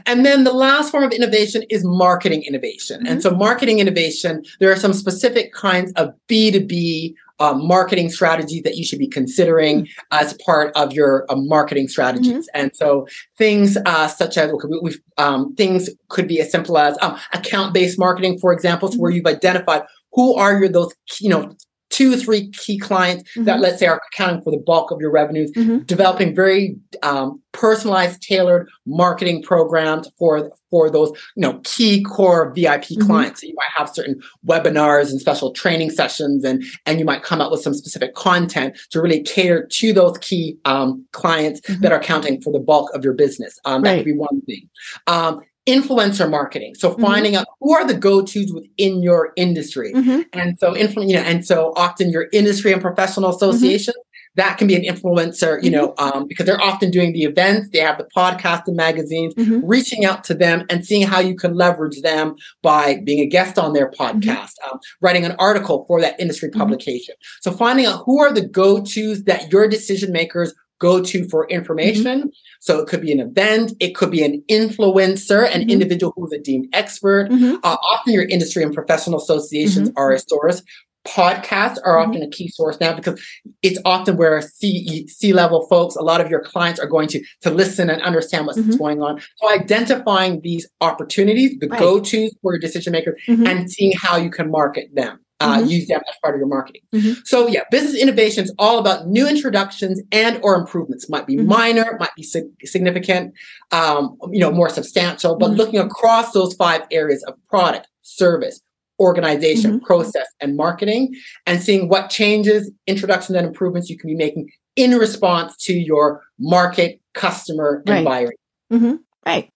And 0.05 0.23
then 0.23 0.43
the 0.43 0.53
last 0.53 0.91
form 0.91 1.03
of 1.03 1.11
innovation 1.11 1.63
is 1.71 1.83
marketing 1.83 2.43
innovation. 2.43 3.07
And 3.07 3.19
so, 3.23 3.31
marketing 3.31 3.79
innovation, 3.79 4.43
there 4.59 4.71
are 4.71 4.75
some 4.75 4.93
specific 4.93 5.51
kinds 5.53 5.91
of 5.93 6.13
B2B 6.27 7.15
uh, 7.41 7.53
marketing 7.53 8.09
strategies 8.09 8.61
that 8.63 8.75
you 8.75 8.85
should 8.85 8.99
be 8.99 9.07
considering 9.07 9.87
as 10.11 10.33
part 10.45 10.71
of 10.75 10.93
your 10.93 11.25
uh, 11.29 11.35
marketing 11.35 11.87
strategies. 11.87 12.47
And 12.53 12.71
so, 12.75 13.07
things 13.37 13.77
uh, 13.85 14.07
such 14.07 14.37
as 14.37 14.51
we, 14.51 14.79
we've, 14.81 14.99
um, 15.17 15.55
things 15.55 15.89
could 16.09 16.27
be 16.27 16.39
as 16.39 16.51
simple 16.51 16.77
as 16.77 16.97
um, 17.01 17.17
account-based 17.33 17.97
marketing, 17.97 18.37
for 18.39 18.53
example, 18.53 18.91
so 18.91 18.97
where 18.97 19.11
you've 19.11 19.25
identified 19.25 19.81
who 20.13 20.35
are 20.35 20.59
your 20.59 20.69
those 20.69 20.93
you 21.19 21.29
know 21.29 21.55
two 21.91 22.13
or 22.13 22.17
three 22.17 22.49
key 22.51 22.77
clients 22.79 23.23
that 23.35 23.57
Mhm. 23.57 23.61
let's 23.61 23.79
say 23.79 23.85
are 23.85 24.01
accounting 24.13 24.41
for 24.41 24.49
the 24.51 24.57
bulk 24.57 24.89
of 24.91 24.99
your 24.99 25.11
revenues 25.11 25.51
Mhm. 25.51 25.85
developing 25.85 26.33
very 26.35 26.75
um, 27.03 27.39
personalized 27.51 28.21
tailored 28.21 28.67
marketing 28.85 29.43
programs 29.43 30.09
for 30.17 30.51
for 30.69 30.89
those 30.89 31.09
you 31.35 31.41
know 31.41 31.59
key 31.65 32.01
core 32.03 32.51
vip 32.55 32.83
Mhm. 32.85 33.05
clients 33.05 33.41
so 33.41 33.47
you 33.47 33.53
might 33.55 33.69
have 33.75 33.89
certain 33.89 34.15
webinars 34.47 35.09
and 35.11 35.19
special 35.19 35.51
training 35.51 35.89
sessions 35.89 36.43
and 36.45 36.63
and 36.85 36.97
you 36.99 37.05
might 37.05 37.23
come 37.23 37.41
up 37.41 37.51
with 37.51 37.61
some 37.61 37.73
specific 37.73 38.15
content 38.15 38.77
to 38.89 39.01
really 39.01 39.21
cater 39.21 39.67
to 39.69 39.91
those 39.93 40.17
key 40.19 40.57
um, 40.65 41.05
clients 41.11 41.59
Mhm. 41.61 41.81
that 41.81 41.91
are 41.91 41.99
accounting 41.99 42.41
for 42.41 42.51
the 42.53 42.59
bulk 42.59 42.89
of 42.93 43.03
your 43.03 43.13
business 43.13 43.59
um, 43.65 43.81
that 43.83 43.89
Right. 43.91 43.97
could 43.97 44.05
be 44.05 44.13
one 44.17 44.41
thing 44.47 44.69
um, 45.07 45.41
influencer 45.67 46.29
marketing 46.29 46.73
so 46.75 46.91
Mhm. 46.95 47.01
finding 47.01 47.35
out 47.35 47.45
who 47.59 47.73
are 47.73 47.85
the 47.85 47.93
go-to's 47.93 48.51
within 48.51 49.03
your 49.03 49.31
industry 49.35 49.93
Mhm. 49.93 50.25
and 50.33 50.57
so, 50.59 50.73
influ- 50.73 51.07
you 51.07 51.13
know, 51.15 51.21
and 51.21 51.45
so 51.45 51.71
often 51.75 52.09
your 52.09 52.27
industry 52.33 52.71
and 52.73 52.81
professional 52.81 53.29
association 53.29 53.93
that 54.37 54.57
can 54.57 54.65
be 54.65 54.75
an 54.75 54.81
influencer, 54.83 55.61
you 55.61 55.69
know, 55.69 55.93
um, 55.97 56.25
because 56.25 56.45
they're 56.45 56.61
often 56.63 56.89
doing 56.89 57.11
the 57.11 57.23
events, 57.23 57.67
they 57.73 57.79
have 57.79 57.97
the 57.97 58.07
podcast 58.15 58.61
and 58.65 58.77
magazines, 58.77 59.33
Mhm. 59.35 59.61
reaching 59.65 60.05
out 60.05 60.23
to 60.23 60.33
them 60.33 60.63
and 60.69 60.85
seeing 60.85 61.05
how 61.05 61.19
you 61.19 61.35
can 61.35 61.53
leverage 61.53 62.01
them 62.01 62.35
by 62.63 63.01
being 63.03 63.19
a 63.19 63.25
guest 63.25 63.59
on 63.59 63.73
their 63.73 63.91
podcast, 63.91 64.53
um, 64.71 64.79
writing 65.01 65.25
an 65.25 65.35
article 65.37 65.83
for 65.85 65.99
that 65.99 66.17
industry 66.17 66.49
publication. 66.49 67.13
So, 67.41 67.51
finding 67.51 67.85
out 67.85 68.03
who 68.05 68.21
are 68.21 68.31
the 68.31 68.47
go 68.47 68.77
tos 68.79 69.23
that 69.25 69.51
your 69.51 69.67
decision 69.67 70.13
makers 70.13 70.53
go 70.81 71.01
to 71.01 71.17
for 71.29 71.47
information. 71.47 72.31
So 72.59 72.79
it 72.79 72.87
could 72.89 73.01
be 73.01 73.11
an 73.11 73.19
event, 73.19 73.71
it 73.79 73.91
could 73.95 74.11
be 74.11 74.23
an 74.23 74.43
influencer, 74.49 75.43
an 75.53 75.61
Mhm. 75.61 75.69
individual 75.69 76.11
who's 76.15 76.33
a 76.33 76.39
deemed 76.39 76.67
expert, 76.73 77.29
Mhm. 77.31 77.59
uh, 77.63 77.77
often 77.93 78.13
your 78.13 78.25
industry 78.35 78.61
and 78.63 78.73
professional 78.73 79.19
associations 79.19 79.89
are 79.95 80.11
a 80.11 80.19
source. 80.19 80.61
Podcasts 81.07 81.79
are 81.83 81.95
Mhm. 81.97 82.03
often 82.09 82.21
a 82.21 82.29
key 82.29 82.47
source 82.47 82.77
now 82.79 82.93
because 82.99 83.19
it's 83.63 83.79
often 83.85 84.17
where 84.17 84.39
C 84.41 85.07
C 85.07 85.33
level 85.33 85.65
folks, 85.67 85.95
a 85.95 86.03
lot 86.11 86.21
of 86.21 86.29
your 86.29 86.41
clients 86.51 86.79
are 86.79 86.85
going 86.95 87.07
to 87.13 87.19
to 87.41 87.49
listen 87.49 87.89
and 87.89 87.99
understand 88.03 88.45
what's 88.45 88.59
Mhm. 88.59 88.77
going 88.77 88.99
on. 89.01 89.19
So 89.39 89.49
identifying 89.49 90.41
these 90.43 90.63
opportunities, 90.79 91.51
the 91.59 91.67
Right. 91.69 91.79
go 91.79 91.99
tos 91.99 92.31
for 92.41 92.53
your 92.53 92.59
decision 92.67 92.91
maker, 92.97 93.13
Mhm. 93.27 93.47
and 93.49 93.71
seeing 93.71 93.93
how 94.05 94.15
you 94.17 94.29
can 94.29 94.51
market 94.51 94.85
them. 94.93 95.13
Uh, 95.41 95.57
Mhm. 95.59 95.69
Use 95.69 95.87
them 95.87 96.01
as 96.07 96.15
part 96.23 96.35
of 96.35 96.39
your 96.39 96.47
marketing. 96.47 96.81
Mhm. 96.93 97.17
So 97.25 97.47
yeah, 97.47 97.61
business 97.71 97.95
innovation 97.95 98.43
is 98.43 98.53
all 98.59 98.77
about 98.77 99.07
new 99.07 99.27
introductions 99.27 99.99
and 100.11 100.39
or 100.43 100.55
improvements. 100.55 101.09
Might 101.09 101.25
be 101.25 101.35
Mhm. 101.37 101.45
minor, 101.45 101.97
might 101.99 102.13
be 102.15 102.23
sig- 102.23 102.51
significant, 102.63 103.33
um, 103.71 104.17
you 104.31 104.39
know, 104.39 104.51
more 104.51 104.69
substantial. 104.69 105.35
But 105.37 105.51
Mhm. 105.51 105.57
looking 105.57 105.79
across 105.79 106.31
those 106.31 106.53
five 106.53 106.81
areas 106.91 107.23
of 107.23 107.33
product, 107.49 107.87
service, 108.03 108.61
organization, 108.99 109.79
Mhm. 109.79 109.83
process, 109.83 110.27
and 110.39 110.55
marketing, 110.55 111.13
and 111.47 111.59
seeing 111.59 111.89
what 111.89 112.09
changes, 112.11 112.71
introductions, 112.85 113.35
and 113.35 113.47
improvements 113.47 113.89
you 113.89 113.97
can 113.97 114.09
be 114.09 114.15
making 114.15 114.49
in 114.75 114.95
response 114.95 115.57
to 115.65 115.73
your 115.73 116.21
market, 116.39 116.99
customer, 117.15 117.81
and 117.87 117.95
Right. 117.95 118.05
buyer. 118.05 118.31
hmm 118.69 118.95
Right. 119.25 119.49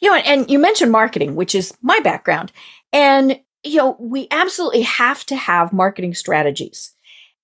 You 0.00 0.10
know, 0.10 0.16
and 0.16 0.50
you 0.50 0.58
mentioned 0.58 0.92
marketing, 0.92 1.36
which 1.36 1.54
is 1.54 1.72
my 1.82 2.00
background. 2.00 2.52
And, 2.92 3.38
you 3.66 3.78
know, 3.78 3.96
we 3.98 4.28
absolutely 4.30 4.82
have 4.82 5.26
to 5.26 5.36
have 5.36 5.72
marketing 5.72 6.14
strategies. 6.14 6.92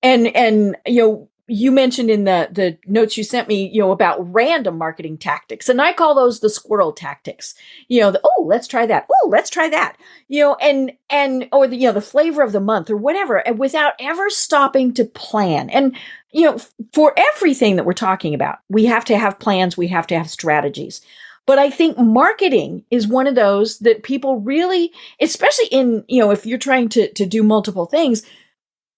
And, 0.02 0.28
and, 0.36 0.76
you 0.86 1.00
know, 1.00 1.28
you 1.48 1.70
mentioned 1.70 2.08
in 2.08 2.24
the, 2.24 2.48
the 2.50 2.78
notes 2.86 3.16
you 3.16 3.24
sent 3.24 3.48
me, 3.48 3.68
you 3.68 3.80
know, 3.80 3.90
about 3.90 4.32
random 4.32 4.78
marketing 4.78 5.18
tactics. 5.18 5.68
And 5.68 5.82
I 5.82 5.92
call 5.92 6.14
those 6.14 6.40
the 6.40 6.48
squirrel 6.48 6.92
tactics. 6.92 7.54
You 7.88 8.00
know, 8.00 8.10
the, 8.12 8.20
oh, 8.24 8.44
let's 8.46 8.66
try 8.66 8.86
that. 8.86 9.06
Oh, 9.10 9.28
let's 9.28 9.50
try 9.50 9.68
that. 9.68 9.96
You 10.28 10.42
know, 10.42 10.54
and, 10.54 10.92
and, 11.10 11.48
or 11.52 11.66
the, 11.66 11.76
you 11.76 11.88
know, 11.88 11.92
the 11.92 12.00
flavor 12.00 12.42
of 12.42 12.52
the 12.52 12.60
month 12.60 12.88
or 12.90 12.96
whatever, 12.96 13.36
and 13.36 13.58
without 13.58 13.94
ever 13.98 14.30
stopping 14.30 14.94
to 14.94 15.04
plan. 15.04 15.68
And, 15.70 15.96
you 16.30 16.42
know, 16.42 16.58
for 16.92 17.12
everything 17.16 17.76
that 17.76 17.84
we're 17.84 17.92
talking 17.92 18.34
about, 18.34 18.60
we 18.68 18.86
have 18.86 19.04
to 19.06 19.18
have 19.18 19.38
plans, 19.38 19.76
we 19.76 19.88
have 19.88 20.06
to 20.06 20.16
have 20.16 20.30
strategies. 20.30 21.02
But 21.46 21.58
I 21.58 21.70
think 21.70 21.98
marketing 21.98 22.84
is 22.90 23.08
one 23.08 23.26
of 23.26 23.34
those 23.34 23.78
that 23.80 24.04
people 24.04 24.40
really, 24.40 24.92
especially 25.20 25.66
in, 25.66 26.04
you 26.08 26.20
know, 26.20 26.30
if 26.30 26.46
you're 26.46 26.58
trying 26.58 26.88
to, 26.90 27.12
to 27.14 27.26
do 27.26 27.42
multiple 27.42 27.86
things, 27.86 28.22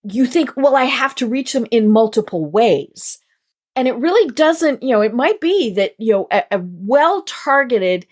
you 0.03 0.27
think, 0.27 0.55
well, 0.57 0.77
I 0.77 0.85
have 0.85 1.15
to 1.17 1.27
reach 1.27 1.55
them 1.55 1.67
in 1.71 1.91
multiple 1.91 2.45
ways. 2.45 3.19
And 3.77 3.89
it 3.89 3.97
really 3.97 4.31
doesn't, 4.31 4.83
you 4.83 4.91
know, 4.91 5.01
it 5.01 5.15
might 5.15 5.41
be 5.41 5.73
that, 5.75 5.95
you 5.99 6.13
know, 6.13 6.29
a, 6.31 6.45
a 6.53 6.61
well 6.63 7.23
targeted 7.23 8.07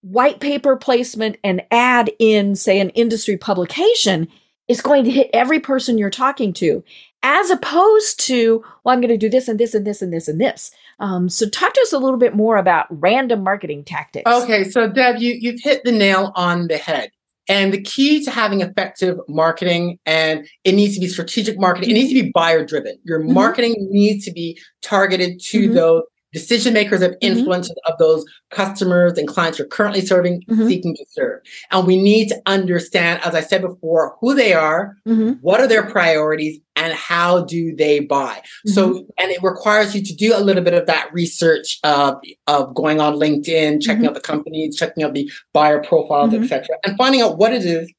white 0.00 0.40
paper 0.40 0.76
placement 0.76 1.36
and 1.44 1.62
ad 1.70 2.10
in, 2.18 2.56
say, 2.56 2.80
an 2.80 2.90
industry 2.90 3.36
publication 3.36 4.28
is 4.68 4.80
going 4.80 5.04
to 5.04 5.10
hit 5.10 5.30
every 5.32 5.60
person 5.60 5.98
you're 5.98 6.10
talking 6.10 6.52
to, 6.54 6.82
as 7.26 7.50
opposed 7.50 8.20
to, 8.20 8.62
well, 8.84 8.94
I'm 8.94 9.00
going 9.00 9.08
to 9.08 9.16
do 9.16 9.28
this 9.28 9.48
and 9.48 9.58
this 9.58 9.74
and 9.74 9.84
this 9.84 10.00
and 10.00 10.12
this 10.12 10.28
and 10.28 10.40
this. 10.40 10.70
Um, 11.00 11.28
so, 11.28 11.48
talk 11.48 11.72
to 11.72 11.80
us 11.80 11.92
a 11.92 11.98
little 11.98 12.20
bit 12.20 12.36
more 12.36 12.56
about 12.56 12.86
random 12.88 13.42
marketing 13.42 13.82
tactics. 13.84 14.30
Okay, 14.30 14.62
so 14.62 14.88
Deb, 14.88 15.16
you, 15.18 15.36
you've 15.38 15.60
hit 15.60 15.82
the 15.84 15.90
nail 15.90 16.32
on 16.36 16.68
the 16.68 16.78
head. 16.78 17.10
And 17.48 17.72
the 17.72 17.80
key 17.80 18.24
to 18.24 18.30
having 18.30 18.60
effective 18.60 19.18
marketing, 19.28 19.98
and 20.06 20.46
it 20.64 20.72
needs 20.72 20.94
to 20.94 21.00
be 21.00 21.08
strategic 21.08 21.58
marketing, 21.58 21.90
it 21.90 21.94
needs 21.94 22.12
to 22.12 22.22
be 22.22 22.30
buyer 22.32 22.64
driven. 22.64 22.96
Your 23.04 23.20
Mhm. 23.22 23.32
marketing 23.32 23.74
needs 23.90 24.24
to 24.24 24.32
be 24.32 24.58
targeted 24.82 25.40
to 25.50 25.70
Mhm. 25.70 25.74
those 25.74 26.02
decision 26.36 26.74
makers 26.74 27.00
of 27.02 27.12
Mm-hmm. 27.12 27.38
influence 27.38 27.70
of 27.86 27.94
those 27.98 28.24
customers 28.50 29.16
and 29.16 29.26
clients 29.26 29.58
you're 29.58 29.66
currently 29.68 30.02
serving, 30.02 30.42
Mhm. 30.50 30.68
seeking 30.68 30.94
to 30.94 31.04
serve. 31.10 31.40
And 31.72 31.86
we 31.86 31.96
need 32.00 32.28
to 32.28 32.36
understand, 32.46 33.20
as 33.24 33.34
I 33.34 33.40
said 33.40 33.62
before, 33.62 34.16
who 34.20 34.34
they 34.34 34.52
are, 34.52 34.96
Mhm. 35.08 35.38
what 35.40 35.60
are 35.60 35.66
their 35.66 35.84
priorities, 35.84 36.60
and 36.78 36.92
how 36.92 37.44
do 37.44 37.74
they 37.74 38.00
buy. 38.00 38.42
So, 38.66 38.82
Mm-hmm. 38.88 38.98
and 39.18 39.30
it 39.30 39.42
requires 39.42 39.94
you 39.94 40.02
to 40.02 40.14
do 40.14 40.36
a 40.36 40.40
little 40.40 40.62
bit 40.62 40.74
of 40.74 40.84
that 40.86 41.08
research 41.10 41.78
of, 41.84 42.16
of 42.48 42.74
going 42.74 43.00
on 43.00 43.14
LinkedIn, 43.16 43.80
checking 43.80 44.02
Mhm. 44.04 44.08
out 44.08 44.14
the 44.14 44.20
companies, 44.20 44.76
checking 44.76 45.02
out 45.02 45.14
the 45.14 45.30
buyer 45.54 45.82
profiles, 45.82 46.34
etc., 46.34 46.76
and 46.84 46.94
finding 46.98 47.22
out 47.22 47.38
what 47.38 47.54
it 47.54 47.64
is 47.64 47.90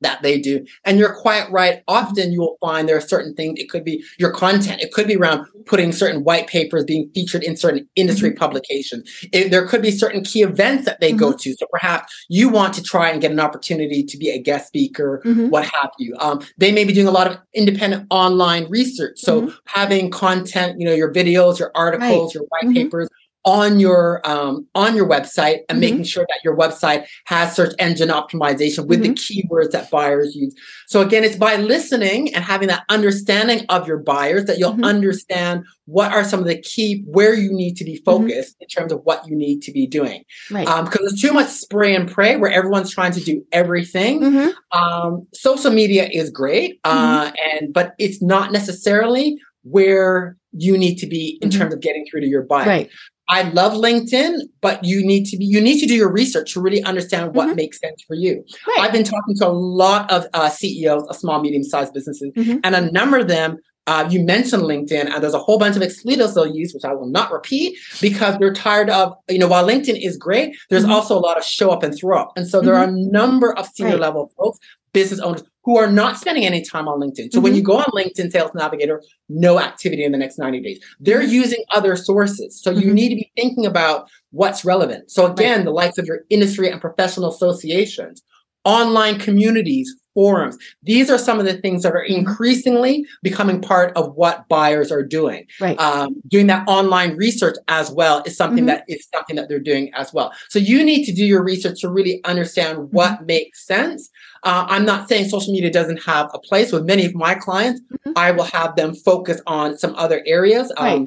that 0.00 0.22
they 0.22 0.38
do. 0.40 0.64
And 0.84 0.98
you're 0.98 1.14
quite 1.14 1.50
right. 1.50 1.82
Often 1.88 2.32
you 2.32 2.40
will 2.40 2.58
find 2.60 2.88
there 2.88 2.96
are 2.96 3.00
certain 3.00 3.34
things. 3.34 3.58
It 3.58 3.70
could 3.70 3.84
be 3.84 4.04
your 4.18 4.30
content. 4.30 4.82
It 4.82 4.92
could 4.92 5.06
be 5.06 5.16
around 5.16 5.46
putting 5.64 5.92
certain 5.92 6.22
white 6.22 6.46
papers 6.46 6.84
being 6.84 7.10
featured 7.14 7.42
in 7.42 7.56
certain 7.56 7.88
industry 7.96 8.32
publications. 8.32 9.08
It- 9.32 9.50
there 9.50 9.66
could 9.66 9.82
be 9.82 9.90
certain 9.90 10.22
key 10.22 10.42
events 10.42 10.84
that 10.84 11.00
they 11.00 11.12
go 11.12 11.32
to. 11.32 11.54
So 11.54 11.66
perhaps 11.70 12.12
you 12.28 12.48
want 12.48 12.74
to 12.74 12.82
try 12.82 13.10
and 13.10 13.20
get 13.20 13.30
an 13.30 13.40
opportunity 13.40 14.02
to 14.02 14.16
be 14.18 14.30
a 14.30 14.38
guest 14.38 14.68
speaker, 14.68 15.22
Mhm. 15.24 15.50
what 15.50 15.64
have 15.64 15.90
you. 15.98 16.14
Um, 16.18 16.40
they 16.58 16.72
may 16.72 16.84
be 16.84 16.92
doing 16.92 17.06
a 17.08 17.10
lot 17.12 17.26
of 17.26 17.38
independent 17.54 18.06
online 18.10 18.66
research. 18.68 19.18
So 19.18 19.42
Mhm. 19.42 19.54
having 19.66 20.10
content, 20.10 20.78
you 20.78 20.86
know, 20.86 20.94
your 20.94 21.12
videos, 21.12 21.58
your 21.58 21.72
articles, 21.74 22.34
your 22.34 22.44
white 22.50 22.64
Mhm. 22.66 22.74
papers 22.74 23.08
on 23.46 23.78
your 23.78 24.20
um, 24.28 24.66
on 24.74 24.96
your 24.96 25.08
website 25.08 25.60
and 25.68 25.78
Mhm. 25.78 25.80
making 25.80 26.02
sure 26.02 26.26
that 26.28 26.40
your 26.44 26.56
website 26.56 27.04
has 27.26 27.54
search 27.54 27.72
engine 27.78 28.08
optimization 28.08 28.86
with 28.86 29.02
the 29.02 29.10
keywords 29.10 29.70
that 29.70 29.88
buyers 29.88 30.34
use. 30.34 30.52
So 30.88 31.00
again, 31.00 31.22
it's 31.22 31.36
by 31.36 31.54
listening 31.56 32.34
and 32.34 32.44
having 32.44 32.66
that 32.68 32.82
understanding 32.88 33.64
of 33.68 33.86
your 33.86 33.98
buyers 33.98 34.46
that 34.46 34.58
you'll 34.58 34.74
Mhm. 34.74 34.84
understand 34.84 35.64
what 35.86 36.12
are 36.12 36.24
some 36.24 36.40
of 36.40 36.46
the 36.46 36.60
key 36.60 37.04
where 37.06 37.34
you 37.34 37.52
need 37.52 37.76
to 37.76 37.84
be 37.84 38.02
focused 38.04 38.56
in 38.60 38.66
terms 38.66 38.90
of 38.92 39.00
what 39.04 39.24
you 39.28 39.36
need 39.36 39.62
to 39.62 39.70
be 39.70 39.86
doing. 39.86 40.24
Right. 40.50 40.66
Um, 40.66 40.84
because 40.86 41.00
there's 41.08 41.22
too 41.22 41.32
much 41.32 41.48
spray 41.48 41.94
and 41.94 42.10
pray 42.10 42.34
where 42.36 42.50
everyone's 42.50 42.90
trying 42.92 43.12
to 43.12 43.20
do 43.20 43.44
everything. 43.52 44.20
Mhm. 44.22 44.54
Um, 44.72 45.26
social 45.32 45.70
media 45.70 46.08
is 46.12 46.30
great, 46.30 46.80
uh, 46.82 47.30
and 47.54 47.72
but 47.72 47.94
it's 48.00 48.20
not 48.20 48.50
necessarily 48.50 49.38
where 49.62 50.36
you 50.52 50.76
need 50.76 50.96
to 50.96 51.06
be 51.06 51.38
in 51.42 51.50
Mhm. 51.50 51.58
terms 51.58 51.74
of 51.74 51.80
getting 51.80 52.04
through 52.10 52.22
to 52.22 52.26
your 52.26 52.42
buyer. 52.42 52.66
Right. 52.66 52.90
I 53.28 53.42
love 53.50 53.72
LinkedIn, 53.72 54.38
but 54.60 54.84
you 54.84 55.04
need 55.04 55.24
to 55.26 55.36
be 55.36 55.44
you 55.44 55.60
need 55.60 55.80
to 55.80 55.86
do 55.86 55.94
your 55.94 56.10
research 56.12 56.52
to 56.54 56.60
really 56.60 56.82
understand 56.84 57.34
what 57.34 57.48
Mhm. 57.48 57.56
makes 57.56 57.80
sense 57.80 58.02
for 58.06 58.14
you. 58.14 58.44
Right. 58.68 58.80
I've 58.80 58.92
been 58.92 59.04
talking 59.04 59.34
to 59.38 59.48
a 59.48 59.50
lot 59.50 60.10
of 60.10 60.26
uh, 60.32 60.48
CEOs 60.48 61.04
of 61.08 61.16
small, 61.16 61.40
medium 61.40 61.64
sized 61.64 61.92
businesses, 61.92 62.30
Mhm. 62.36 62.60
and 62.62 62.74
a 62.76 62.90
number 62.92 63.18
of 63.18 63.28
them. 63.28 63.58
Uh, 63.88 64.04
you 64.10 64.20
mentioned 64.24 64.64
LinkedIn, 64.64 65.08
and 65.12 65.22
there's 65.22 65.32
a 65.34 65.38
whole 65.38 65.58
bunch 65.58 65.76
of 65.76 65.82
expletives 65.82 66.34
they'll 66.34 66.44
use, 66.52 66.74
which 66.74 66.84
I 66.84 66.92
will 66.92 67.06
not 67.06 67.30
repeat 67.30 67.76
because 68.00 68.36
they're 68.38 68.52
tired 68.52 68.90
of. 68.90 69.12
You 69.28 69.38
know, 69.38 69.46
while 69.46 69.64
LinkedIn 69.64 70.04
is 70.04 70.16
great, 70.16 70.56
there's 70.70 70.84
Mhm. 70.84 70.90
also 70.90 71.16
a 71.16 71.20
lot 71.20 71.36
of 71.38 71.44
show 71.44 71.70
up 71.70 71.84
and 71.84 71.96
throw 71.96 72.18
up, 72.18 72.32
and 72.36 72.48
so 72.48 72.60
there 72.60 72.74
are 72.74 72.84
a 72.88 72.90
number 72.90 73.56
of 73.56 73.68
senior 73.74 73.92
Right. 73.92 74.00
level 74.00 74.32
folks, 74.36 74.58
business 74.96 75.20
owners, 75.20 75.42
who 75.64 75.76
are 75.76 75.90
not 75.90 76.16
spending 76.16 76.46
any 76.46 76.62
time 76.62 76.88
on 76.88 76.98
LinkedIn. 76.98 77.30
So 77.30 77.38
when 77.38 77.52
Mhm. 77.52 77.56
you 77.56 77.62
go 77.62 77.76
on 77.76 77.84
LinkedIn 77.92 78.30
Sales 78.30 78.52
Navigator, 78.54 79.02
no 79.28 79.58
activity 79.60 80.04
in 80.04 80.12
the 80.12 80.16
next 80.16 80.38
90 80.38 80.60
days. 80.60 80.78
They're 81.00 81.22
using 81.42 81.62
other 81.74 81.96
sources. 81.96 82.58
So 82.62 82.70
you 82.70 82.88
Mhm. 82.88 82.94
need 82.94 83.08
to 83.10 83.16
be 83.16 83.30
thinking 83.36 83.66
about 83.66 84.08
what's 84.30 84.64
relevant. 84.64 85.10
So 85.10 85.30
again, 85.30 85.66
the 85.66 85.70
likes 85.70 85.98
of 85.98 86.06
your 86.06 86.20
industry 86.30 86.70
and 86.70 86.80
professional 86.80 87.28
associations, 87.28 88.22
online 88.64 89.18
communities, 89.18 89.94
forums. 90.16 90.56
These 90.82 91.10
are 91.10 91.18
some 91.18 91.38
of 91.38 91.44
the 91.44 91.52
things 91.64 91.82
that 91.82 91.92
are 91.92 92.04
Mhm. 92.08 92.16
increasingly 92.20 93.04
becoming 93.22 93.60
part 93.60 93.92
of 93.96 94.14
what 94.16 94.48
buyers 94.48 94.90
are 94.90 95.02
doing. 95.02 95.44
Right. 95.60 95.78
Um, 95.78 96.16
doing 96.28 96.46
that 96.46 96.66
online 96.66 97.16
research 97.16 97.56
as 97.68 97.90
well 97.90 98.22
is 98.24 98.34
something 98.36 98.64
Mhm. 98.64 98.68
that 98.68 98.84
is 98.88 99.06
something 99.14 99.36
that 99.36 99.48
they're 99.50 99.58
doing 99.72 99.90
as 99.94 100.12
well. 100.14 100.32
So 100.48 100.58
you 100.58 100.82
need 100.82 101.04
to 101.04 101.12
do 101.12 101.24
your 101.26 101.42
research 101.44 101.82
to 101.82 101.90
really 101.90 102.20
understand 102.24 102.88
what 102.92 103.12
Mm-hmm. 103.12 103.26
makes 103.26 103.66
sense. 103.66 104.10
Uh, 104.42 104.64
I'm 104.68 104.86
not 104.86 105.08
saying 105.08 105.28
social 105.28 105.52
media 105.52 105.70
doesn't 105.70 106.02
have 106.04 106.30
a 106.32 106.38
place. 106.38 106.72
With 106.72 106.84
many 106.86 107.04
of 107.04 107.14
my 107.14 107.34
clients, 107.34 107.80
Mhm. 108.06 108.12
I 108.16 108.30
will 108.30 108.44
have 108.44 108.74
them 108.76 108.94
focus 108.94 109.40
on 109.46 109.76
some 109.76 109.94
other 109.96 110.22
areas. 110.26 110.72
Right. 110.80 111.06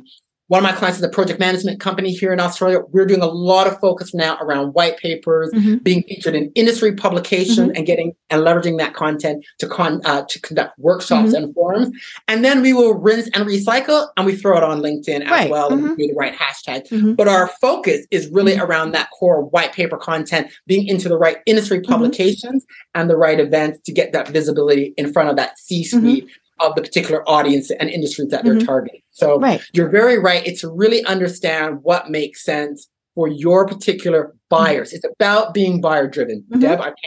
One 0.50 0.58
of 0.58 0.64
my 0.64 0.76
clients 0.76 0.98
is 0.98 1.04
a 1.04 1.10
project 1.10 1.40
management 1.40 1.80
company 1.80 2.12
here 2.12 2.34
in 2.34 2.40
Australia. 2.40 2.80
We're 2.92 3.06
doing 3.06 3.22
a 3.22 3.28
lot 3.28 3.68
of 3.68 3.80
focus 3.80 4.16
now 4.16 4.36
around 4.42 4.74
white 4.74 4.98
papers, 4.98 5.52
Mhm. 5.54 5.84
being 5.84 6.02
featured 6.02 6.34
in 6.34 6.52
industry 6.56 6.92
publications, 6.92 7.60
Mm-hmm. 7.60 7.76
and 7.76 7.86
getting 7.86 8.14
and 8.32 8.42
leveraging 8.42 8.80
that 8.80 8.96
content 8.96 9.46
to 9.60 9.68
con 9.68 10.02
uh, 10.06 10.24
to 10.28 10.42
conduct 10.42 10.78
workshops 10.80 11.34
Mhm. 11.34 11.38
and 11.38 11.54
forums. 11.54 11.90
And 12.28 12.44
then 12.44 12.64
we 12.64 12.74
will 12.74 12.96
rinse 12.96 13.30
and 13.36 13.46
recycle, 13.48 14.08
and 14.18 14.26
we 14.26 14.36
throw 14.36 14.58
it 14.58 14.64
on 14.64 14.82
LinkedIn 14.82 15.22
as 15.26 15.30
Right. 15.30 15.50
well, 15.52 15.72
and 15.72 15.84
Mhm. 15.84 15.98
do 15.98 16.08
the 16.08 16.14
right 16.16 16.34
hashtag. 16.34 16.88
Mhm. 16.90 17.16
But 17.16 17.28
our 17.28 17.48
focus 17.62 18.08
is 18.10 18.28
really 18.32 18.56
Mhm. 18.56 18.64
around 18.68 18.92
that 18.94 19.10
core 19.12 19.42
white 19.46 19.72
paper 19.74 19.98
content, 19.98 20.48
being 20.66 20.88
into 20.88 21.08
the 21.10 21.18
right 21.18 21.38
industry 21.46 21.78
Mm-hmm. 21.80 21.92
publications 21.92 22.66
and 22.96 23.08
the 23.08 23.18
right 23.18 23.40
events 23.40 23.82
to 23.86 23.92
get 23.92 24.14
that 24.14 24.28
visibility 24.30 24.96
in 24.98 25.14
front 25.14 25.30
of 25.30 25.36
that 25.36 25.60
C-suite 25.60 26.26
of 26.60 26.76
the 26.76 26.82
particular 26.82 27.28
audience 27.30 27.72
and 27.72 27.90
industries 27.90 28.30
that 28.30 28.44
they're 28.44 28.56
Mhm. 28.56 28.66
targeting. 28.66 29.02
So 29.12 29.40
Right. 29.40 29.62
you're 29.74 29.90
very 29.90 30.18
right. 30.20 30.46
It's 30.46 30.62
to 30.62 30.70
really 30.70 31.04
understand 31.06 31.80
what 31.84 32.10
makes 32.10 32.44
sense 32.44 32.88
for 33.16 33.28
your 33.28 33.66
particular 33.68 34.36
buyers. 34.50 34.94
It's 34.94 35.06
about 35.20 35.54
being 35.54 35.82
buyer 35.82 36.08
driven. 36.08 36.44
Mhm. 36.52 36.62
Deb, 36.62 36.80
I 36.80 36.86
can't 36.86 36.98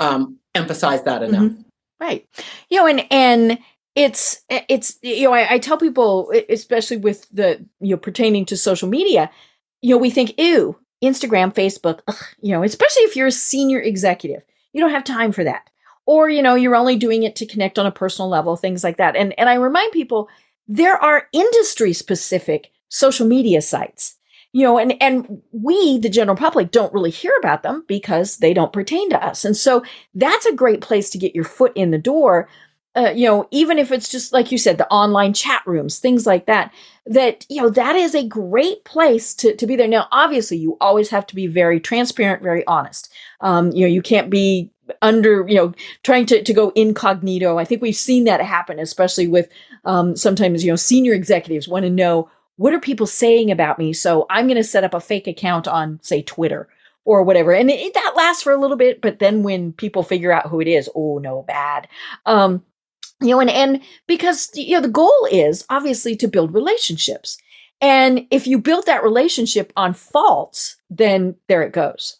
um, 0.00 0.38
emphasize 0.54 1.02
that 1.04 1.22
enough. 1.22 1.52
Right. 2.00 2.26
You 2.70 2.78
know, 2.78 2.86
and 2.86 3.06
and 3.12 3.58
it's 3.94 4.42
it's 4.50 4.98
you 5.02 5.24
know, 5.24 5.32
I, 5.32 5.54
I 5.54 5.58
tell 5.58 5.76
people, 5.78 6.32
especially 6.48 6.96
with 6.96 7.26
the 7.32 7.64
you 7.80 7.90
know 7.94 7.96
pertaining 7.96 8.44
to 8.46 8.56
social 8.56 8.88
media, 8.88 9.30
you 9.82 9.90
know, 9.94 9.98
we 9.98 10.10
think, 10.10 10.38
ew, 10.38 10.76
Instagram, 11.02 11.54
Facebook, 11.54 12.00
ugh, 12.08 12.16
you 12.40 12.50
know, 12.52 12.62
especially 12.64 13.02
if 13.04 13.14
you're 13.14 13.28
a 13.28 13.32
senior 13.32 13.78
executive, 13.80 14.42
you 14.72 14.80
don't 14.80 14.90
have 14.90 15.04
time 15.04 15.30
for 15.30 15.44
that. 15.44 15.70
Or, 16.06 16.28
you 16.28 16.42
know, 16.42 16.54
you're 16.54 16.76
only 16.76 16.96
doing 16.96 17.22
it 17.22 17.36
to 17.36 17.46
connect 17.46 17.78
on 17.78 17.86
a 17.86 17.92
personal 17.92 18.28
level, 18.28 18.56
things 18.56 18.84
like 18.84 18.98
that. 18.98 19.16
And 19.16 19.38
and 19.38 19.48
I 19.48 19.54
remind 19.54 19.92
people 19.92 20.28
there 20.68 20.96
are 20.96 21.28
industry 21.32 21.92
specific 21.92 22.70
social 22.88 23.26
media 23.26 23.60
sites 23.60 24.16
you 24.54 24.62
know 24.62 24.78
and 24.78 24.94
and 25.02 25.42
we 25.52 25.98
the 25.98 26.08
general 26.08 26.36
public 26.36 26.70
don't 26.70 26.92
really 26.94 27.10
hear 27.10 27.32
about 27.38 27.62
them 27.62 27.84
because 27.86 28.38
they 28.38 28.54
don't 28.54 28.72
pertain 28.72 29.10
to 29.10 29.22
us. 29.22 29.44
And 29.44 29.56
so 29.56 29.82
that's 30.14 30.46
a 30.46 30.54
great 30.54 30.80
place 30.80 31.10
to 31.10 31.18
get 31.18 31.34
your 31.34 31.44
foot 31.44 31.72
in 31.74 31.90
the 31.90 31.98
door 31.98 32.48
uh, 32.96 33.12
you 33.14 33.26
know 33.26 33.48
even 33.50 33.78
if 33.78 33.90
it's 33.90 34.08
just 34.08 34.32
like 34.32 34.52
you 34.52 34.58
said 34.58 34.78
the 34.78 34.88
online 34.88 35.34
chat 35.34 35.62
rooms 35.66 35.98
things 35.98 36.26
like 36.26 36.46
that 36.46 36.72
that 37.06 37.44
you 37.48 37.60
know 37.60 37.68
that 37.68 37.96
is 37.96 38.14
a 38.14 38.26
great 38.26 38.84
place 38.84 39.34
to, 39.34 39.54
to 39.56 39.66
be 39.66 39.76
there. 39.76 39.88
Now 39.88 40.06
obviously 40.12 40.56
you 40.56 40.76
always 40.80 41.10
have 41.10 41.26
to 41.26 41.34
be 41.34 41.46
very 41.46 41.80
transparent 41.80 42.42
very 42.42 42.66
honest. 42.66 43.12
Um, 43.40 43.72
you 43.72 43.80
know 43.82 43.92
you 43.92 44.02
can't 44.02 44.30
be 44.30 44.70
under 45.02 45.46
you 45.48 45.54
know 45.54 45.72
trying 46.02 46.26
to, 46.26 46.42
to 46.42 46.52
go 46.52 46.70
incognito. 46.74 47.58
I 47.58 47.64
think 47.64 47.82
we've 47.82 47.96
seen 47.96 48.24
that 48.24 48.40
happen 48.40 48.78
especially 48.78 49.28
with 49.28 49.48
um, 49.84 50.16
sometimes 50.16 50.64
you 50.64 50.72
know 50.72 50.76
senior 50.76 51.14
executives 51.14 51.68
want 51.68 51.84
to 51.84 51.90
know 51.90 52.30
what 52.56 52.72
are 52.72 52.80
people 52.80 53.06
saying 53.06 53.50
about 53.50 53.78
me? 53.78 53.92
So 53.92 54.26
i'm 54.30 54.46
going 54.46 54.56
to 54.56 54.64
set 54.64 54.84
up 54.84 54.94
a 54.94 55.00
fake 55.00 55.26
account 55.26 55.66
on 55.68 56.00
say 56.02 56.22
twitter 56.22 56.68
or 57.04 57.22
whatever 57.22 57.52
and 57.52 57.70
it, 57.70 57.94
that 57.94 58.14
lasts 58.16 58.42
for 58.42 58.52
a 58.52 58.60
little 58.60 58.76
bit 58.76 59.00
but 59.00 59.18
then 59.18 59.42
when 59.42 59.72
people 59.72 60.02
figure 60.02 60.32
out 60.32 60.48
who 60.48 60.60
it 60.60 60.68
is 60.68 60.88
oh 60.94 61.18
no 61.18 61.42
bad. 61.42 61.88
Um, 62.26 62.62
you 63.20 63.30
know 63.30 63.40
and 63.40 63.50
and 63.50 63.80
because 64.06 64.50
you 64.54 64.74
know 64.74 64.80
the 64.80 64.88
goal 64.88 65.28
is 65.30 65.64
obviously 65.70 66.16
to 66.16 66.28
build 66.28 66.54
relationships 66.54 67.38
and 67.80 68.26
if 68.30 68.46
you 68.46 68.58
build 68.58 68.86
that 68.86 69.02
relationship 69.02 69.72
on 69.76 69.94
faults 69.94 70.76
then 70.90 71.36
there 71.48 71.62
it 71.62 71.72
goes 71.72 72.18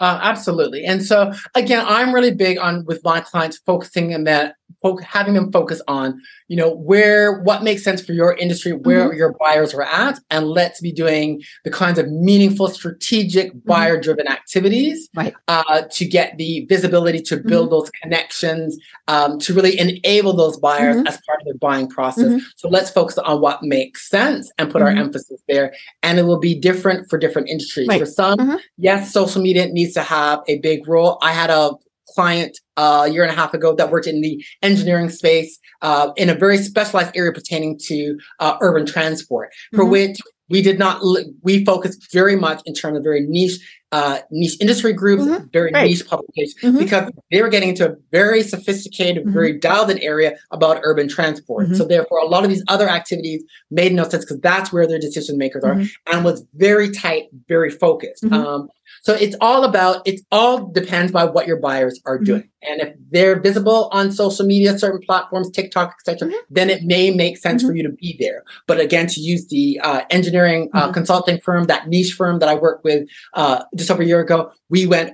Uh, 0.00 0.18
absolutely. 0.22 0.84
And 0.84 1.04
so 1.04 1.32
again, 1.54 1.84
I'm 1.86 2.14
really 2.14 2.34
big 2.34 2.58
on 2.58 2.84
with 2.86 3.04
my 3.04 3.20
clients 3.20 3.58
focusing 3.58 4.12
in 4.12 4.24
that 4.24 4.54
having 5.04 5.34
them 5.34 5.52
focus 5.52 5.82
on, 5.88 6.20
you 6.48 6.56
know, 6.56 6.70
where 6.70 7.40
what 7.42 7.62
makes 7.62 7.82
sense 7.82 8.00
for 8.00 8.12
your 8.12 8.34
industry, 8.34 8.72
where 8.72 9.12
your 9.12 9.34
buyers 9.38 9.74
are 9.74 9.82
at, 9.82 10.18
and 10.30 10.46
let's 10.48 10.80
be 10.80 10.92
doing 10.92 11.42
the 11.64 11.70
kinds 11.70 11.98
of 11.98 12.08
meaningful, 12.08 12.68
strategic, 12.68 13.52
buyer-driven 13.64 14.26
activities 14.26 15.08
Right. 15.14 15.34
uh, 15.48 15.82
to 15.90 16.04
get 16.04 16.38
the 16.38 16.66
visibility 16.68 17.20
to 17.22 17.36
build 17.36 17.70
those 17.70 17.90
connections, 18.02 18.78
um, 19.08 19.38
to 19.40 19.54
really 19.54 19.78
enable 19.78 20.32
those 20.34 20.58
buyers 20.58 20.96
Mhm. 20.96 21.06
as 21.08 21.18
part 21.26 21.40
of 21.40 21.44
their 21.44 21.54
buying 21.60 21.88
process. 21.88 22.24
Mhm. 22.26 22.40
So 22.56 22.68
let's 22.68 22.90
focus 22.90 23.18
on 23.18 23.40
what 23.40 23.62
makes 23.62 24.08
sense 24.08 24.50
and 24.58 24.70
put 24.70 24.82
our 24.82 24.88
emphasis 24.88 25.40
there. 25.48 25.72
And 26.02 26.18
it 26.18 26.22
will 26.22 26.38
be 26.38 26.54
different 26.54 27.08
for 27.10 27.18
different 27.18 27.48
industries. 27.48 27.88
Right. 27.88 28.00
For 28.00 28.06
some, 28.06 28.58
yes, 28.78 29.12
social 29.12 29.42
media 29.42 29.66
needs 29.66 29.92
to 29.94 30.02
have 30.02 30.40
a 30.48 30.58
big 30.58 30.88
role. 30.88 31.18
I 31.22 31.32
had 31.32 31.50
a 31.50 31.72
client 32.14 32.58
uh, 32.80 33.02
a 33.06 33.08
year 33.14 33.22
and 33.26 33.32
a 33.36 33.38
half 33.42 33.52
ago 33.58 33.68
that 33.78 33.90
worked 33.94 34.06
in 34.12 34.18
the 34.26 34.34
engineering 34.68 35.10
space 35.20 35.52
uh, 35.88 36.06
in 36.22 36.28
a 36.34 36.36
very 36.44 36.58
specialized 36.70 37.12
area 37.20 37.32
pertaining 37.40 37.72
to 37.88 37.96
uh, 38.44 38.54
urban 38.66 38.84
transport, 38.94 39.48
for 39.76 39.84
Mhm. 39.84 39.90
which 39.96 40.16
we 40.54 40.60
did 40.68 40.78
not, 40.84 40.96
we 41.48 41.54
focused 41.72 42.00
very 42.20 42.36
much 42.46 42.60
in 42.68 42.74
terms 42.80 42.96
of 42.98 43.02
very 43.10 43.22
niche 43.36 43.58
uh, 43.92 44.18
niche 44.30 44.56
industry 44.60 44.92
groups, 45.02 45.24
Mhm. 45.24 45.52
very 45.52 45.70
Right. 45.74 45.88
niche 45.90 46.06
publications, 46.12 46.54
Mhm. 46.62 46.78
because 46.84 47.06
they 47.32 47.40
were 47.42 47.48
getting 47.54 47.70
into 47.70 47.84
a 47.90 47.92
very 48.12 48.42
sophisticated, 48.54 49.20
Mhm. 49.24 49.32
very 49.38 49.52
dialed 49.68 49.90
in 49.90 49.98
area 50.12 50.30
about 50.52 50.74
urban 50.90 51.08
transport. 51.16 51.62
Mhm. 51.68 51.76
So 51.76 51.82
therefore, 51.94 52.18
a 52.20 52.28
lot 52.34 52.44
of 52.44 52.50
these 52.52 52.62
other 52.74 52.88
activities 52.88 53.40
made 53.80 53.92
no 53.92 54.04
sense 54.10 54.22
because 54.24 54.40
that's 54.50 54.68
where 54.72 54.86
their 54.86 55.00
decision 55.08 55.34
makers 55.44 55.64
are, 55.64 55.74
Mhm. 55.74 55.88
and 56.12 56.18
was 56.24 56.38
very 56.68 56.88
tight, 57.04 57.24
very 57.48 57.70
focused. 57.84 58.22
Mhm. 58.22 58.32
Um, 58.32 58.60
so 59.02 59.14
it's 59.14 59.36
all 59.40 59.64
about 59.64 60.02
it's 60.06 60.22
all 60.30 60.66
depends 60.72 61.12
by 61.12 61.24
what 61.24 61.46
your 61.46 61.58
buyers 61.58 62.00
are 62.06 62.18
Mhm. 62.18 62.24
doing, 62.24 62.48
and 62.68 62.80
if 62.80 62.94
they're 63.10 63.40
visible 63.40 63.88
on 63.92 64.12
social 64.12 64.44
media, 64.46 64.78
certain 64.78 65.00
platforms, 65.04 65.50
TikTok, 65.50 65.94
etc., 65.98 66.28
Mhm. 66.28 66.34
then 66.50 66.70
it 66.70 66.82
may 66.84 67.10
make 67.10 67.36
sense 67.38 67.62
Mhm. 67.62 67.66
for 67.68 67.74
you 67.76 67.82
to 67.82 67.88
be 67.90 68.16
there. 68.20 68.44
But 68.66 68.80
again, 68.80 69.06
to 69.08 69.20
use 69.20 69.46
the 69.48 69.80
uh, 69.82 70.02
engineering 70.10 70.70
uh, 70.74 70.88
Mhm. 70.88 70.94
consulting 70.94 71.38
firm, 71.40 71.64
that 71.66 71.88
niche 71.88 72.12
firm 72.14 72.38
that 72.40 72.48
I 72.48 72.54
worked 72.54 72.84
with 72.84 73.06
uh, 73.34 73.62
just 73.76 73.90
over 73.90 74.02
a 74.02 74.06
year 74.06 74.20
ago, 74.20 74.50
we 74.68 74.86
went 74.86 75.12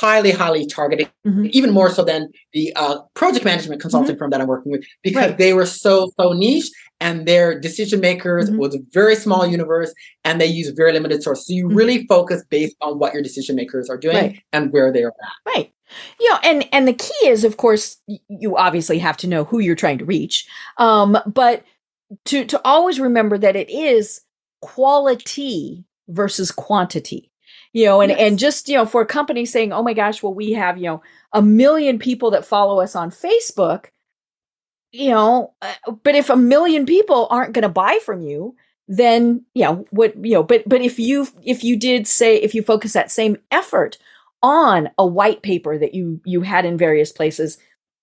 highly, 0.00 0.30
highly 0.30 0.66
targeted, 0.66 1.08
Mhm. 1.26 1.50
even 1.50 1.70
more 1.70 1.90
so 1.90 2.02
than 2.04 2.28
the 2.52 2.72
uh, 2.76 2.98
project 3.14 3.44
management 3.44 3.80
consulting 3.80 4.16
firm 4.16 4.30
that 4.30 4.40
I'm 4.40 4.48
working 4.48 4.72
with, 4.72 4.82
because 5.02 5.20
Mm-hmm. 5.22 5.30
Right. 5.30 5.38
they 5.38 5.52
were 5.52 5.66
so 5.66 6.10
so 6.18 6.32
niche 6.32 6.70
and 7.00 7.26
their 7.26 7.58
decision 7.58 8.00
makers 8.00 8.50
Mhm. 8.50 8.58
was 8.58 8.74
a 8.74 8.78
very 8.92 9.16
small 9.16 9.46
universe 9.46 9.92
and 10.24 10.40
they 10.40 10.46
use 10.46 10.68
very 10.70 10.92
limited 10.92 11.22
source. 11.22 11.46
So 11.46 11.52
you 11.54 11.68
Mhm. 11.68 11.76
really 11.76 12.06
focus 12.06 12.42
based 12.50 12.76
on 12.80 12.98
what 12.98 13.14
your 13.14 13.22
decision 13.22 13.56
makers 13.56 13.88
are 13.88 13.96
doing 13.96 14.16
Right. 14.16 14.38
and 14.52 14.72
where 14.72 14.92
they 14.92 15.02
are 15.02 15.08
at. 15.08 15.52
Right. 15.54 15.72
You 16.20 16.30
know, 16.30 16.38
and 16.44 16.68
and 16.72 16.86
the 16.86 16.92
key 16.92 17.26
is, 17.26 17.42
of 17.44 17.56
course, 17.56 17.96
you 18.28 18.56
obviously 18.56 18.98
have 18.98 19.16
to 19.18 19.26
know 19.26 19.44
who 19.44 19.58
you're 19.58 19.74
trying 19.74 19.98
to 19.98 20.04
reach, 20.04 20.46
um, 20.78 21.18
but 21.26 21.64
to 22.26 22.44
to 22.44 22.60
always 22.64 23.00
remember 23.00 23.38
that 23.38 23.56
it 23.56 23.70
is 23.70 24.20
quality 24.62 25.84
versus 26.08 26.50
quantity. 26.50 27.30
You 27.72 27.86
know, 27.86 28.00
and 28.00 28.10
and 28.12 28.38
just 28.38 28.68
you 28.68 28.74
know, 28.76 28.84
for 28.86 29.00
a 29.00 29.06
company 29.06 29.44
saying, 29.46 29.72
"Oh 29.72 29.82
my 29.82 29.92
gosh, 29.94 30.22
well, 30.22 30.34
we 30.34 30.52
have 30.52 30.76
you 30.76 30.84
know 30.84 31.02
a 31.32 31.40
million 31.42 31.98
people 31.98 32.30
that 32.32 32.44
follow 32.44 32.80
us 32.80 32.96
on 32.96 33.10
Facebook," 33.10 33.86
you 34.92 35.10
know, 35.10 35.54
uh, 35.62 35.92
but 36.02 36.14
if 36.14 36.30
a 36.30 36.36
million 36.36 36.86
people 36.86 37.26
aren't 37.30 37.52
going 37.52 37.62
to 37.62 37.68
buy 37.68 37.98
from 38.04 38.22
you, 38.22 38.56
then 38.88 39.44
you 39.54 39.64
know 39.64 39.84
what 39.90 40.14
you 40.24 40.34
know. 40.34 40.42
But 40.42 40.68
but 40.68 40.80
if 40.80 40.98
you 40.98 41.28
if 41.42 41.62
you 41.62 41.76
did 41.76 42.06
say 42.06 42.36
if 42.36 42.54
you 42.54 42.62
focus 42.62 42.92
that 42.92 43.10
same 43.10 43.36
effort 43.50 43.98
on 44.42 44.90
a 44.98 45.06
white 45.06 45.42
paper 45.42 45.78
that 45.78 45.94
you 45.94 46.20
you 46.24 46.42
had 46.42 46.64
in 46.64 46.76
various 46.76 47.12
places 47.12 47.58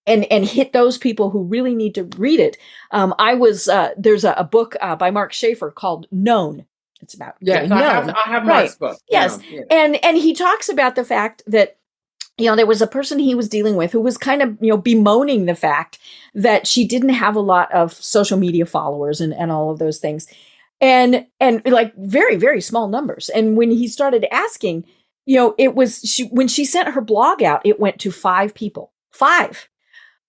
and 0.06 0.26
and 0.32 0.46
hit 0.46 0.72
those 0.72 0.98
people 0.98 1.30
who 1.30 1.44
really 1.44 1.74
need 1.74 1.96
to 1.96 2.04
read 2.18 2.40
it 2.40 2.58
um 2.92 3.16
i 3.18 3.34
was 3.34 3.68
uh 3.68 3.90
there's 3.98 4.24
a, 4.24 4.34
a 4.34 4.44
book 4.44 4.76
uh, 4.80 4.96
by 4.96 5.10
mark 5.10 5.34
schaefer 5.34 5.72
called 5.72 6.06
known 6.12 6.64
it's 7.02 7.14
about 7.14 7.36
yeah. 7.40 7.68
I 7.72 7.82
have. 7.82 8.10
I 8.10 8.30
have 8.30 8.48
Right. 8.48 8.80
Book. 8.80 8.98
Yes. 9.10 9.40
Yeah. 9.50 9.62
and 9.70 10.04
and 10.04 10.18
he 10.18 10.34
talks 10.34 10.70
about 10.70 10.96
the 10.96 11.06
fact 11.06 11.44
that 11.48 11.77
you 12.38 12.46
know 12.46 12.56
there 12.56 12.66
was 12.66 12.82
a 12.82 12.88
person 12.88 13.20
he 13.20 13.36
was 13.36 13.50
dealing 13.50 13.76
with 13.76 13.92
who 13.92 14.02
was 14.02 14.18
kind 14.18 14.42
of 14.42 14.58
you 14.62 14.70
know 14.70 14.78
bemoaning 14.78 15.46
the 15.46 15.56
fact 15.56 15.98
that 16.34 16.68
she 16.68 16.88
didn't 16.88 17.10
have 17.10 17.36
a 17.36 17.42
lot 17.42 17.72
of 17.72 17.94
social 17.94 18.38
media 18.38 18.66
followers 18.66 19.20
and 19.20 19.34
and 19.34 19.52
all 19.52 19.72
of 19.72 19.80
those 19.80 20.00
things. 20.00 20.28
And 20.80 21.26
and 21.40 21.64
like 21.66 21.96
very 21.96 22.36
very 22.36 22.62
small 22.62 22.88
numbers. 22.88 23.30
And 23.30 23.58
when 23.58 23.72
he 23.72 23.88
started 23.88 24.26
asking 24.32 24.86
you 25.26 25.36
know 25.36 25.56
it 25.58 25.76
was 25.76 26.02
she 26.02 26.26
when 26.26 26.48
she 26.48 26.64
sent 26.66 26.90
her 26.90 27.02
blog 27.02 27.42
out 27.42 27.62
it 27.66 27.80
went 27.80 28.00
to 28.00 28.12
five 28.12 28.54
people. 28.54 28.92
Five. 29.12 29.68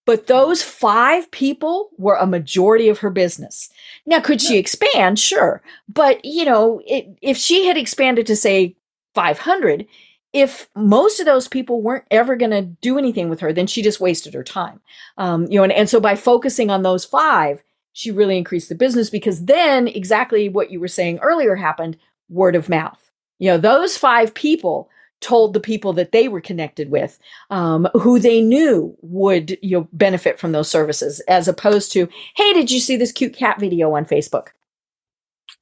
But 0.07 0.27
those 0.27 0.63
five 0.63 1.31
people 1.33 1.91
were 1.99 2.17
a 2.17 2.27
majority 2.27 2.89
of 2.89 3.01
her 3.01 3.11
business. 3.11 3.69
Now 4.07 4.21
could 4.21 4.41
she 4.41 4.57
expand? 4.57 5.19
Sure. 5.19 5.63
But 5.87 6.25
you 6.25 6.47
know 6.47 6.81
it, 6.87 7.19
if 7.21 7.37
she 7.37 7.67
had 7.67 7.77
expanded 7.77 8.27
to 8.29 8.37
say 8.37 8.77
500 9.15 9.87
if 10.33 10.69
most 10.77 11.21
of 11.21 11.27
those 11.27 11.49
people 11.49 11.81
weren't 11.83 12.05
ever 12.11 12.37
going 12.37 12.51
to 12.51 12.63
do 12.63 12.99
anything 12.99 13.29
with 13.29 13.41
her 13.41 13.53
then 13.53 13.67
she 13.67 13.83
just 13.83 14.01
wasted 14.01 14.35
her 14.35 14.45
time 14.45 14.81
um, 15.19 15.47
you 15.47 15.59
know 15.59 15.65
and, 15.65 15.73
and 15.73 15.89
so 15.89 16.01
by 16.01 16.15
focusing 16.17 16.71
on 16.71 16.83
those 16.83 17.05
five 17.05 17.63
she 17.95 18.11
really 18.11 18.37
increased 18.39 18.69
the 18.69 18.75
business 18.75 19.11
because 19.11 19.47
then 19.47 19.89
exactly 19.89 20.49
what 20.49 20.71
you 20.71 20.81
were 20.81 20.89
saying 20.89 21.19
earlier 21.21 21.55
happened 21.57 21.97
word 22.29 22.55
of 22.57 22.69
mouth 22.69 23.11
you 23.39 23.49
know 23.51 23.59
those 23.59 23.97
five 23.97 24.35
people 24.35 24.89
told 25.21 25.53
the 25.53 25.61
people 25.61 25.93
that 25.95 26.13
they 26.13 26.29
were 26.29 26.41
connected 26.41 26.91
with 26.91 27.19
um, 27.51 27.89
who 27.95 28.21
they 28.21 28.41
knew 28.41 28.97
would 29.03 29.59
you 29.63 29.79
know, 29.79 29.89
benefit 29.93 30.39
from 30.39 30.53
those 30.53 30.71
services 30.71 31.21
as 31.29 31.49
opposed 31.49 31.91
to 31.91 32.09
hey 32.37 32.53
did 32.53 32.71
you 32.71 32.79
see 32.79 32.97
this 32.97 33.13
cute 33.13 33.35
cat 33.35 33.59
video 33.59 33.93
on 33.95 34.05
facebook 34.05 34.49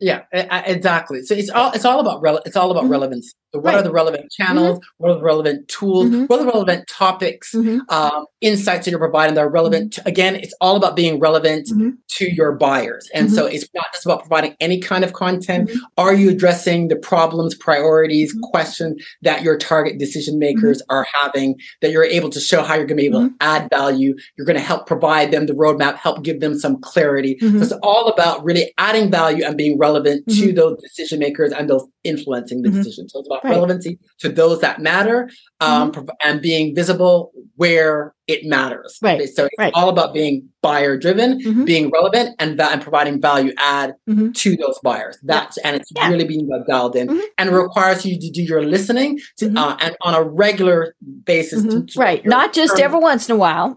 Yeah, 0.01 0.25
exactly. 0.33 1.23
So 1.23 1.35
it's 1.35 1.49
all 1.49 1.73
it's 1.73 1.87
all 1.87 2.01
about 2.01 2.23
rele- 2.23 2.43
it's 2.45 2.57
all 2.57 2.71
about 2.71 2.85
Mhm. 2.85 2.91
relevance. 2.91 3.33
So 3.55 3.61
what 3.61 3.75
are 3.75 3.83
the 3.83 3.93
relevant 3.93 4.31
channels? 4.33 4.79
Mm-hmm. 4.79 4.87
What 4.99 5.11
are 5.13 5.15
the 5.15 5.23
relevant 5.23 5.69
tools? 5.69 6.09
Mhm. 6.09 6.29
What 6.29 6.41
are 6.41 6.45
the 6.45 6.51
relevant 6.51 6.89
topics? 6.89 7.53
Mhm. 7.55 7.81
Um, 7.89 8.27
insights 8.41 8.85
that 8.85 8.91
you're 8.91 8.99
providing 9.01 9.35
that 9.37 9.41
are 9.43 9.49
relevant. 9.51 9.93
Mm-hmm. 9.93 10.03
to- 10.03 10.09
again, 10.09 10.35
it's 10.37 10.55
all 10.61 10.77
about 10.77 10.97
being 10.97 11.19
relevant 11.21 11.69
Mhm. 11.69 11.93
to 12.17 12.33
your 12.35 12.53
buyers, 12.53 13.09
and 13.15 13.27
mm-hmm. 13.29 13.35
so 13.37 13.47
it's 13.47 13.67
not 13.75 13.87
just 13.93 14.05
about 14.05 14.21
providing 14.21 14.55
any 14.61 14.79
kind 14.81 15.05
of 15.05 15.13
content. 15.13 15.71
Are 15.97 16.13
you 16.15 16.31
addressing 16.31 16.89
the 16.89 16.97
problems, 16.97 17.55
priorities, 17.55 18.35
questions 18.43 19.03
that 19.23 19.43
your 19.43 19.57
target 19.57 19.99
decision 19.99 20.39
makers 20.39 20.83
are 20.91 21.07
having? 21.23 21.55
That 21.83 21.91
you're 21.93 22.05
able 22.05 22.31
to 22.31 22.41
show 22.41 22.63
how 22.63 22.75
you're 22.75 22.85
going 22.87 22.99
to 22.99 23.03
be 23.03 23.07
able 23.07 23.29
to 23.29 23.35
add 23.41 23.69
value. 23.71 24.15
You're 24.37 24.47
going 24.47 24.59
to 24.59 24.63
help 24.63 24.87
provide 24.87 25.31
them 25.31 25.47
the 25.47 25.53
roadmap, 25.55 25.97
help 25.97 26.23
give 26.25 26.41
them 26.41 26.59
some 26.59 26.81
clarity. 26.81 27.37
So 27.41 27.47
it's 27.59 27.73
all 27.83 28.09
about 28.09 28.45
really 28.45 28.73
adding 28.79 29.11
value 29.11 29.45
and 29.45 29.57
being 29.57 29.79
relevant 29.79 30.27
to 30.31 30.53
those 30.53 30.81
decision 30.83 31.21
makers 31.21 31.53
and 31.53 31.71
those 31.71 31.85
influencing 32.05 32.63
the 32.63 32.71
decision. 32.71 33.09
So 33.09 33.21
it's 33.21 33.29
about 33.29 33.36
Right. 33.45 33.51
relevancy 33.53 33.99
to 34.21 34.29
those 34.29 34.61
that 34.61 34.81
matter 34.81 35.29
um, 35.61 35.91
prov- 35.91 36.11
and 36.23 36.43
being 36.43 36.75
visible 36.75 37.33
where 37.57 38.15
it 38.27 38.45
matters. 38.45 38.99
Right. 39.01 39.27
So 39.29 39.45
it's 39.47 39.55
Right. 39.59 39.73
all 39.75 39.89
about 39.89 40.13
being 40.13 40.49
buyer 40.61 40.99
driven, 40.99 41.41
Mhm. 41.41 41.65
being 41.65 41.91
relevant, 41.91 42.35
and, 42.39 42.61
and 42.61 42.83
providing 42.83 43.21
value 43.21 43.53
add 43.59 43.95
Mhm. 44.09 44.35
to 44.35 44.57
those 44.57 44.79
buyers. 44.83 45.17
That's 45.23 45.57
and 45.59 45.77
it's 45.77 45.91
Yeah. 45.97 46.11
really 46.11 46.25
being 46.25 46.47
dialed 46.69 46.97
in 46.97 47.09
Mhm. 47.09 47.21
and 47.39 47.51
requires 47.51 48.05
you 48.05 48.21
to 48.21 48.31
do 48.31 48.43
your 48.43 48.63
listening 48.65 49.19
to 49.39 49.49
Mhm. 49.49 49.57
uh, 49.57 49.77
and 49.81 49.97
on 50.03 50.15
a 50.15 50.23
regular 50.23 50.95
basis. 51.25 51.63
to- 51.63 51.69
Mhm. 51.69 51.87
to- 51.93 51.99
right 51.99 52.25
not 52.27 52.53
just 52.53 52.77
term- 52.77 52.85
every 52.85 52.99
once 53.01 53.29
in 53.29 53.35
a 53.35 53.39
while 53.39 53.75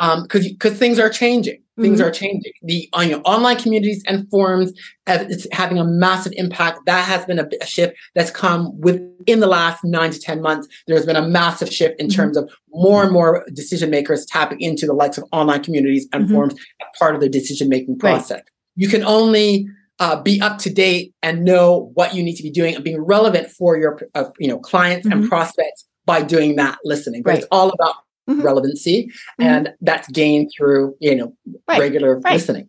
hmm 0.00 0.06
um 0.06 0.22
because 0.22 0.48
because 0.48 0.78
things 0.78 0.98
are 0.98 1.08
changing 1.10 1.62
things 1.80 2.00
Mhm. 2.00 2.04
are 2.06 2.10
changing 2.10 2.52
the 2.62 2.88
on 2.92 3.08
your 3.08 3.20
online 3.24 3.56
communities 3.56 4.02
and 4.06 4.28
forums 4.30 4.72
have, 5.06 5.22
it's 5.30 5.46
having 5.52 5.78
a 5.78 5.84
massive 5.84 6.32
impact 6.36 6.80
that 6.86 7.04
has 7.06 7.24
been 7.24 7.38
a, 7.38 7.48
a 7.62 7.66
shift 7.66 7.94
that's 8.14 8.30
come 8.30 8.78
within 8.80 9.40
the 9.40 9.46
last 9.46 9.82
nine 9.84 10.10
to 10.10 10.18
ten 10.18 10.42
months 10.42 10.68
there's 10.86 11.06
been 11.06 11.16
a 11.16 11.26
massive 11.26 11.72
shift 11.72 11.98
in 12.00 12.08
Mhm. 12.08 12.14
terms 12.14 12.36
of 12.36 12.50
more 12.72 13.02
and 13.02 13.12
more 13.12 13.44
decision 13.54 13.88
makers 13.90 14.26
tapping 14.26 14.60
into 14.60 14.84
the 14.86 14.92
likes 14.94 15.16
of 15.18 15.24
online 15.32 15.62
communities 15.62 16.06
and 16.12 16.24
Mhm. 16.26 16.32
forums 16.32 16.54
as 16.54 16.88
part 16.98 17.14
of 17.14 17.20
the 17.20 17.28
decision 17.28 17.68
making 17.68 17.94
Right. 17.98 18.12
process 18.12 18.42
you 18.76 18.88
can 18.88 19.04
only 19.04 19.66
uh, 20.00 20.18
be 20.22 20.40
up 20.40 20.56
to 20.58 20.70
date 20.70 21.12
and 21.22 21.44
know 21.44 21.90
what 21.94 22.14
you 22.14 22.22
need 22.22 22.34
to 22.34 22.42
be 22.42 22.50
doing 22.50 22.74
and 22.74 22.82
being 22.82 22.98
relevant 23.02 23.50
for 23.50 23.76
your 23.78 24.00
uh, 24.14 24.24
you 24.38 24.48
know 24.48 24.58
clients 24.58 25.06
and 25.06 25.28
prospects 25.28 25.84
by 26.06 26.22
doing 26.22 26.56
that 26.56 26.78
listening 26.84 27.22
but 27.22 27.30
Right. 27.30 27.38
it's 27.40 27.48
all 27.50 27.68
about 27.70 27.96
Mhm. 28.28 28.42
relevancy 28.42 29.10
Mhm. 29.40 29.44
and 29.44 29.72
that's 29.80 30.08
gained 30.10 30.50
through 30.56 30.94
you 31.00 31.14
know 31.14 31.32
Right, 31.68 31.80
regular 31.80 32.18
right. 32.20 32.34
listening 32.34 32.68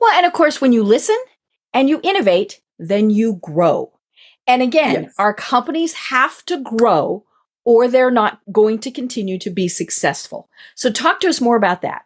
Well, 0.00 0.12
and 0.16 0.26
of 0.26 0.32
course, 0.32 0.60
when 0.60 0.72
you 0.72 0.82
listen 0.82 1.16
and 1.72 1.88
you 1.88 2.00
innovate, 2.02 2.60
then 2.80 3.08
you 3.10 3.34
grow. 3.40 3.92
And 4.48 4.62
again, 4.62 5.04
Yes. 5.04 5.12
our 5.16 5.32
companies 5.32 5.92
have 5.92 6.44
to 6.46 6.56
grow 6.60 7.24
or 7.64 7.86
they're 7.86 8.10
not 8.10 8.40
going 8.50 8.80
to 8.80 8.90
continue 8.90 9.38
to 9.38 9.48
be 9.50 9.68
successful. 9.68 10.48
So, 10.74 10.90
talk 10.90 11.20
to 11.20 11.28
us 11.28 11.40
more 11.40 11.54
about 11.56 11.82
that. 11.82 12.02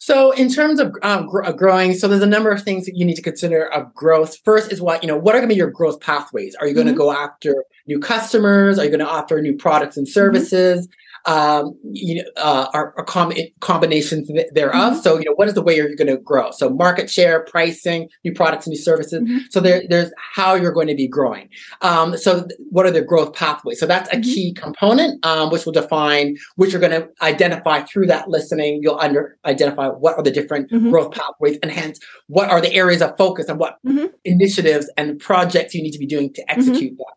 so 0.00 0.30
in 0.32 0.48
terms 0.48 0.78
of 0.80 0.92
um, 1.02 1.26
gr- 1.26 1.44
uh, 1.44 1.52
growing 1.52 1.92
so 1.94 2.06
there's 2.08 2.22
a 2.22 2.26
number 2.26 2.50
of 2.50 2.62
things 2.62 2.84
that 2.86 2.96
you 2.96 3.04
need 3.04 3.14
to 3.16 3.22
consider 3.22 3.66
of 3.72 3.92
growth 3.94 4.36
first 4.44 4.70
is 4.72 4.80
what 4.80 5.02
you 5.02 5.08
know 5.08 5.16
what 5.16 5.34
are 5.34 5.38
going 5.38 5.48
to 5.48 5.52
be 5.54 5.58
your 5.58 5.70
growth 5.70 5.98
pathways 6.00 6.54
are 6.60 6.66
you 6.68 6.74
going 6.74 6.86
to 6.86 6.92
Mhm. 6.92 6.96
go 7.04 7.10
after 7.10 7.52
new 7.86 7.98
customers 7.98 8.78
are 8.78 8.84
you 8.84 8.90
going 8.90 9.00
to 9.00 9.08
offer 9.08 9.40
new 9.40 9.56
products 9.56 9.96
and 9.96 10.06
services 10.08 10.86
um, 11.26 11.76
you 11.92 12.16
know, 12.16 12.22
uh, 12.36 12.68
are, 12.72 12.94
are 12.96 13.04
com- 13.04 13.32
combinations 13.60 14.28
th- 14.28 14.46
thereof. 14.52 14.94
Mhm. 14.94 15.02
So, 15.02 15.18
you 15.18 15.24
know, 15.24 15.32
what 15.34 15.48
is 15.48 15.54
the 15.54 15.62
way 15.62 15.76
you're 15.76 15.94
going 15.94 16.08
to 16.08 16.16
grow? 16.18 16.50
So, 16.50 16.70
market 16.70 17.10
share, 17.10 17.44
pricing, 17.44 18.08
new 18.24 18.32
products, 18.32 18.66
new 18.66 18.76
services. 18.76 19.22
Mhm. 19.22 19.40
So, 19.50 19.60
there, 19.60 19.82
there's 19.88 20.10
how 20.34 20.54
you're 20.54 20.72
going 20.72 20.88
to 20.88 20.94
be 20.94 21.08
growing. 21.08 21.48
Um, 21.82 22.16
so, 22.16 22.44
th- 22.46 22.58
what 22.70 22.86
are 22.86 22.90
the 22.90 23.02
growth 23.02 23.34
pathways? 23.34 23.78
So, 23.80 23.86
that's 23.86 24.08
a 24.12 24.16
Mhm. 24.16 24.22
key 24.24 24.52
component, 24.54 25.24
um, 25.26 25.50
which 25.50 25.64
will 25.66 25.72
define 25.72 26.36
which 26.56 26.72
you're 26.72 26.80
going 26.80 26.92
to 27.00 27.08
identify 27.22 27.82
through 27.82 28.06
that 28.06 28.28
listening. 28.28 28.80
You'll 28.82 28.98
under 28.98 29.36
identify 29.44 29.88
what 29.88 30.16
are 30.16 30.22
the 30.22 30.30
different 30.30 30.70
Mhm. 30.70 30.90
growth 30.90 31.12
pathways, 31.12 31.58
and 31.62 31.70
hence 31.70 31.98
what 32.28 32.48
are 32.50 32.60
the 32.60 32.72
areas 32.74 33.02
of 33.02 33.16
focus 33.18 33.46
and 33.48 33.58
what 33.58 33.76
Mhm. 33.86 34.10
initiatives 34.24 34.90
and 34.96 35.18
projects 35.18 35.74
you 35.74 35.82
need 35.82 35.92
to 35.92 35.98
be 35.98 36.06
doing 36.06 36.32
to 36.34 36.50
execute 36.50 36.96
that. 36.98 37.14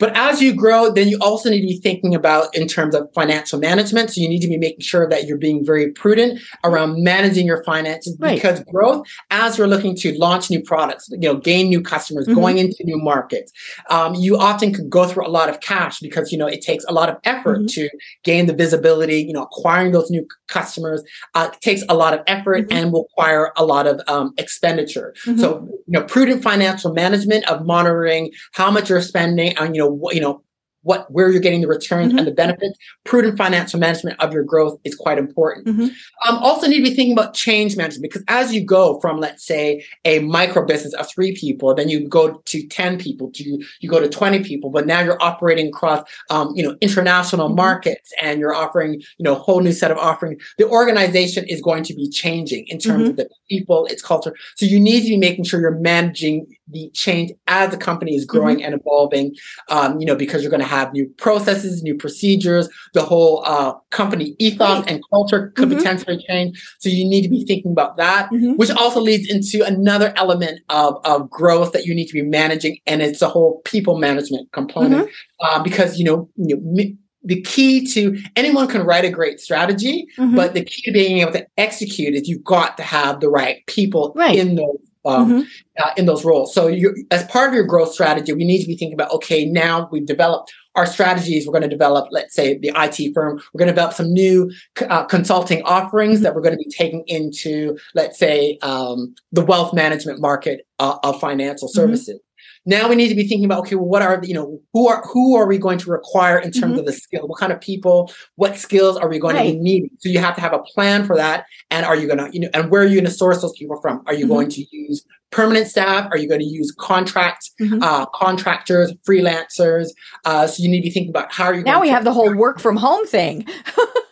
But 0.00 0.16
as 0.16 0.42
you 0.42 0.54
grow, 0.54 0.90
then 0.90 1.08
you 1.08 1.18
also 1.20 1.50
need 1.50 1.60
to 1.60 1.66
be 1.66 1.78
thinking 1.78 2.14
about 2.14 2.54
in 2.56 2.66
terms 2.66 2.94
of 2.94 3.08
financial 3.14 3.60
management. 3.60 4.10
So 4.10 4.20
you 4.20 4.28
need 4.28 4.40
to 4.40 4.48
be 4.48 4.56
making 4.56 4.80
sure 4.80 5.08
that 5.08 5.26
you're 5.26 5.38
being 5.38 5.64
very 5.64 5.92
prudent 5.92 6.40
around 6.64 7.04
managing 7.04 7.46
your 7.46 7.62
finances 7.62 8.16
right. 8.18 8.34
because 8.34 8.60
growth, 8.64 9.06
as 9.30 9.58
we're 9.58 9.66
looking 9.66 9.94
to 9.96 10.18
launch 10.18 10.50
new 10.50 10.62
products, 10.62 11.08
you 11.10 11.18
know, 11.18 11.36
gain 11.36 11.68
new 11.68 11.82
customers, 11.82 12.26
mm-hmm. 12.26 12.40
going 12.40 12.58
into 12.58 12.82
new 12.84 12.98
markets, 12.98 13.52
um, 13.90 14.14
you 14.14 14.36
often 14.38 14.72
could 14.72 14.88
go 14.88 15.06
through 15.06 15.26
a 15.26 15.28
lot 15.28 15.48
of 15.48 15.60
cash 15.60 16.00
because, 16.00 16.32
you 16.32 16.38
know, 16.38 16.46
it 16.46 16.62
takes 16.62 16.84
a 16.88 16.92
lot 16.92 17.08
of 17.10 17.18
effort 17.24 17.58
mm-hmm. 17.58 17.66
to 17.66 17.90
gain 18.24 18.46
the 18.46 18.54
visibility, 18.54 19.20
you 19.22 19.32
know, 19.32 19.42
acquiring 19.42 19.92
those 19.92 20.10
new 20.10 20.26
customers 20.48 21.02
uh, 21.34 21.50
takes 21.60 21.82
a 21.88 21.94
lot 21.94 22.14
of 22.14 22.20
effort 22.26 22.68
mm-hmm. 22.68 22.72
and 22.72 22.92
will 22.92 23.04
require 23.04 23.52
a 23.56 23.64
lot 23.64 23.86
of 23.86 24.00
um, 24.08 24.32
expenditure. 24.38 25.14
So, 25.24 25.32
mm-hmm. 25.32 25.66
you 25.66 25.82
know, 25.88 26.02
prudent 26.04 26.42
financial 26.42 26.92
management 26.92 27.48
of 27.50 27.66
monitoring 27.66 28.32
how 28.52 28.70
much 28.70 28.88
you're 28.88 29.02
spending 29.02 29.56
and, 29.58 29.76
you 29.76 29.82
know, 29.82 29.89
you 30.12 30.20
know, 30.20 30.42
what 30.82 31.10
where 31.10 31.30
you're 31.30 31.40
getting 31.40 31.60
the 31.60 31.68
returns 31.68 32.08
mm-hmm. 32.08 32.18
and 32.18 32.26
the 32.26 32.32
benefits 32.32 32.78
prudent 33.04 33.36
financial 33.36 33.78
management 33.78 34.18
of 34.20 34.32
your 34.32 34.42
growth 34.42 34.78
is 34.84 34.94
quite 34.94 35.18
important 35.18 35.66
mm-hmm. 35.66 35.84
um, 36.28 36.42
also 36.42 36.66
need 36.66 36.78
to 36.78 36.90
be 36.90 36.94
thinking 36.94 37.12
about 37.12 37.34
change 37.34 37.76
management 37.76 38.02
because 38.02 38.24
as 38.28 38.52
you 38.52 38.64
go 38.64 38.98
from 39.00 39.18
let's 39.18 39.44
say 39.44 39.84
a 40.04 40.20
micro 40.20 40.64
business 40.64 40.94
of 40.94 41.08
three 41.10 41.34
people 41.34 41.74
then 41.74 41.88
you 41.88 42.08
go 42.08 42.42
to 42.46 42.66
10 42.66 42.98
people 42.98 43.30
to 43.32 43.62
you 43.80 43.88
go 43.88 44.00
to 44.00 44.08
20 44.08 44.42
people 44.42 44.70
but 44.70 44.86
now 44.86 45.00
you're 45.00 45.22
operating 45.22 45.68
across 45.68 46.02
um, 46.30 46.52
you 46.54 46.62
know 46.62 46.76
international 46.80 47.48
mm-hmm. 47.48 47.56
markets 47.56 48.12
and 48.22 48.40
you're 48.40 48.54
offering 48.54 48.94
you 48.94 49.24
know 49.24 49.32
a 49.32 49.38
whole 49.38 49.60
new 49.60 49.72
set 49.72 49.90
of 49.90 49.98
offerings 49.98 50.42
the 50.58 50.68
organization 50.68 51.44
is 51.46 51.60
going 51.60 51.82
to 51.82 51.94
be 51.94 52.08
changing 52.08 52.66
in 52.68 52.78
terms 52.78 53.02
mm-hmm. 53.02 53.10
of 53.10 53.16
the 53.16 53.28
people 53.48 53.86
its 53.86 54.02
culture 54.02 54.34
so 54.56 54.64
you 54.64 54.80
need 54.80 55.02
to 55.02 55.08
be 55.08 55.18
making 55.18 55.44
sure 55.44 55.60
you're 55.60 55.78
managing 55.78 56.46
the 56.68 56.88
change 56.94 57.32
as 57.48 57.70
the 57.70 57.76
company 57.76 58.14
is 58.14 58.24
growing 58.24 58.58
mm-hmm. 58.58 58.72
and 58.72 58.80
evolving 58.80 59.34
um, 59.68 60.00
you 60.00 60.06
know 60.06 60.14
because 60.14 60.42
you're 60.42 60.50
going 60.50 60.62
to 60.62 60.69
have 60.70 60.92
new 60.92 61.06
processes, 61.18 61.82
new 61.82 61.96
procedures. 61.96 62.68
The 62.94 63.02
whole 63.02 63.42
uh, 63.46 63.74
company 63.90 64.34
ethos 64.38 64.80
right. 64.80 64.90
and 64.90 65.02
culture 65.10 65.52
could 65.56 65.68
mm-hmm. 65.68 65.78
potentially 65.78 66.24
change. 66.26 66.60
So 66.78 66.88
you 66.88 67.08
need 67.08 67.22
to 67.22 67.28
be 67.28 67.44
thinking 67.44 67.72
about 67.72 67.96
that, 67.96 68.30
mm-hmm. 68.30 68.52
which 68.54 68.70
also 68.70 69.00
leads 69.00 69.28
into 69.28 69.64
another 69.66 70.12
element 70.16 70.60
of, 70.68 70.94
of 71.04 71.28
growth 71.28 71.72
that 71.72 71.84
you 71.84 71.94
need 71.94 72.06
to 72.06 72.14
be 72.14 72.22
managing, 72.22 72.78
and 72.86 73.02
it's 73.02 73.22
a 73.22 73.28
whole 73.28 73.60
people 73.64 73.98
management 73.98 74.50
component 74.52 75.06
mm-hmm. 75.08 75.44
uh, 75.46 75.62
because 75.62 75.98
you 75.98 76.04
know. 76.04 76.28
You 76.36 76.56
know 76.56 76.96
the 77.22 77.42
key 77.42 77.86
to 77.86 78.18
anyone 78.34 78.66
can 78.66 78.82
write 78.82 79.04
a 79.04 79.10
great 79.10 79.40
strategy, 79.40 80.06
mm-hmm. 80.18 80.34
but 80.34 80.54
the 80.54 80.64
key 80.64 80.80
to 80.82 80.90
being 80.90 81.18
able 81.18 81.32
to 81.32 81.46
execute 81.58 82.14
is 82.14 82.26
you've 82.26 82.44
got 82.44 82.78
to 82.78 82.82
have 82.82 83.20
the 83.20 83.28
right 83.28 83.58
people 83.66 84.14
right. 84.16 84.38
in 84.38 84.54
those 84.54 84.78
um, 85.04 85.30
mm-hmm. 85.30 85.42
uh, 85.82 85.92
in 85.96 86.06
those 86.06 86.24
roles. 86.24 86.54
So, 86.54 86.66
you, 86.66 86.94
as 87.10 87.24
part 87.24 87.48
of 87.48 87.54
your 87.54 87.64
growth 87.64 87.92
strategy, 87.92 88.32
we 88.32 88.44
need 88.44 88.60
to 88.60 88.66
be 88.66 88.76
thinking 88.76 88.94
about 88.94 89.10
okay, 89.12 89.44
now 89.44 89.88
we've 89.90 90.06
developed 90.06 90.52
our 90.74 90.86
strategies. 90.86 91.46
We're 91.46 91.52
going 91.52 91.62
to 91.62 91.68
develop, 91.68 92.08
let's 92.10 92.34
say, 92.34 92.58
the 92.58 92.72
IT 92.76 93.12
firm. 93.14 93.40
We're 93.52 93.58
going 93.58 93.68
to 93.68 93.72
develop 93.72 93.94
some 93.94 94.12
new 94.12 94.50
uh, 94.88 95.04
consulting 95.04 95.62
offerings 95.62 96.20
that 96.20 96.34
we're 96.34 96.42
going 96.42 96.56
to 96.56 96.62
be 96.62 96.70
taking 96.70 97.04
into, 97.06 97.76
let's 97.94 98.18
say, 98.18 98.58
um, 98.62 99.14
the 99.32 99.44
wealth 99.44 99.74
management 99.74 100.20
market 100.20 100.66
uh, 100.78 100.98
of 101.02 101.20
financial 101.20 101.68
mm-hmm. 101.68 101.80
services. 101.80 102.16
Mm-hmm. 102.16 102.26
Now 102.66 102.88
we 102.88 102.94
need 102.94 103.08
to 103.08 103.14
be 103.14 103.26
thinking 103.26 103.46
about 103.46 103.60
okay, 103.60 103.74
well, 103.74 103.86
what 103.86 104.02
are 104.02 104.20
you 104.22 104.34
know 104.34 104.60
who 104.74 104.86
are 104.86 105.02
who 105.06 105.34
are 105.34 105.46
we 105.46 105.56
going 105.56 105.78
to 105.78 105.90
require 105.90 106.38
in 106.38 106.52
terms 106.52 106.72
mm-hmm. 106.72 106.80
of 106.80 106.86
the 106.86 106.92
skill? 106.92 107.26
What 107.26 107.40
kind 107.40 107.52
of 107.52 107.60
people? 107.60 108.12
What 108.36 108.58
skills 108.58 108.98
are 108.98 109.08
we 109.08 109.18
going 109.18 109.36
right. 109.36 109.46
to 109.46 109.52
be 109.52 109.58
needing? 109.58 109.90
So 109.98 110.10
you 110.10 110.18
have 110.18 110.34
to 110.34 110.42
have 110.42 110.52
a 110.52 110.58
plan 110.58 111.06
for 111.06 111.16
that. 111.16 111.46
And 111.70 111.86
are 111.86 111.96
you 111.96 112.06
going 112.06 112.18
to 112.18 112.28
you 112.32 112.40
know 112.40 112.50
and 112.52 112.70
where 112.70 112.82
are 112.82 112.86
you 112.86 112.96
going 112.96 113.06
to 113.06 113.10
source 113.10 113.40
those 113.40 113.54
people 113.54 113.80
from? 113.80 114.02
Are 114.06 114.12
you 114.12 114.26
mm-hmm. 114.26 114.34
going 114.34 114.48
to 114.50 114.66
use 114.76 115.06
permanent 115.30 115.66
staff? 115.68 116.08
Are 116.10 116.18
you 116.18 116.28
going 116.28 116.40
to 116.40 116.46
use 116.46 116.74
contracts, 116.78 117.52
mm-hmm. 117.60 117.82
uh, 117.82 118.06
contractors, 118.06 118.92
freelancers? 119.08 119.88
Uh, 120.24 120.46
so 120.46 120.62
you 120.62 120.68
need 120.68 120.80
to 120.80 120.88
be 120.88 120.90
thinking 120.90 121.10
about 121.10 121.32
how 121.32 121.44
are 121.46 121.54
you. 121.54 121.62
Now 121.62 121.80
we 121.80 121.88
have 121.88 122.04
the 122.04 122.12
whole 122.12 122.34
work 122.34 122.60
from 122.60 122.76
home 122.76 123.06
thing. 123.06 123.46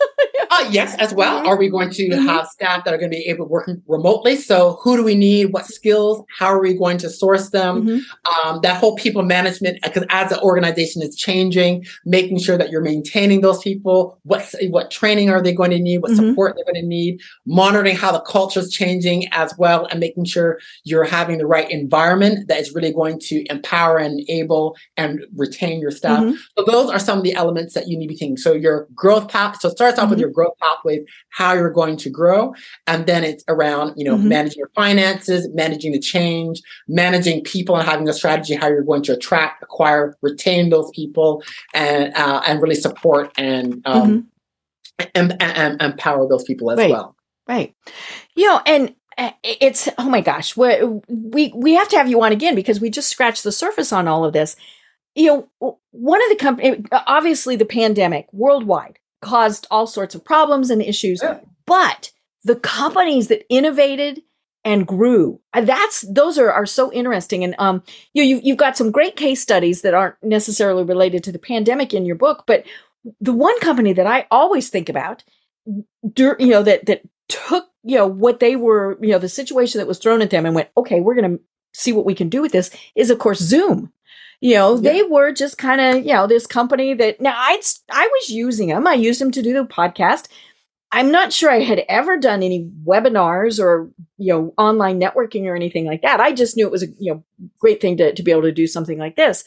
Uh, 0.51 0.68
yes, 0.70 0.94
as 0.99 1.12
well. 1.14 1.38
Mm-hmm. 1.38 1.46
Are 1.49 1.59
we 1.59 1.68
going 1.68 1.90
to 1.90 2.09
mm-hmm. 2.09 2.26
have 2.26 2.46
staff 2.49 2.84
that 2.84 2.94
are 2.94 2.99
going 2.99 3.11
to 3.11 3.16
be 3.16 3.24
able 3.24 3.46
to 3.46 3.51
work 3.51 3.70
remotely? 3.86 4.36
So, 4.36 4.78
who 4.82 4.96
do 4.96 5.05
we 5.05 5.14
need? 5.14 5.53
What 5.53 5.66
skills? 5.66 6.24
How 6.38 6.46
are 6.46 6.61
we 6.61 6.74
going 6.74 6.99
to 6.99 7.11
source 7.11 7.51
them? 7.51 7.86
Mm-hmm. 7.86 8.49
Um, 8.49 8.61
that 8.62 8.76
whole 8.78 8.96
people 8.96 9.22
management, 9.22 9.78
because 9.82 10.05
as 10.11 10.30
the 10.30 10.40
organization 10.40 11.03
is 11.03 11.16
changing, 11.16 11.84
making 12.05 12.38
sure 12.38 12.57
that 12.57 12.70
you're 12.70 12.82
maintaining 12.82 13.40
those 13.40 13.62
people. 13.62 14.18
What 14.22 14.55
what 14.70 14.90
training 14.90 15.30
are 15.30 15.42
they 15.42 15.53
going 15.53 15.70
to 15.70 15.78
need? 15.78 15.99
What 15.99 16.12
mm-hmm. 16.12 16.30
support 16.30 16.57
they're 16.57 16.64
going 16.64 16.82
to 16.82 16.88
need? 16.88 17.20
Monitoring 17.46 17.96
how 17.96 18.12
the 18.12 18.20
culture 18.20 18.61
is 18.61 18.72
changing 18.72 19.26
as 19.32 19.55
well, 19.59 19.86
and 19.86 20.01
making 20.01 20.24
sure 20.24 20.59
you're 20.84 21.05
having 21.05 21.38
the 21.38 21.46
right 21.46 21.70
environment 21.70 22.49
that 22.49 22.59
is 22.59 22.74
really 22.74 22.92
going 22.92 23.18
to 23.20 23.44
empower 23.51 23.99
and 23.99 24.20
enable 24.20 24.76
and 24.96 25.20
retain 25.36 25.80
your 25.80 25.90
staff. 25.90 26.20
Mm-hmm. 26.20 26.36
So, 26.59 26.64
those 26.64 26.90
are 26.90 26.99
some 26.99 27.18
of 27.18 27.24
the 27.24 27.34
elements 27.34 27.74
that 27.74 27.88
you 27.88 27.99
need 27.99 28.07
to 28.07 28.14
be 28.14 28.18
thinking. 28.18 28.36
So, 28.36 28.53
your 28.55 28.88
growth 28.94 29.28
path. 29.28 29.61
So, 29.61 29.68
it 29.68 29.72
starts 29.72 29.99
off 29.99 30.11
with 30.11 30.18
your 30.18 30.30
growth 30.39 30.57
pathways, 30.61 31.01
how 31.30 31.53
you're 31.53 31.70
going 31.70 31.97
to 31.97 32.11
grow. 32.11 32.55
And 32.86 33.07
then 33.07 33.24
it's 33.24 33.43
around, 33.49 33.95
you 33.97 34.05
know, 34.05 34.16
mm-hmm. 34.16 34.28
managing 34.28 34.59
your 34.59 34.70
finances, 34.74 35.49
managing 35.53 35.93
the 35.93 35.99
change, 35.99 36.62
managing 36.86 37.43
people 37.43 37.76
and 37.76 37.89
having 37.89 38.09
a 38.09 38.12
strategy 38.12 38.55
how 38.55 38.68
you're 38.68 38.84
going 38.84 39.03
to 39.03 39.14
attract, 39.14 39.62
acquire, 39.64 40.16
retain 40.22 40.70
those 40.70 40.91
people 40.95 41.43
and 41.74 42.14
uh, 42.14 42.41
and 42.47 42.62
really 42.62 42.76
support 42.76 43.32
and 43.36 43.82
um 43.84 44.28
mm-hmm. 45.01 45.07
and, 45.14 45.32
and, 45.43 45.57
and, 45.57 45.82
empower 45.82 46.28
those 46.28 46.45
people 46.45 46.70
as 46.70 46.78
right. 46.78 46.91
well. 46.91 47.16
Right. 47.49 47.74
You 48.36 48.47
know, 48.47 48.61
and 48.64 48.95
uh, 49.16 49.32
it's 49.43 49.89
oh 49.99 50.09
my 50.09 50.20
gosh, 50.20 50.57
we 50.57 50.76
we 51.09 51.53
we 51.55 51.74
have 51.74 51.89
to 51.89 51.97
have 51.97 52.09
you 52.09 52.22
on 52.22 52.30
again 52.30 52.55
because 52.55 52.80
we 52.80 52.91
just 52.91 53.09
scratched 53.09 53.43
the 53.43 53.53
surface 53.53 53.93
on 53.93 54.07
all 54.07 54.24
of 54.24 54.32
this. 54.32 54.55
You 55.16 55.49
know, 55.61 55.78
one 55.91 56.22
of 56.22 56.28
the 56.28 56.36
company, 56.36 56.84
obviously, 56.93 57.57
the 57.57 57.64
pandemic 57.64 58.28
worldwide 58.32 59.01
caused 59.20 59.66
all 59.70 59.86
sorts 59.86 60.14
of 60.14 60.24
problems 60.24 60.70
and 60.70 60.82
issues. 60.82 61.20
Yeah. 61.22 61.40
But 61.66 62.12
the 62.44 62.56
companies 62.56 63.28
that 63.28 63.44
innovated 63.48 64.22
and 64.64 64.86
grew 64.86 65.40
that's 65.54 66.02
those 66.10 66.36
are, 66.36 66.50
are 66.50 66.66
so 66.66 66.92
interesting 66.92 67.44
and 67.44 67.54
um 67.58 67.82
you 68.12 68.24
you've, 68.24 68.40
you've 68.42 68.56
got 68.56 68.76
some 68.76 68.90
great 68.90 69.16
case 69.16 69.40
studies 69.40 69.82
that 69.82 69.94
aren't 69.94 70.16
necessarily 70.22 70.82
related 70.82 71.22
to 71.22 71.32
the 71.32 71.38
pandemic 71.38 71.94
in 71.94 72.04
your 72.04 72.16
book 72.16 72.42
but 72.46 72.64
the 73.20 73.32
one 73.32 73.58
company 73.60 73.92
that 73.92 74.06
i 74.06 74.26
always 74.30 74.68
think 74.68 74.88
about 74.88 75.22
you 75.64 76.36
know 76.40 76.62
that 76.62 76.86
that 76.86 77.02
took 77.28 77.68
you 77.84 77.96
know 77.96 78.06
what 78.06 78.40
they 78.40 78.56
were 78.56 78.98
you 79.00 79.10
know 79.10 79.18
the 79.18 79.28
situation 79.28 79.78
that 79.78 79.86
was 79.86 79.98
thrown 79.98 80.22
at 80.22 80.30
them 80.30 80.44
and 80.44 80.54
went 80.54 80.68
okay 80.76 81.00
we're 81.00 81.14
going 81.14 81.36
to 81.36 81.42
see 81.72 81.92
what 81.92 82.06
we 82.06 82.14
can 82.14 82.28
do 82.28 82.42
with 82.42 82.52
this 82.52 82.70
is 82.96 83.10
of 83.10 83.18
course 83.18 83.38
zoom 83.38 83.92
you 84.41 84.55
know, 84.55 84.76
yeah. 84.76 84.93
they 84.93 85.03
were 85.03 85.32
just 85.32 85.59
kind 85.59 85.80
of, 85.80 86.05
you 86.05 86.12
know, 86.12 86.26
this 86.26 86.47
company 86.47 86.95
that 86.95 87.20
now 87.20 87.34
I 87.36 87.61
I 87.91 88.07
was 88.07 88.30
using 88.30 88.68
them. 88.68 88.86
I 88.86 88.95
used 88.95 89.20
them 89.20 89.30
to 89.32 89.43
do 89.43 89.53
the 89.53 89.64
podcast. 89.64 90.28
I'm 90.91 91.11
not 91.11 91.32
sure 91.32 91.51
I 91.51 91.61
had 91.61 91.84
ever 91.89 92.16
done 92.16 92.43
any 92.43 92.70
webinars 92.86 93.62
or, 93.62 93.91
you 94.16 94.32
know, 94.32 94.55
online 94.57 94.99
networking 94.99 95.45
or 95.45 95.55
anything 95.55 95.84
like 95.84 96.03
that. 96.03 96.20
I 96.20 96.32
just 96.32 96.57
knew 96.57 96.66
it 96.66 96.72
was 96.72 96.82
a, 96.82 96.86
you 96.99 97.12
know, 97.12 97.24
great 97.59 97.80
thing 97.80 97.99
to, 97.99 98.14
to 98.14 98.22
be 98.22 98.30
able 98.30 98.43
to 98.43 98.53
do 98.53 98.66
something 98.66 98.99
like 98.99 99.16
this. 99.16 99.45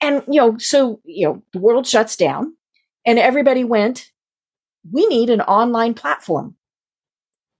And, 0.00 0.22
you 0.26 0.40
know, 0.40 0.56
so, 0.56 1.00
you 1.04 1.26
know, 1.26 1.42
the 1.52 1.58
world 1.58 1.86
shuts 1.86 2.16
down 2.16 2.54
and 3.04 3.18
everybody 3.18 3.62
went, 3.62 4.10
we 4.90 5.06
need 5.08 5.28
an 5.28 5.42
online 5.42 5.92
platform. 5.92 6.56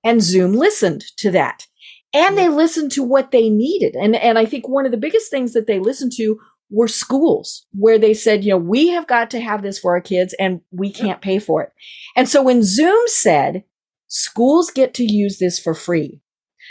And 0.02 0.22
Zoom 0.22 0.54
listened 0.54 1.04
to 1.18 1.30
that. 1.32 1.66
And 2.14 2.36
they 2.38 2.48
listened 2.48 2.90
to 2.92 3.02
what 3.04 3.30
they 3.30 3.50
needed. 3.50 3.94
And, 3.94 4.16
and 4.16 4.38
I 4.38 4.46
think 4.46 4.66
one 4.66 4.86
of 4.86 4.92
the 4.92 4.98
biggest 4.98 5.30
things 5.30 5.52
that 5.52 5.66
they 5.66 5.78
listened 5.78 6.12
to 6.16 6.40
were 6.70 6.88
schools 6.88 7.66
where 7.72 7.98
they 7.98 8.14
said, 8.14 8.44
you 8.44 8.50
know, 8.50 8.58
we 8.58 8.88
have 8.88 9.06
got 9.06 9.30
to 9.30 9.40
have 9.40 9.62
this 9.62 9.78
for 9.78 9.92
our 9.92 10.00
kids 10.00 10.34
and 10.38 10.60
we 10.70 10.90
can't 10.90 11.20
pay 11.20 11.38
for 11.38 11.62
it. 11.62 11.72
And 12.16 12.28
so 12.28 12.42
when 12.42 12.62
Zoom 12.62 13.02
said 13.06 13.64
schools 14.06 14.70
get 14.70 14.94
to 14.94 15.04
use 15.04 15.38
this 15.38 15.58
for 15.58 15.74
free, 15.74 16.20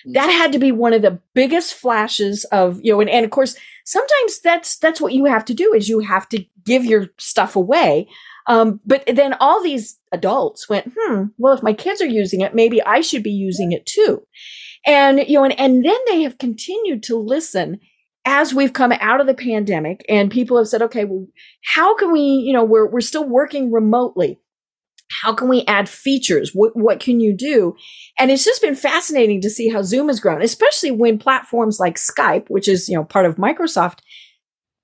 mm. 0.07 0.13
that 0.13 0.29
had 0.29 0.53
to 0.53 0.59
be 0.59 0.71
one 0.71 0.93
of 0.93 1.01
the 1.01 1.19
biggest 1.33 1.73
flashes 1.73 2.45
of, 2.45 2.79
you 2.81 2.93
know, 2.93 3.01
and, 3.01 3.09
and 3.09 3.25
of 3.25 3.31
course, 3.31 3.55
sometimes 3.85 4.39
that's, 4.41 4.77
that's 4.77 5.01
what 5.01 5.13
you 5.13 5.25
have 5.25 5.45
to 5.45 5.53
do 5.53 5.73
is 5.73 5.89
you 5.89 5.99
have 5.99 6.29
to 6.29 6.45
give 6.65 6.85
your 6.85 7.07
stuff 7.17 7.55
away. 7.55 8.07
Um, 8.47 8.79
but 8.85 9.03
then 9.05 9.33
all 9.39 9.61
these 9.61 9.99
adults 10.11 10.67
went, 10.69 10.91
hmm, 10.97 11.25
well, 11.37 11.53
if 11.53 11.61
my 11.61 11.73
kids 11.73 12.01
are 12.01 12.07
using 12.07 12.41
it, 12.41 12.55
maybe 12.55 12.81
I 12.81 13.01
should 13.01 13.21
be 13.21 13.31
using 13.31 13.73
it 13.73 13.85
too. 13.85 14.25
And, 14.85 15.19
you 15.27 15.33
know, 15.33 15.43
and, 15.43 15.59
and 15.59 15.85
then 15.85 15.97
they 16.07 16.23
have 16.23 16.37
continued 16.37 17.03
to 17.03 17.17
listen 17.17 17.79
as 18.29 18.53
we've 18.53 18.73
come 18.73 18.91
out 18.91 19.19
of 19.19 19.25
the 19.25 19.33
pandemic 19.33 20.05
and 20.07 20.29
people 20.29 20.55
have 20.55 20.67
said, 20.67 20.83
okay, 20.83 21.03
well, 21.03 21.25
how 21.65 21.95
can 21.95 22.11
we, 22.11 22.21
you 22.21 22.53
know, 22.53 22.63
we're, 22.63 22.87
we're 22.87 23.01
still 23.01 23.27
working 23.27 23.71
remotely. 23.71 24.39
How 25.23 25.33
can 25.33 25.49
we 25.49 25.65
add 25.65 25.89
features? 25.89 26.51
What, 26.53 26.75
what 26.75 26.99
can 26.99 27.19
you 27.19 27.35
do? 27.35 27.75
And 28.19 28.29
it's 28.29 28.45
just 28.45 28.61
been 28.61 28.75
fascinating 28.75 29.41
to 29.41 29.49
see 29.49 29.67
how 29.67 29.81
Zoom 29.81 30.09
has 30.09 30.19
grown, 30.19 30.43
especially 30.43 30.91
when 30.91 31.17
platforms 31.17 31.79
like 31.79 31.95
Skype, 31.95 32.47
which 32.49 32.67
is, 32.67 32.87
you 32.87 32.95
know, 32.95 33.03
part 33.03 33.25
of 33.25 33.37
Microsoft, 33.37 33.99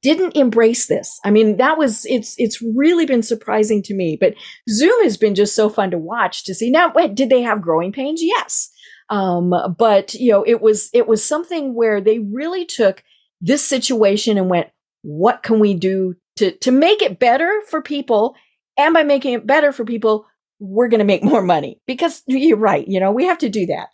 didn't 0.01 0.35
embrace 0.35 0.87
this. 0.87 1.19
I 1.23 1.29
mean, 1.29 1.57
that 1.57 1.77
was, 1.77 2.03
it's, 2.07 2.33
it's 2.39 2.63
really 2.75 3.05
been 3.05 3.21
surprising 3.21 3.83
to 3.83 3.93
me, 3.93 4.17
but 4.19 4.33
Zoom 4.67 5.03
has 5.03 5.17
been 5.17 5.35
just 5.35 5.53
so 5.53 5.69
fun 5.69 5.91
to 5.91 5.99
watch 5.99 6.45
to 6.45 6.55
see. 6.55 6.71
Now, 6.71 6.91
wait, 6.95 7.13
did 7.13 7.29
they 7.29 7.43
have 7.43 7.61
growing 7.61 7.91
pains? 7.91 8.21
Yes. 8.23 8.71
Um, 9.11 9.53
but 9.77 10.15
you 10.15 10.31
know, 10.31 10.43
it 10.43 10.61
was, 10.61 10.89
it 10.95 11.07
was 11.07 11.23
something 11.23 11.75
where 11.75 12.01
they 12.01 12.17
really 12.17 12.65
took 12.65 13.03
this 13.41 13.65
situation 13.65 14.37
and 14.37 14.49
went, 14.49 14.67
what 15.01 15.43
can 15.43 15.59
we 15.59 15.73
do 15.73 16.15
to 16.37 16.51
to 16.51 16.71
make 16.71 17.01
it 17.01 17.19
better 17.19 17.61
for 17.69 17.81
people, 17.81 18.35
and 18.77 18.93
by 18.93 19.03
making 19.03 19.33
it 19.33 19.47
better 19.47 19.71
for 19.71 19.85
people, 19.85 20.25
we're 20.59 20.87
going 20.87 20.99
to 20.99 21.05
make 21.05 21.23
more 21.31 21.41
money 21.41 21.79
because 21.85 22.23
you're 22.27 22.57
right. 22.57 22.87
You 22.87 22.99
know, 22.99 23.11
we 23.11 23.25
have 23.25 23.37
to 23.39 23.49
do 23.49 23.65
that. 23.67 23.89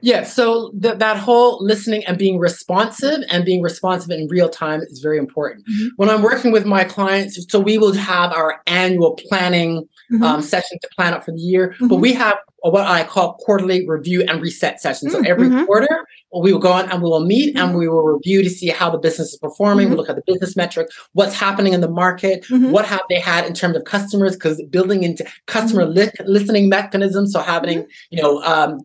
Yeah, 0.00 0.22
so 0.22 0.72
th- 0.80 0.98
that 0.98 1.18
whole 1.18 1.62
listening 1.62 2.02
and 2.06 2.16
being 2.16 2.38
responsive 2.38 3.20
and 3.30 3.44
being 3.44 3.60
responsive 3.60 4.10
in 4.10 4.26
real 4.28 4.48
time 4.48 4.80
is 4.80 5.00
very 5.00 5.18
important. 5.18 5.66
Mm-hmm. 5.68 5.88
When 5.96 6.08
I'm 6.08 6.22
working 6.22 6.50
with 6.50 6.64
my 6.64 6.84
clients, 6.84 7.38
so 7.50 7.60
we 7.60 7.76
will 7.76 7.92
have 7.92 8.32
our 8.32 8.62
annual 8.66 9.18
planning 9.28 9.86
mm-hmm. 10.12 10.22
um, 10.22 10.42
session 10.42 10.78
to 10.80 10.88
plan 10.96 11.14
out 11.14 11.24
for 11.24 11.32
the 11.32 11.40
year, 11.40 11.70
mm-hmm. 11.70 11.88
but 11.88 11.96
we 11.96 12.12
have 12.12 12.38
what 12.60 12.86
I 12.86 13.04
call 13.04 13.34
quarterly 13.34 13.86
review 13.86 14.24
and 14.28 14.42
reset 14.42 14.80
sessions. 14.80 15.12
So 15.12 15.22
every 15.24 15.48
mm-hmm. 15.48 15.64
quarter, 15.66 16.06
we 16.34 16.52
will 16.52 16.58
go 16.58 16.72
on 16.72 16.90
and 16.90 17.02
we 17.02 17.08
will 17.08 17.24
meet 17.24 17.56
and 17.56 17.68
mm-hmm. 17.68 17.78
we 17.78 17.88
will 17.88 18.02
review 18.02 18.42
to 18.42 18.50
see 18.50 18.68
how 18.68 18.90
the 18.90 18.98
business 18.98 19.32
is 19.32 19.38
performing. 19.38 19.86
We 19.86 19.90
mm-hmm. 19.90 19.98
look 19.98 20.08
at 20.08 20.16
the 20.16 20.22
business 20.26 20.56
metric, 20.56 20.88
what's 21.12 21.34
happening 21.34 21.74
in 21.74 21.80
the 21.80 21.90
market, 21.90 22.44
what 22.50 22.84
have 22.86 23.02
they 23.08 23.20
had 23.20 23.46
in 23.46 23.54
terms 23.54 23.76
of 23.76 23.84
customers, 23.84 24.34
because 24.34 24.60
building 24.64 25.04
into 25.04 25.24
customer 25.46 25.86
li- 25.86 26.10
listening 26.24 26.68
mechanisms. 26.68 27.32
So 27.32 27.40
having, 27.40 27.86
you 28.10 28.20
know, 28.20 28.42
um, 28.42 28.80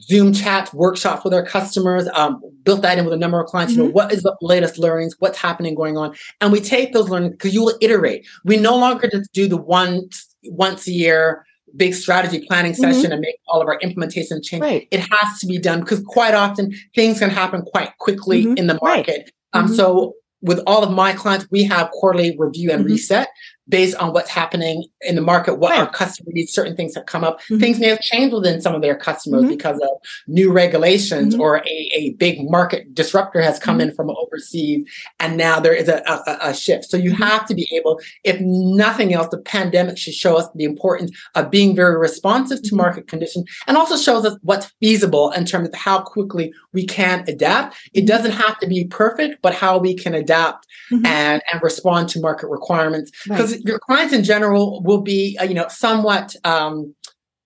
Zoom 0.00 0.32
chats, 0.32 0.74
workshops 0.74 1.24
with 1.24 1.32
our 1.32 1.46
customers, 1.46 2.08
um, 2.14 2.42
built 2.64 2.82
that 2.82 2.98
in 2.98 3.04
with 3.04 3.14
a 3.14 3.18
number 3.18 3.40
of 3.40 3.46
clients. 3.46 3.74
Mm-hmm. 3.74 3.82
You 3.82 3.88
know, 3.88 3.92
what 3.92 4.12
is 4.12 4.22
the 4.22 4.36
latest 4.40 4.78
learnings? 4.78 5.14
What's 5.20 5.38
happening 5.38 5.74
going 5.74 5.96
on? 5.96 6.16
And 6.40 6.52
we 6.52 6.60
take 6.60 6.92
those 6.92 7.08
learnings 7.08 7.34
because 7.34 7.54
you 7.54 7.62
will 7.62 7.78
iterate. 7.80 8.26
We 8.44 8.56
no 8.56 8.76
longer 8.76 9.08
just 9.08 9.32
do 9.32 9.46
the 9.46 9.56
one 9.56 10.08
once 10.46 10.86
a 10.86 10.92
year 10.92 11.44
big 11.76 11.94
strategy 11.94 12.44
planning 12.46 12.72
mm-hmm. 12.72 12.82
session 12.82 13.04
mm-hmm. 13.04 13.12
and 13.12 13.20
make 13.20 13.36
all 13.48 13.60
of 13.60 13.68
our 13.68 13.78
implementation 13.80 14.42
change. 14.42 14.62
Right. 14.62 14.88
It 14.90 15.00
has 15.00 15.38
to 15.40 15.46
be 15.46 15.58
done 15.58 15.80
because 15.80 16.02
quite 16.06 16.34
often 16.34 16.72
things 16.94 17.18
can 17.18 17.30
happen 17.30 17.62
quite 17.62 17.96
quickly 17.98 18.44
mm-hmm. 18.44 18.56
in 18.56 18.66
the 18.66 18.78
market. 18.80 19.08
Right. 19.08 19.32
Um, 19.52 19.66
mm-hmm. 19.66 19.74
So 19.74 20.14
with 20.40 20.60
all 20.66 20.84
of 20.84 20.90
my 20.90 21.12
clients, 21.12 21.46
we 21.50 21.64
have 21.64 21.90
quarterly 21.90 22.36
review 22.38 22.70
and 22.70 22.84
reset 22.84 23.28
based 23.68 23.96
on 23.96 24.12
what's 24.12 24.30
happening 24.30 24.84
in 25.00 25.14
the 25.14 25.22
market, 25.22 25.54
what 25.54 25.70
right. 25.70 25.80
our 25.80 25.90
customer 25.90 26.30
needs, 26.32 26.52
certain 26.52 26.76
things 26.76 26.94
that 26.94 27.06
come 27.06 27.24
up. 27.24 27.40
Mm-hmm. 27.42 27.58
Things 27.58 27.80
may 27.80 27.88
have 27.88 28.00
changed 28.00 28.34
within 28.34 28.60
some 28.60 28.74
of 28.74 28.82
their 28.82 28.96
customers 28.96 29.42
mm-hmm. 29.42 29.50
because 29.50 29.78
of 29.80 29.88
new 30.26 30.52
regulations 30.52 31.34
mm-hmm. 31.34 31.42
or 31.42 31.58
a, 31.58 31.90
a 31.94 32.10
big 32.12 32.50
market 32.50 32.94
disruptor 32.94 33.40
has 33.40 33.58
come 33.58 33.80
in 33.80 33.88
mm-hmm. 33.88 33.96
from 33.96 34.10
overseas 34.10 34.86
and 35.18 35.36
now 35.36 35.60
there 35.60 35.72
is 35.72 35.88
a, 35.88 36.02
a, 36.06 36.50
a 36.50 36.54
shift. 36.54 36.84
So 36.84 36.96
you 36.96 37.12
mm-hmm. 37.12 37.22
have 37.22 37.46
to 37.46 37.54
be 37.54 37.68
able, 37.72 38.00
if 38.22 38.38
nothing 38.40 39.14
else, 39.14 39.28
the 39.30 39.38
pandemic 39.38 39.96
should 39.96 40.14
show 40.14 40.36
us 40.36 40.48
the 40.54 40.64
importance 40.64 41.10
of 41.34 41.50
being 41.50 41.74
very 41.74 41.98
responsive 41.98 42.62
to 42.62 42.68
mm-hmm. 42.68 42.76
market 42.76 43.08
conditions 43.08 43.48
and 43.66 43.76
also 43.76 43.96
shows 43.96 44.26
us 44.26 44.36
what's 44.42 44.72
feasible 44.80 45.30
in 45.32 45.46
terms 45.46 45.68
of 45.68 45.74
how 45.74 46.00
quickly 46.02 46.52
we 46.72 46.84
can 46.84 47.24
adapt. 47.28 47.76
It 47.94 48.06
doesn't 48.06 48.32
have 48.32 48.58
to 48.58 48.66
be 48.66 48.84
perfect, 48.84 49.40
but 49.40 49.54
how 49.54 49.78
we 49.78 49.94
can 49.94 50.14
adapt 50.14 50.66
and, 50.90 51.42
and 51.52 51.62
respond 51.62 52.08
to 52.10 52.20
market 52.20 52.48
requirements. 52.48 53.10
Because 53.24 53.53
your 53.64 53.78
clients 53.78 54.12
in 54.12 54.24
general 54.24 54.82
will 54.82 55.02
be, 55.02 55.36
uh, 55.40 55.44
you 55.44 55.54
know, 55.54 55.66
somewhat 55.68 56.34
um, 56.44 56.94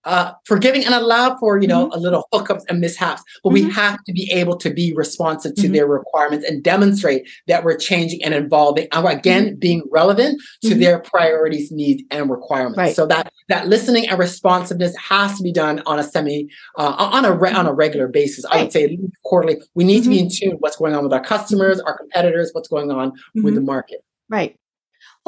uh, 0.09 0.33
forgiving 0.47 0.85
and 0.85 0.95
allow 0.95 1.37
for, 1.39 1.61
you 1.61 1.69
know, 1.69 1.87
mm-hmm. 1.87 1.99
a 1.99 2.01
little 2.01 2.27
hookups 2.33 2.63
and 2.69 2.81
mishaps. 2.81 3.23
But 3.43 3.51
mm-hmm. 3.51 3.67
we 3.67 3.73
have 3.75 4.03
to 4.05 4.13
be 4.13 4.31
able 4.33 4.57
to 4.57 4.71
be 4.73 4.95
responsive 4.95 5.55
to 5.57 5.63
mm-hmm. 5.63 5.73
their 5.73 5.87
requirements 5.87 6.49
and 6.49 6.63
demonstrate 6.63 7.29
that 7.47 7.63
we're 7.63 7.77
changing 7.77 8.25
and 8.25 8.33
evolving. 8.33 8.89
And 8.93 9.07
again, 9.07 9.47
mm-hmm. 9.49 9.59
being 9.59 9.83
relevant 9.91 10.41
to 10.63 10.71
mm-hmm. 10.71 10.81
their 10.81 11.01
priorities, 11.01 11.71
needs, 11.71 12.03
and 12.11 12.31
requirements. 12.31 12.79
Right. 12.79 12.97
So 12.97 13.07
that 13.07 13.31
that 13.51 13.67
listening 13.67 14.09
and 14.09 14.19
responsiveness 14.19 14.97
has 14.97 15.37
to 15.37 15.43
be 15.43 15.53
done 15.53 15.83
on 15.85 15.99
a 15.99 16.05
semi 16.05 16.49
uh, 16.79 16.95
on 16.97 17.27
a 17.27 17.33
re- 17.33 17.53
on 17.53 17.67
a 17.67 17.75
regular 17.75 18.09
basis. 18.09 18.47
Right. 18.47 18.61
I 18.61 18.63
would 18.63 18.73
say 18.73 18.99
quarterly. 19.25 19.59
We 19.75 19.85
need 19.85 20.05
to 20.05 20.09
be 20.09 20.21
in 20.21 20.31
tune 20.31 20.53
with 20.53 20.61
what's 20.61 20.77
going 20.77 20.95
on 20.95 21.03
with 21.03 21.13
our 21.13 21.23
customers, 21.23 21.81
our 21.81 21.99
competitors, 21.99 22.51
what's 22.53 22.69
going 22.69 22.91
on 22.91 23.13
with 23.35 23.55
the 23.55 23.61
market. 23.61 24.03
Right. 24.31 24.57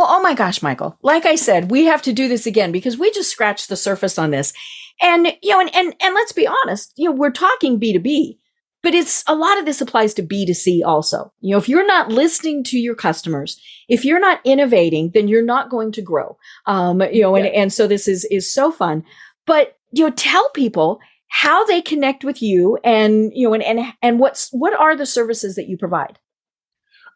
Well, 0.01 0.09
oh 0.11 0.23
my 0.23 0.33
gosh, 0.33 0.63
Michael. 0.63 0.97
Like 1.03 1.27
I 1.27 1.35
said, 1.35 1.71
we 1.71 1.85
have 1.85 2.01
to 2.03 2.13
do 2.15 2.27
this 2.27 2.47
again 2.47 2.73
because 2.73 2.97
we 2.97 3.11
just 3.11 3.29
scratched 3.29 3.69
the 3.69 3.77
surface 3.77 4.19
on 4.19 4.31
this. 4.31 4.55
And, 5.03 5.27
you 5.43 5.51
know, 5.51 5.61
and, 5.61 5.77
and, 5.77 5.95
and 6.01 6.15
let's 6.15 6.33
be 6.33 6.47
honest, 6.47 6.95
you 6.97 7.07
know, 7.07 7.15
we're 7.15 7.31
talking 7.31 7.79
B2B, 7.79 8.39
but 8.83 8.95
it's 8.95 9.23
a 9.27 9.35
lot 9.35 9.59
of 9.59 9.67
this 9.67 9.83
applies 9.83 10.15
to 10.15 10.23
B2C 10.23 10.81
also. 10.87 11.35
You 11.43 11.51
know, 11.51 11.59
if 11.59 11.69
you're 11.69 11.87
not 11.87 12.09
listening 12.09 12.65
to 12.65 12.79
your 12.79 12.95
customers, 12.95 13.61
if 13.91 14.03
you're 14.03 14.19
not 14.19 14.41
innovating, 14.43 15.11
then 15.13 15.29
you're 15.29 15.45
not 15.45 15.69
going 15.69 15.93
to 15.93 16.01
grow. 16.01 16.39
Um, 16.65 17.03
you 17.13 17.21
know, 17.21 17.37
and, 17.37 17.45
yeah. 17.45 17.61
and 17.61 17.71
so 17.71 17.87
this 17.87 18.09
is, 18.09 18.25
is 18.31 18.51
so 18.51 18.73
fun, 18.73 19.05
but, 19.45 19.77
you 19.93 20.05
know, 20.05 20.15
tell 20.17 20.49
people 20.55 20.99
how 21.29 21.67
they 21.67 21.83
connect 21.83 22.25
with 22.25 22.41
you 22.41 22.79
and, 22.83 23.33
you 23.35 23.49
know, 23.49 23.53
and, 23.53 23.63
and, 23.63 23.93
and 24.01 24.19
what's, 24.19 24.49
what 24.51 24.73
are 24.73 24.97
the 24.97 25.05
services 25.05 25.57
that 25.57 25.69
you 25.69 25.77
provide? 25.77 26.19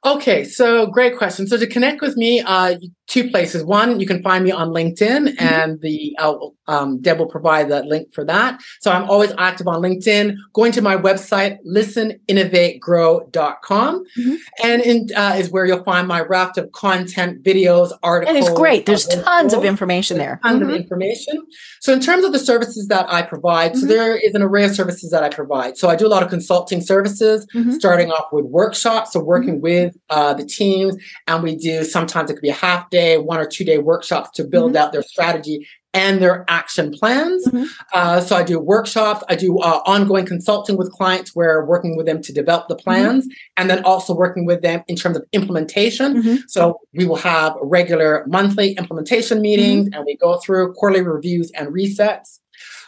Okay, 0.05 0.45
so 0.45 0.87
great 0.87 1.17
question. 1.17 1.47
So 1.47 1.57
to 1.57 1.67
connect 1.67 2.03
with 2.03 2.15
me, 2.17 2.43
uh, 2.45 2.77
two 3.07 3.31
places. 3.31 3.63
One, 3.65 4.01
you 4.01 4.07
can 4.07 4.23
find 4.23 4.45
me 4.45 4.51
on 4.51 4.71
LinkedIn, 4.71 5.29
mm-hmm. 5.29 5.45
and 5.45 5.81
the 5.81 6.17
uh, 6.19 6.35
um, 6.67 7.01
Deb 7.01 7.19
will 7.19 7.27
provide 7.27 7.69
the 7.69 7.83
link 7.83 8.15
for 8.15 8.25
that. 8.25 8.59
So 8.81 8.91
I'm 8.91 9.11
always 9.11 9.33
active 9.39 9.69
on 9.69 9.83
LinkedIn. 9.83 10.37
Going 10.55 10.73
to 10.73 10.81
my 10.83 10.97
website, 10.97 11.59
listeninnovategrow.com, 11.67 14.05
mm-hmm. 14.19 14.35
and 14.63 14.83
in, 14.83 15.09
uh, 15.15 15.35
is 15.37 15.51
where 15.51 15.67
you'll 15.67 15.85
find 15.85 16.09
my 16.09 16.23
raft 16.23 16.57
of 16.59 16.73
content, 16.73 17.43
videos, 17.43 17.93
articles. 18.03 18.37
And 18.37 18.45
it's 18.45 18.55
great. 18.55 18.87
There's 18.87 19.07
tons 19.07 19.53
of 19.53 19.65
information 19.65 20.17
there. 20.19 20.41
Tons 20.43 20.61
mm-hmm. 20.61 20.71
of 20.71 20.77
information. 20.77 21.45
So 21.81 21.93
in 21.93 22.01
terms 22.01 22.25
of 22.25 22.33
the 22.33 22.39
services 22.39 22.89
that 22.89 23.13
I 23.13 23.21
provide, 23.23 23.75
so 23.75 23.81
mm-hmm. 23.81 23.89
there 23.89 24.17
is 24.17 24.35
an 24.35 24.41
array 24.43 24.65
of 24.65 24.75
services 24.75 25.11
that 25.11 25.23
I 25.23 25.29
provide. 25.29 25.77
So 25.77 25.91
I 25.91 25.97
do 25.97 26.07
a 26.07 26.09
lot 26.09 26.23
of 26.23 26.31
consulting 26.31 26.81
services, 26.81 27.47
mm-hmm. 27.55 27.73
starting 27.73 28.11
off 28.11 28.33
with 28.33 28.47
workshops, 28.47 29.13
so 29.13 29.21
working 29.21 29.57
mm-hmm. 29.57 29.63
with 29.63 29.95
uh, 30.11 30.35
the 30.35 30.47
teams, 30.47 30.97
and 31.27 31.43
we 31.43 31.57
do 31.57 31.83
sometimes 31.85 32.31
it 32.31 32.35
could 32.35 32.43
be 32.43 32.49
a 32.49 32.55
half 32.55 32.89
day, 32.99 33.11
one 33.19 33.39
or 33.43 33.49
two 33.55 33.65
day 33.71 33.79
workshops 33.79 34.29
to 34.37 34.43
build 34.45 34.73
mm-hmm. 34.73 34.83
out 34.83 34.93
their 34.95 35.07
strategy 35.15 35.57
and 35.95 36.21
their 36.21 36.45
action 36.49 36.91
plans. 36.99 37.47
Mm-hmm. 37.47 37.65
Uh, 37.95 38.21
so 38.21 38.37
I 38.37 38.43
do 38.43 38.59
workshops, 38.59 39.23
I 39.29 39.37
do 39.37 39.59
uh, 39.59 39.81
ongoing 39.87 40.27
consulting 40.27 40.77
with 40.77 40.91
clients 40.91 41.31
where 41.37 41.65
working 41.65 41.97
with 41.97 42.07
them 42.07 42.21
to 42.23 42.33
develop 42.33 42.69
the 42.69 42.75
mm-hmm. 42.75 42.91
plans, 42.91 43.25
mm-hmm. 43.25 43.59
and 43.59 43.71
then 43.71 43.81
also 43.85 44.13
working 44.15 44.45
with 44.45 44.61
them 44.63 44.83
in 44.89 44.97
terms 44.97 45.17
of 45.17 45.25
implementation. 45.33 46.09
Mm-hmm. 46.17 46.37
So 46.49 46.81
we 46.99 47.07
will 47.07 47.23
have 47.35 47.55
regular 47.63 48.25
monthly 48.27 48.73
implementation 48.73 49.41
meetings, 49.41 49.87
mm-hmm. 49.87 49.95
and 49.95 50.05
we 50.05 50.17
go 50.17 50.39
through 50.39 50.75
quarterly 50.75 51.03
reviews 51.03 51.51
and 51.53 51.69
resets. 51.69 52.41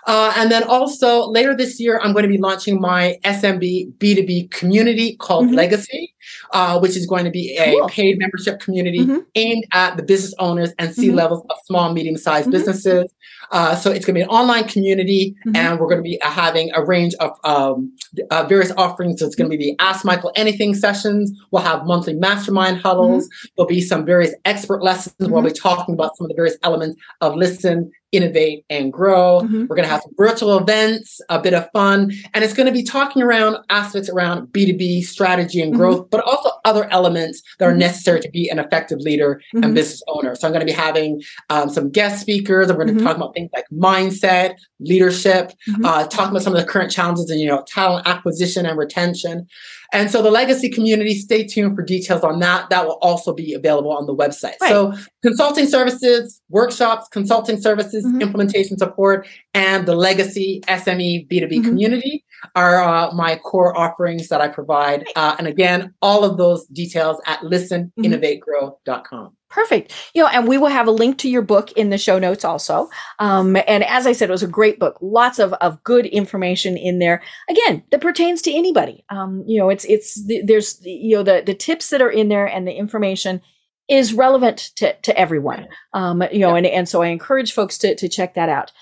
Uh, 0.06 0.32
and 0.36 0.50
then 0.50 0.62
also 0.64 1.28
later 1.28 1.56
this 1.56 1.80
year, 1.80 2.00
I'm 2.02 2.12
going 2.12 2.22
to 2.22 2.28
be 2.28 2.38
launching 2.38 2.80
my 2.80 3.18
SMB 3.24 3.96
B2B 3.98 4.50
community 4.50 5.16
called 5.16 5.46
mm-hmm. 5.46 5.56
Legacy, 5.56 6.14
uh, 6.52 6.78
which 6.78 6.96
is 6.96 7.06
going 7.06 7.24
to 7.24 7.30
be 7.30 7.56
a 7.56 7.72
cool. 7.72 7.88
paid 7.88 8.18
membership 8.18 8.60
community 8.60 9.00
mm-hmm. 9.00 9.18
aimed 9.34 9.64
at 9.72 9.96
the 9.96 10.04
business 10.04 10.32
owners 10.38 10.72
and 10.78 10.94
C 10.94 11.08
mm-hmm. 11.08 11.16
levels 11.16 11.44
of 11.50 11.56
small, 11.64 11.92
medium 11.92 12.16
sized 12.16 12.44
mm-hmm. 12.44 12.52
businesses. 12.52 13.12
Uh, 13.50 13.74
so 13.74 13.90
it's 13.90 14.04
going 14.04 14.14
to 14.14 14.18
be 14.18 14.22
an 14.22 14.28
online 14.28 14.66
community, 14.66 15.34
mm-hmm. 15.46 15.56
and 15.56 15.78
we're 15.78 15.86
going 15.86 15.98
to 15.98 16.02
be 16.02 16.20
uh, 16.22 16.30
having 16.30 16.70
a 16.74 16.84
range 16.84 17.14
of 17.20 17.32
um, 17.44 17.92
uh, 18.30 18.44
various 18.44 18.72
offerings. 18.76 19.20
So 19.20 19.26
it's 19.26 19.36
going 19.36 19.50
to 19.50 19.56
be 19.56 19.70
the 19.70 19.76
Ask 19.78 20.04
Michael 20.04 20.32
Anything 20.36 20.74
sessions. 20.74 21.32
We'll 21.50 21.62
have 21.62 21.84
monthly 21.84 22.14
mastermind 22.14 22.78
huddles. 22.78 23.28
There'll 23.56 23.68
be 23.68 23.80
some 23.80 24.04
various 24.04 24.34
expert 24.44 24.82
lessons. 24.82 25.14
Where 25.18 25.30
we'll 25.30 25.42
be 25.42 25.50
talking 25.52 25.94
about 25.94 26.16
some 26.16 26.24
of 26.24 26.28
the 26.28 26.34
various 26.34 26.56
elements 26.62 27.00
of 27.20 27.36
listen, 27.36 27.90
innovate 28.16 28.64
and 28.70 28.92
grow. 28.92 29.40
Mm-hmm. 29.40 29.66
We're 29.66 29.76
going 29.76 29.84
to 29.84 29.90
have 29.90 30.02
some 30.02 30.12
virtual 30.16 30.58
events, 30.58 31.20
a 31.28 31.40
bit 31.40 31.54
of 31.54 31.68
fun, 31.72 32.12
and 32.34 32.44
it's 32.44 32.54
going 32.54 32.66
to 32.66 32.72
be 32.72 32.82
talking 32.82 33.22
around 33.22 33.58
aspects 33.70 34.08
around 34.08 34.48
B2B 34.48 35.04
strategy 35.04 35.60
and 35.60 35.74
growth, 35.74 36.00
mm-hmm. 36.00 36.10
but 36.10 36.20
also 36.24 36.50
other 36.64 36.90
elements 36.90 37.42
that 37.58 37.66
are 37.66 37.70
mm-hmm. 37.70 37.80
necessary 37.80 38.20
to 38.20 38.30
be 38.30 38.48
an 38.48 38.58
effective 38.58 38.98
leader 39.00 39.40
and 39.52 39.64
mm-hmm. 39.64 39.74
business 39.74 40.02
owner. 40.08 40.34
So 40.34 40.46
I'm 40.46 40.52
going 40.52 40.66
to 40.66 40.72
be 40.72 40.76
having 40.76 41.22
um, 41.50 41.68
some 41.68 41.90
guest 41.90 42.20
speakers. 42.20 42.70
I'm 42.70 42.76
going 42.76 42.88
to 42.88 42.94
mm-hmm. 42.94 43.04
talk 43.04 43.16
about 43.16 43.34
things 43.34 43.50
like 43.54 43.66
mindset, 43.72 44.54
leadership, 44.80 45.52
mm-hmm. 45.68 45.84
uh, 45.84 46.06
talking 46.06 46.30
about 46.30 46.42
some 46.42 46.54
of 46.54 46.60
the 46.60 46.66
current 46.66 46.90
challenges 46.90 47.30
in, 47.30 47.38
you 47.38 47.48
know, 47.48 47.64
talent 47.66 48.06
acquisition 48.06 48.66
and 48.66 48.78
retention. 48.78 49.46
And 49.92 50.10
so 50.10 50.22
the 50.22 50.30
legacy 50.30 50.68
community, 50.68 51.14
stay 51.14 51.46
tuned 51.46 51.76
for 51.76 51.82
details 51.82 52.22
on 52.22 52.38
that. 52.40 52.70
That 52.70 52.86
will 52.86 52.98
also 53.02 53.32
be 53.34 53.54
available 53.54 53.92
on 53.92 54.06
the 54.06 54.14
website. 54.14 54.54
Right. 54.60 54.70
So 54.70 54.94
consulting 55.22 55.66
services, 55.66 56.40
workshops, 56.48 57.08
consulting 57.08 57.60
services, 57.60 58.04
mm-hmm. 58.04 58.22
implementation 58.22 58.78
support, 58.78 59.26
and 59.54 59.86
the 59.86 59.94
legacy 59.94 60.62
SME 60.68 61.28
B2B 61.30 61.50
mm-hmm. 61.50 61.64
community 61.64 62.24
are 62.54 62.82
uh, 62.82 63.12
my 63.12 63.36
core 63.36 63.76
offerings 63.76 64.28
that 64.28 64.40
I 64.40 64.48
provide. 64.48 65.06
Uh, 65.16 65.36
and 65.38 65.46
again, 65.46 65.94
all 66.02 66.24
of 66.24 66.36
those 66.36 66.66
details 66.66 67.20
at 67.26 67.40
listeninnovategrow.com. 67.40 69.35
Perfect. 69.48 69.94
You 70.12 70.22
know, 70.22 70.28
and 70.28 70.48
we 70.48 70.58
will 70.58 70.68
have 70.68 70.88
a 70.88 70.92
link 70.92 71.18
to 71.18 71.30
your 71.30 71.42
book 71.42 71.70
in 71.72 71.90
the 71.90 71.98
show 71.98 72.18
notes 72.18 72.44
also. 72.44 72.90
Um, 73.20 73.56
and 73.68 73.84
as 73.84 74.06
I 74.06 74.12
said, 74.12 74.28
it 74.28 74.32
was 74.32 74.42
a 74.42 74.48
great 74.48 74.80
book. 74.80 74.98
Lots 75.00 75.38
of, 75.38 75.52
of 75.54 75.82
good 75.84 76.04
information 76.06 76.76
in 76.76 76.98
there. 76.98 77.22
Again, 77.48 77.84
that 77.90 78.00
pertains 78.00 78.42
to 78.42 78.52
anybody. 78.52 79.04
Um, 79.08 79.44
you 79.46 79.58
know, 79.58 79.70
it's, 79.70 79.84
it's, 79.84 80.20
there's, 80.44 80.80
you 80.84 81.16
know, 81.16 81.22
the, 81.22 81.42
the 81.46 81.54
tips 81.54 81.90
that 81.90 82.02
are 82.02 82.10
in 82.10 82.28
there 82.28 82.46
and 82.46 82.66
the 82.66 82.74
information 82.74 83.40
is 83.88 84.12
relevant 84.12 84.72
to, 84.76 84.94
to 85.02 85.16
everyone. 85.16 85.68
Um, 85.92 86.24
you 86.32 86.40
know, 86.40 86.56
and, 86.56 86.66
and 86.66 86.88
so 86.88 87.02
I 87.02 87.08
encourage 87.08 87.52
folks 87.52 87.78
to, 87.78 87.94
to 87.94 88.08
check 88.08 88.34
that 88.34 88.48
out. 88.48 88.72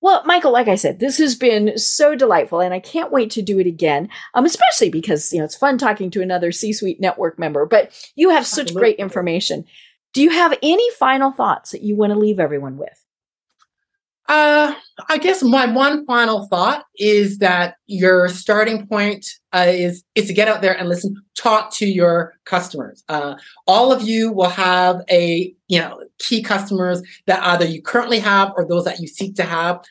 Well, 0.00 0.22
Michael, 0.26 0.52
like 0.52 0.68
I 0.68 0.74
said, 0.74 1.00
this 1.00 1.16
has 1.16 1.34
been 1.34 1.78
so 1.78 2.14
delightful, 2.14 2.60
and 2.60 2.74
I 2.74 2.78
can't 2.78 3.10
wait 3.10 3.30
to 3.30 3.42
do 3.42 3.58
it 3.58 3.66
again. 3.66 4.10
Um, 4.34 4.44
especially 4.44 4.90
because 4.90 5.32
you 5.32 5.38
know 5.38 5.46
it's 5.46 5.56
fun 5.56 5.78
talking 5.78 6.10
to 6.10 6.20
another 6.20 6.52
C-suite 6.52 7.00
network 7.00 7.38
member. 7.38 7.64
But 7.64 7.90
you 8.14 8.28
have 8.28 8.46
such 8.46 8.64
Absolutely. 8.64 8.80
great 8.80 8.96
information. 8.98 9.64
Do 10.14 10.22
you 10.22 10.30
have 10.30 10.56
any 10.62 10.88
final 10.92 11.32
thoughts 11.32 11.72
that 11.72 11.82
you 11.82 11.96
want 11.96 12.12
to 12.12 12.18
leave 12.18 12.38
everyone 12.38 12.78
with? 12.78 13.04
Uh, 14.26 14.74
I 15.10 15.18
guess 15.18 15.42
my 15.42 15.66
one 15.66 16.06
final 16.06 16.46
thought 16.46 16.84
is 16.96 17.38
that 17.38 17.76
your 17.86 18.28
starting 18.28 18.86
point 18.86 19.26
uh, 19.52 19.66
is 19.68 20.02
is 20.14 20.28
to 20.28 20.32
get 20.32 20.48
out 20.48 20.62
there 20.62 20.78
and 20.78 20.88
listen, 20.88 21.14
talk 21.36 21.70
to 21.74 21.86
your 21.86 22.34
customers. 22.46 23.04
Uh, 23.10 23.34
all 23.66 23.92
of 23.92 24.02
you 24.02 24.32
will 24.32 24.48
have 24.48 25.02
a 25.10 25.54
you 25.68 25.78
know 25.78 26.02
key 26.18 26.42
customers 26.42 27.02
that 27.26 27.42
either 27.42 27.66
you 27.66 27.82
currently 27.82 28.18
have 28.20 28.50
or 28.56 28.66
those 28.66 28.84
that 28.84 29.00
you 29.00 29.08
seek 29.08 29.34
to 29.34 29.42
have. 29.42 29.84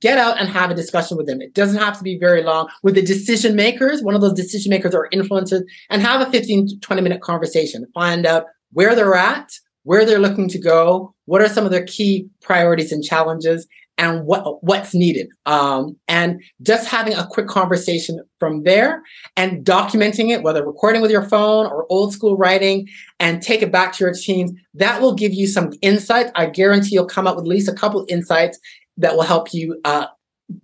Get 0.00 0.18
out 0.18 0.38
and 0.38 0.48
have 0.48 0.70
a 0.70 0.74
discussion 0.74 1.16
with 1.16 1.26
them. 1.26 1.40
It 1.40 1.54
doesn't 1.54 1.80
have 1.80 1.96
to 1.98 2.04
be 2.04 2.18
very 2.18 2.42
long. 2.42 2.68
With 2.82 2.94
the 2.94 3.02
decision 3.02 3.56
makers, 3.56 4.02
one 4.02 4.14
of 4.14 4.20
those 4.20 4.34
decision 4.34 4.70
makers 4.70 4.94
or 4.94 5.08
influencers, 5.12 5.62
and 5.88 6.02
have 6.02 6.20
a 6.20 6.30
15 6.30 6.68
to 6.68 6.80
20 6.80 7.02
minute 7.02 7.22
conversation. 7.22 7.86
Find 7.94 8.26
out 8.26 8.44
where 8.72 8.94
they're 8.94 9.14
at, 9.14 9.50
where 9.88 10.04
they're 10.04 10.18
looking 10.18 10.50
to 10.50 10.58
go, 10.58 11.14
what 11.24 11.40
are 11.40 11.48
some 11.48 11.64
of 11.64 11.70
their 11.70 11.86
key 11.86 12.28
priorities 12.42 12.92
and 12.92 13.02
challenges, 13.02 13.66
and 13.96 14.26
what 14.26 14.62
what's 14.62 14.94
needed. 14.94 15.28
Um, 15.46 15.96
and 16.06 16.42
just 16.60 16.86
having 16.86 17.14
a 17.14 17.26
quick 17.26 17.46
conversation 17.46 18.20
from 18.38 18.64
there 18.64 19.02
and 19.34 19.64
documenting 19.64 20.28
it, 20.28 20.42
whether 20.42 20.62
recording 20.62 21.00
with 21.00 21.10
your 21.10 21.26
phone 21.26 21.64
or 21.64 21.86
old 21.88 22.12
school 22.12 22.36
writing, 22.36 22.86
and 23.18 23.40
take 23.40 23.62
it 23.62 23.72
back 23.72 23.94
to 23.94 24.04
your 24.04 24.12
teams. 24.12 24.52
That 24.74 25.00
will 25.00 25.14
give 25.14 25.32
you 25.32 25.46
some 25.46 25.72
insights. 25.80 26.30
I 26.34 26.50
guarantee 26.50 26.90
you'll 26.92 27.06
come 27.06 27.26
up 27.26 27.36
with 27.36 27.46
at 27.46 27.48
least 27.48 27.66
a 27.66 27.72
couple 27.72 28.04
insights 28.10 28.58
that 28.98 29.16
will 29.16 29.22
help 29.22 29.54
you 29.54 29.80
uh, 29.86 30.08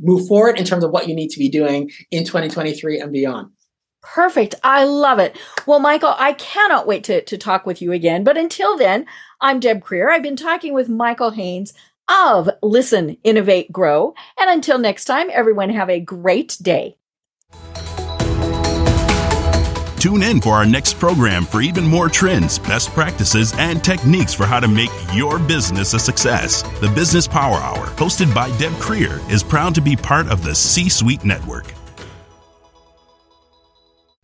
move 0.00 0.28
forward 0.28 0.58
in 0.58 0.66
terms 0.66 0.84
of 0.84 0.90
what 0.90 1.08
you 1.08 1.14
need 1.14 1.30
to 1.30 1.38
be 1.38 1.48
doing 1.48 1.90
in 2.10 2.24
2023 2.24 3.00
and 3.00 3.10
beyond. 3.10 3.50
Perfect. 4.04 4.54
I 4.62 4.84
love 4.84 5.18
it. 5.18 5.36
Well, 5.66 5.80
Michael, 5.80 6.14
I 6.18 6.34
cannot 6.34 6.86
wait 6.86 7.04
to, 7.04 7.22
to 7.22 7.38
talk 7.38 7.66
with 7.66 7.80
you 7.80 7.90
again. 7.90 8.22
But 8.22 8.36
until 8.36 8.76
then, 8.76 9.06
I'm 9.40 9.60
Deb 9.60 9.82
Krier. 9.82 10.10
I've 10.10 10.22
been 10.22 10.36
talking 10.36 10.74
with 10.74 10.88
Michael 10.88 11.30
Haynes 11.30 11.72
of 12.08 12.50
Listen, 12.62 13.16
Innovate, 13.24 13.72
Grow. 13.72 14.14
And 14.38 14.50
until 14.50 14.78
next 14.78 15.06
time, 15.06 15.28
everyone 15.32 15.70
have 15.70 15.88
a 15.88 16.00
great 16.00 16.58
day. 16.60 16.96
Tune 19.98 20.22
in 20.22 20.38
for 20.38 20.52
our 20.52 20.66
next 20.66 20.98
program 20.98 21.46
for 21.46 21.62
even 21.62 21.86
more 21.86 22.10
trends, 22.10 22.58
best 22.58 22.90
practices, 22.90 23.54
and 23.56 23.82
techniques 23.82 24.34
for 24.34 24.44
how 24.44 24.60
to 24.60 24.68
make 24.68 24.90
your 25.14 25.38
business 25.38 25.94
a 25.94 25.98
success. 25.98 26.60
The 26.80 26.92
Business 26.94 27.26
Power 27.26 27.56
Hour, 27.56 27.86
hosted 27.96 28.34
by 28.34 28.54
Deb 28.58 28.72
Krier, 28.74 29.18
is 29.30 29.42
proud 29.42 29.74
to 29.76 29.80
be 29.80 29.96
part 29.96 30.28
of 30.28 30.44
the 30.44 30.54
C 30.54 30.90
Suite 30.90 31.24
Network. 31.24 31.73